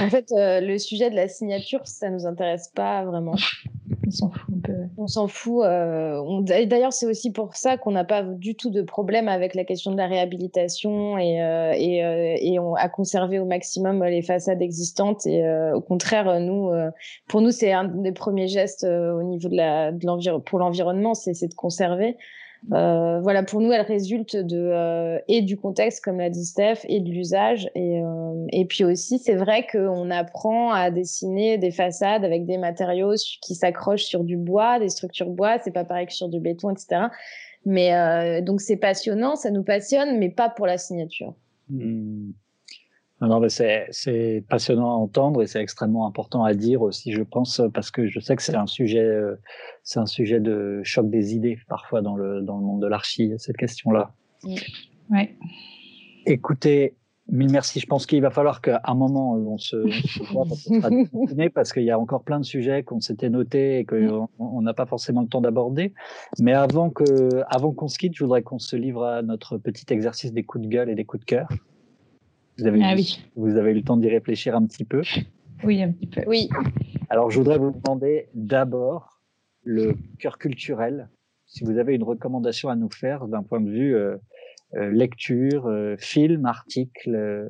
[0.00, 3.36] En fait, le sujet de la signature, ça nous intéresse pas vraiment.
[4.08, 4.72] On s'en fout un peu.
[4.96, 5.64] On s'en fout.
[5.64, 9.64] Euh, d'ailleurs, c'est aussi pour ça qu'on n'a pas du tout de problème avec la
[9.64, 14.22] question de la réhabilitation et, euh, et, euh, et on a conservé au maximum les
[14.22, 15.26] façades existantes.
[15.26, 15.42] Et
[15.74, 16.70] au contraire, nous,
[17.28, 21.46] pour nous, c'est un des premiers gestes au niveau de la, de pour l'environnement, c'est
[21.46, 22.16] de conserver.
[22.72, 26.80] Euh, voilà, pour nous, elle résulte de euh, et du contexte, comme l'a dit Steph,
[26.84, 27.70] et de l'usage.
[27.74, 32.58] Et, euh, et puis aussi, c'est vrai qu'on apprend à dessiner des façades avec des
[32.58, 35.58] matériaux qui s'accrochent sur du bois, des structures bois.
[35.60, 37.06] C'est pas pareil que sur du béton, etc.
[37.64, 41.34] Mais donc c'est passionnant, ça nous passionne, mais pas pour la signature.
[41.68, 42.30] Mmh.
[43.20, 47.60] Non, mais c'est passionnant à entendre et c'est extrêmement important à dire aussi, je pense,
[47.74, 49.34] parce que je sais que c'est un sujet, euh,
[49.82, 53.32] c'est un sujet de choc des idées parfois dans le dans le monde de l'archi,
[53.38, 54.12] cette question-là.
[55.10, 55.34] Ouais.
[56.26, 56.94] Écoutez,
[57.28, 57.80] mille merci.
[57.80, 59.76] Je pense qu'il va falloir qu'à un moment on se,
[60.32, 60.44] voit
[61.52, 64.86] parce qu'il y a encore plein de sujets qu'on s'était notés et qu'on n'a pas
[64.86, 65.92] forcément le temps d'aborder.
[66.38, 69.86] Mais avant que, avant qu'on se quitte, je voudrais qu'on se livre à notre petit
[69.92, 71.48] exercice des coups de gueule et des coups de cœur.
[72.58, 73.20] Vous avez, ah, eu, oui.
[73.36, 75.02] vous avez eu le temps d'y réfléchir un petit peu
[75.62, 76.22] Oui, un petit peu.
[76.26, 76.48] Oui.
[77.08, 79.20] Alors, je voudrais vous demander d'abord
[79.62, 81.08] le cœur culturel.
[81.46, 84.16] Si vous avez une recommandation à nous faire d'un point de vue euh,
[84.74, 87.48] euh, lecture, euh, film, article.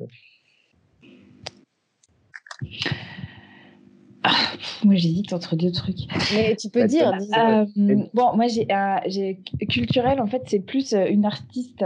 [4.23, 4.35] Ah,
[4.83, 5.99] moi, j'hésite entre deux trucs.
[6.33, 7.13] Mais tu peux dire.
[7.37, 7.65] Euh,
[8.13, 9.33] bon, moi, j'ai, euh,
[9.69, 10.19] culturel.
[10.19, 11.79] En fait, c'est plus euh, une artiste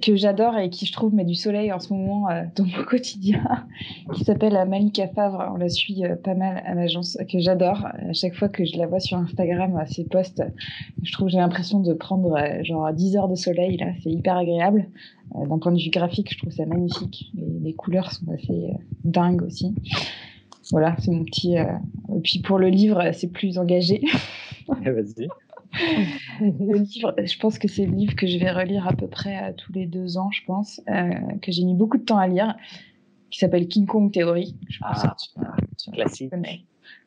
[0.00, 3.66] que j'adore et qui, je trouve, met du soleil en ce moment dans mon quotidien,
[4.14, 5.50] qui s'appelle Malika Favre.
[5.52, 7.84] On la suit pas mal à l'agence, que j'adore.
[7.84, 10.42] À chaque fois que je la vois sur Instagram, ses posts,
[11.02, 13.76] je trouve, j'ai l'impression de prendre genre 10 heures de soleil.
[13.78, 14.88] Là, c'est hyper agréable.
[15.34, 17.32] D'un point de vue graphique, je trouve ça magnifique.
[17.34, 18.68] les couleurs sont assez
[19.02, 19.74] dingues aussi.
[20.70, 21.58] Voilà, c'est mon petit.
[21.58, 21.64] Euh,
[22.16, 24.02] et puis pour le livre, c'est plus engagé.
[24.66, 25.28] Eh, vas-y.
[26.40, 29.50] le livre, je pense que c'est le livre que je vais relire à peu près
[29.50, 31.10] euh, tous les deux ans, je pense, euh,
[31.42, 32.56] que j'ai mis beaucoup de temps à lire,
[33.30, 34.56] qui s'appelle King Kong Theory.
[34.70, 35.14] Je ah,
[35.92, 36.32] classique.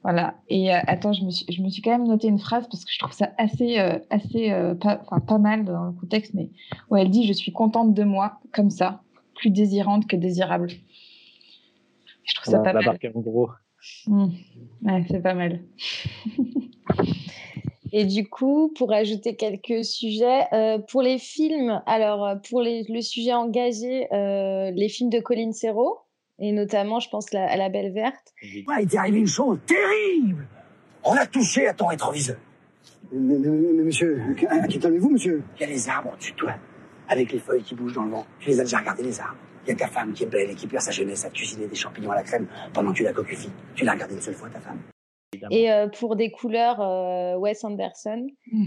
[0.03, 0.35] Voilà.
[0.49, 2.91] Et attends, je me, suis, je me suis quand même noté une phrase parce que
[2.93, 3.79] je trouve ça assez,
[4.11, 6.51] assez pas, pas mal dans le contexte, mais
[6.91, 9.01] où elle dit Je suis contente de moi, comme ça,
[9.33, 10.69] plus désirante que désirable.
[12.27, 12.99] Je trouve ça pas la mal.
[13.15, 13.49] en gros.
[14.07, 14.27] Mmh.
[14.83, 15.61] Ouais, c'est pas mal.
[17.93, 22.83] Et du coup, pour ajouter quelques sujets, euh, pour les films, alors euh, pour les,
[22.89, 25.99] le sujet engagé, euh, les films de Colin Serrault,
[26.39, 28.33] et notamment, je pense, à La Belle Verte.
[28.67, 30.45] Ouais, il t'est arrivé une chose terrible
[31.03, 32.37] On a touché à ton rétroviseur.
[33.11, 36.37] Mais, mais, mais, monsieur, à qui vous monsieur Il y a les arbres au-dessus de
[36.37, 36.53] toi,
[37.07, 38.25] avec les feuilles qui bougent dans le vent.
[38.39, 39.37] Tu les as déjà regardés, les arbres?
[39.67, 41.67] Il y a ta femme qui est belle et qui perd sa jeunesse à cuisiner
[41.67, 43.51] des champignons à la crème pendant que tu la coquefies.
[43.75, 44.79] Tu l'as regardée une seule fois, ta femme.
[45.51, 48.27] Et euh, pour des couleurs, euh, Wes Anderson.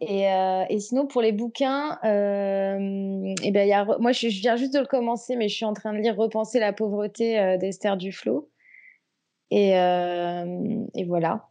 [0.00, 4.54] Et, euh, et, sinon, pour les bouquins, et eh ben, y a, moi, je, viens
[4.54, 7.96] juste de le commencer, mais je suis en train de lire Repenser la pauvreté d'Esther
[7.96, 8.48] Duflo.
[9.50, 11.48] Et, et voilà.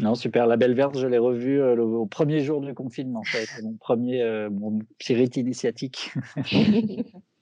[0.00, 0.46] Non, super.
[0.46, 3.22] La Belle Verte, je l'ai revue au premier jour du confinement.
[3.24, 6.12] Ça a été mon premier, mon petit rite initiatique.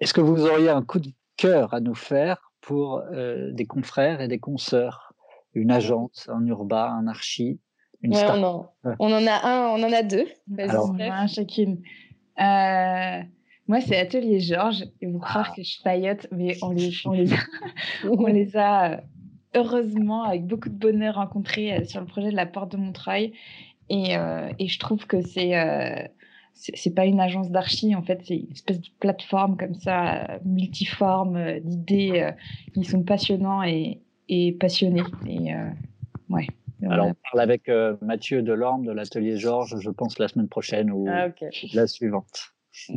[0.00, 4.20] Est-ce que vous auriez un coup de cœur à nous faire pour euh, des confrères
[4.20, 5.12] et des consoeurs?
[5.54, 7.60] Une agence, un urbain, un archi
[8.02, 10.26] une on, en, on, en, a un, on en a deux.
[10.58, 11.80] Alors, on en a un chacune.
[12.38, 13.22] Euh,
[13.66, 14.84] moi, c'est Atelier Georges.
[15.00, 15.54] Et vous croire ah.
[15.56, 17.30] que je paillote, mais on les, on les,
[18.04, 18.96] on les a euh,
[19.54, 23.32] heureusement, avec beaucoup de bonheur, rencontrés sur le projet de la Porte de Montreuil.
[23.88, 24.16] Et,
[24.58, 25.54] et je trouve que c'est
[26.54, 31.36] c'est pas une agence d'archi, en fait, c'est une espèce de plateforme comme ça, multiforme,
[31.36, 32.30] euh, d'idées euh,
[32.72, 35.02] qui sont passionnants et, et passionnés.
[35.26, 35.68] Et, euh,
[36.30, 36.46] ouais.
[36.82, 37.70] Alors, on parle avec
[38.02, 41.28] Mathieu Delorme de l'atelier Georges, je pense, la semaine prochaine ou ah,
[41.72, 42.52] la suivante.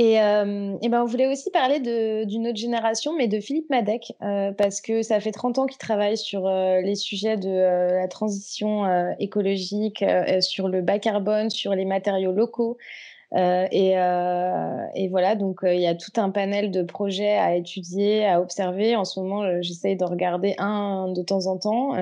[0.00, 4.12] Et, euh, et, ben on voulait aussi parler d'une autre génération, mais de Philippe Madec,
[4.22, 8.00] euh, parce que ça fait 30 ans qu'il travaille sur euh, les sujets de euh,
[8.00, 12.76] la transition euh, écologique, euh, sur le bas carbone, sur les matériaux locaux.
[13.36, 18.40] Et, et, voilà, donc il y a tout un panel de projets à étudier, à
[18.40, 18.94] observer.
[18.94, 21.96] En ce moment, j'essaye de regarder un de temps en temps,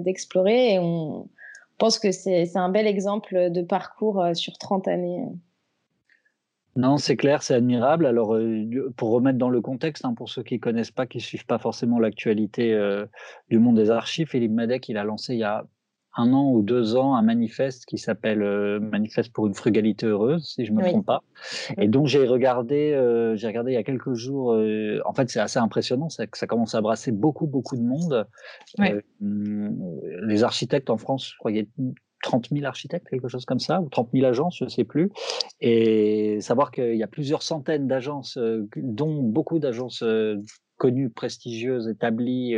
[0.00, 1.28] d'explorer, et on
[1.76, 5.26] pense que c'est un bel exemple de parcours sur 30 années.
[6.78, 8.06] Non, c'est clair, c'est admirable.
[8.06, 11.18] Alors, euh, pour remettre dans le contexte, hein, pour ceux qui ne connaissent pas, qui
[11.18, 13.04] ne suivent pas forcément l'actualité euh,
[13.50, 15.66] du monde des archives, Philippe Madec, il a lancé il y a
[16.16, 20.52] un an ou deux ans un manifeste qui s'appelle euh, Manifeste pour une frugalité heureuse,
[20.54, 21.24] si je ne me trompe pas.
[21.78, 22.92] Et donc j'ai regardé,
[23.34, 24.56] j'ai regardé il y a quelques jours.
[25.04, 28.28] en fait, c'est assez impressionnant, c'est que ça commence à brasser beaucoup, beaucoup de monde.
[29.20, 31.92] Hum, les architectes en France, je crois qu'il y a
[32.22, 35.10] 30 000 architectes, quelque chose comme ça, ou 30 000 agences, je ne sais plus.
[35.60, 40.36] Et savoir qu'il y a plusieurs centaines d'agences, euh, dont beaucoup d'agences euh,
[40.76, 42.54] connues, prestigieuses, établies,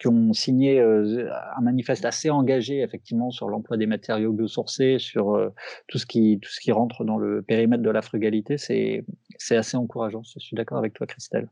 [0.00, 5.40] qui ont signé un manifeste assez engagé effectivement sur l'emploi des matériaux biosourcés, sur
[5.86, 8.58] tout ce qui tout ce qui rentre dans le périmètre de la frugalité.
[8.58, 9.04] C'est
[9.38, 10.22] c'est assez encourageant.
[10.24, 11.48] Je suis d'accord avec toi, Christelle.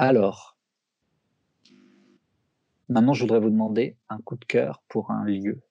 [0.00, 0.57] Alors,
[2.88, 5.62] maintenant, je voudrais vous demander un coup de cœur pour un lieu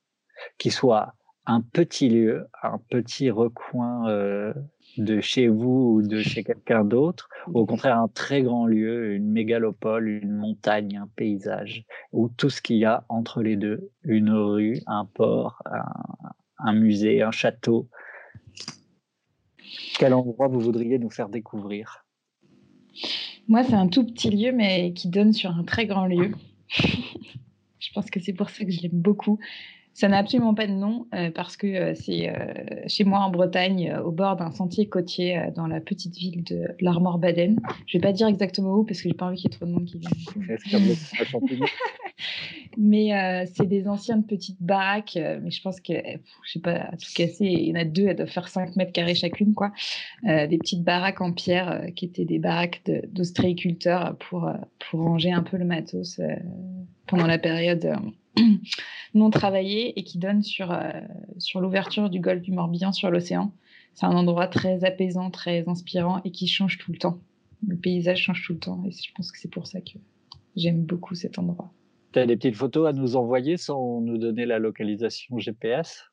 [0.58, 1.16] qui soit
[1.46, 4.54] un petit lieu, un petit recoin euh,
[4.98, 9.14] de chez vous ou de chez quelqu'un d'autre, ou au contraire un très grand lieu,
[9.14, 13.90] une mégalopole, une montagne, un paysage, ou tout ce qu'il y a entre les deux,
[14.04, 15.64] une rue, un port,
[16.60, 17.88] un musée, un château.
[19.98, 22.06] Quel endroit vous voudriez nous faire découvrir?
[23.48, 26.32] Moi, c'est un tout petit lieu, mais qui donne sur un très grand lieu.
[27.98, 29.40] Je pense que c'est pour ça que je l'aime beaucoup.
[29.98, 32.54] Ça n'a absolument pas de nom euh, parce que euh, c'est euh,
[32.86, 37.60] chez moi en Bretagne, au bord d'un sentier côtier dans la petite ville de l'Armor-Baden.
[37.88, 39.66] Je vais pas dire exactement où parce que j'ai pas envie qu'il y ait trop
[39.66, 40.12] de monde qui vienne.
[42.78, 45.18] mais c'est des anciennes petites baraques.
[45.18, 45.94] mais je pense que,
[46.44, 48.76] je sais pas, à tout casser, il y en a deux, elles doivent faire 5
[48.76, 49.72] mètres carrés chacune, quoi.
[50.24, 54.48] des petites baraques en pierre qui étaient des baraques d'ostréiculteurs pour,
[54.78, 56.22] pour ranger un peu le matos
[57.08, 57.96] pendant la période
[59.14, 60.92] non travaillé et qui donne sur, euh,
[61.38, 63.52] sur l'ouverture du golfe du Morbihan sur l'océan.
[63.94, 67.20] C'est un endroit très apaisant, très inspirant et qui change tout le temps.
[67.68, 69.98] Le paysage change tout le temps et je pense que c'est pour ça que
[70.56, 71.72] j'aime beaucoup cet endroit.
[72.14, 76.04] Tu as des petites photos à nous envoyer sans nous donner la localisation GPS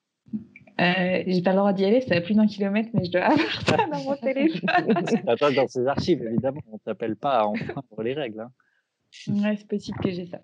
[0.80, 3.20] euh, j'ai pas le droit d'y aller, c'est à plus d'un kilomètre, mais je dois
[3.26, 4.66] avoir ça dans mon téléphone.
[5.28, 8.40] Attends, dans ces archives, évidemment, on t'appelle pas à enfreindre les règles.
[8.40, 8.50] Hein.
[9.28, 10.40] Ouais, c'est possible que j'ai ça.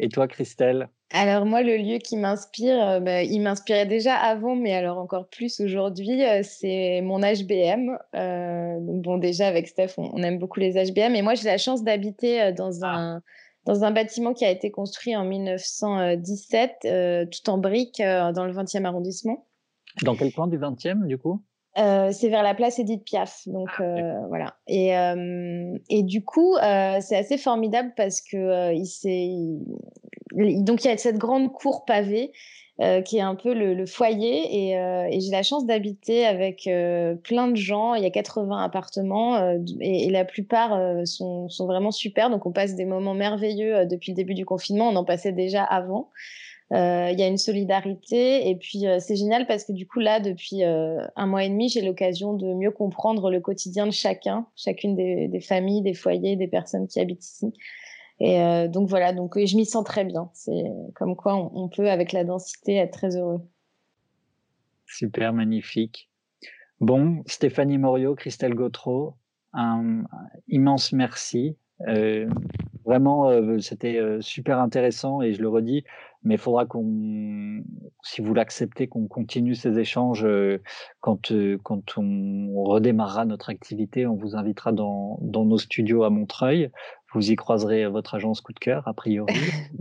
[0.00, 0.88] Et toi, Christelle?
[1.10, 5.28] Alors moi, le lieu qui m'inspire, euh, bah, il m'inspirait déjà avant, mais alors encore
[5.28, 7.98] plus aujourd'hui, euh, c'est mon HBM.
[8.14, 11.14] Euh, donc bon, déjà avec Steph, on, aime beaucoup les HBM.
[11.14, 12.96] Et moi, j'ai la chance d'habiter dans ah.
[12.96, 13.22] un
[13.64, 16.88] dans un bâtiment qui a été construit en 1917,
[17.30, 19.46] tout en briques, dans le 20e arrondissement.
[20.04, 21.42] Dans quel coin du 20e, du coup?
[21.76, 23.42] Euh, c'est vers la place Edith Piaf.
[23.46, 24.56] Donc ah, euh, voilà.
[24.66, 29.30] Et, euh, et du coup, c'est assez formidable parce que il s'est
[30.34, 32.32] donc il y a cette grande cour pavée
[33.04, 36.68] qui est un peu le, foyer et, j'ai la chance d'habiter avec
[37.24, 37.94] plein de gens.
[37.94, 42.30] Il y a 80 appartements et, et, la plupart sont, sont, vraiment super.
[42.30, 44.88] Donc on passe des moments merveilleux depuis le début du confinement.
[44.88, 46.10] On en passait déjà avant.
[46.72, 50.00] Euh, il y a une solidarité et puis euh, c'est génial parce que du coup
[50.00, 53.90] là depuis euh, un mois et demi j'ai l'occasion de mieux comprendre le quotidien de
[53.90, 57.54] chacun, chacune des, familles, des foyers, des personnes qui habitent ici.
[58.20, 60.28] Et donc voilà, donc je m'y sens très bien.
[60.34, 60.64] C'est
[60.96, 63.40] comme quoi on, peut avec la densité être très heureux.
[64.86, 66.10] Super magnifique.
[66.80, 69.14] Bon, Stéphanie Morio, Christelle Gautreau,
[69.52, 70.02] un
[70.48, 71.56] immense merci.
[72.88, 75.84] Vraiment, c'était super intéressant et je le redis,
[76.22, 77.62] mais il faudra qu'on,
[78.02, 80.60] si vous l'acceptez, qu'on continue ces échanges euh,
[81.00, 84.06] quand, euh, quand on redémarrera notre activité.
[84.06, 86.70] On vous invitera dans, dans nos studios à Montreuil.
[87.14, 89.34] Vous y croiserez votre agence coup de cœur, a priori.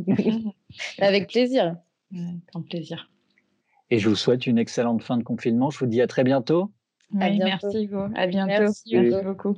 [1.00, 1.76] Avec plaisir.
[2.14, 3.10] Avec plaisir.
[3.90, 5.70] Et je vous souhaite une excellente fin de confinement.
[5.70, 6.72] Je vous dis à très bientôt.
[7.12, 8.06] merci Hugo.
[8.16, 8.52] À bientôt.
[8.60, 9.56] merci beaucoup.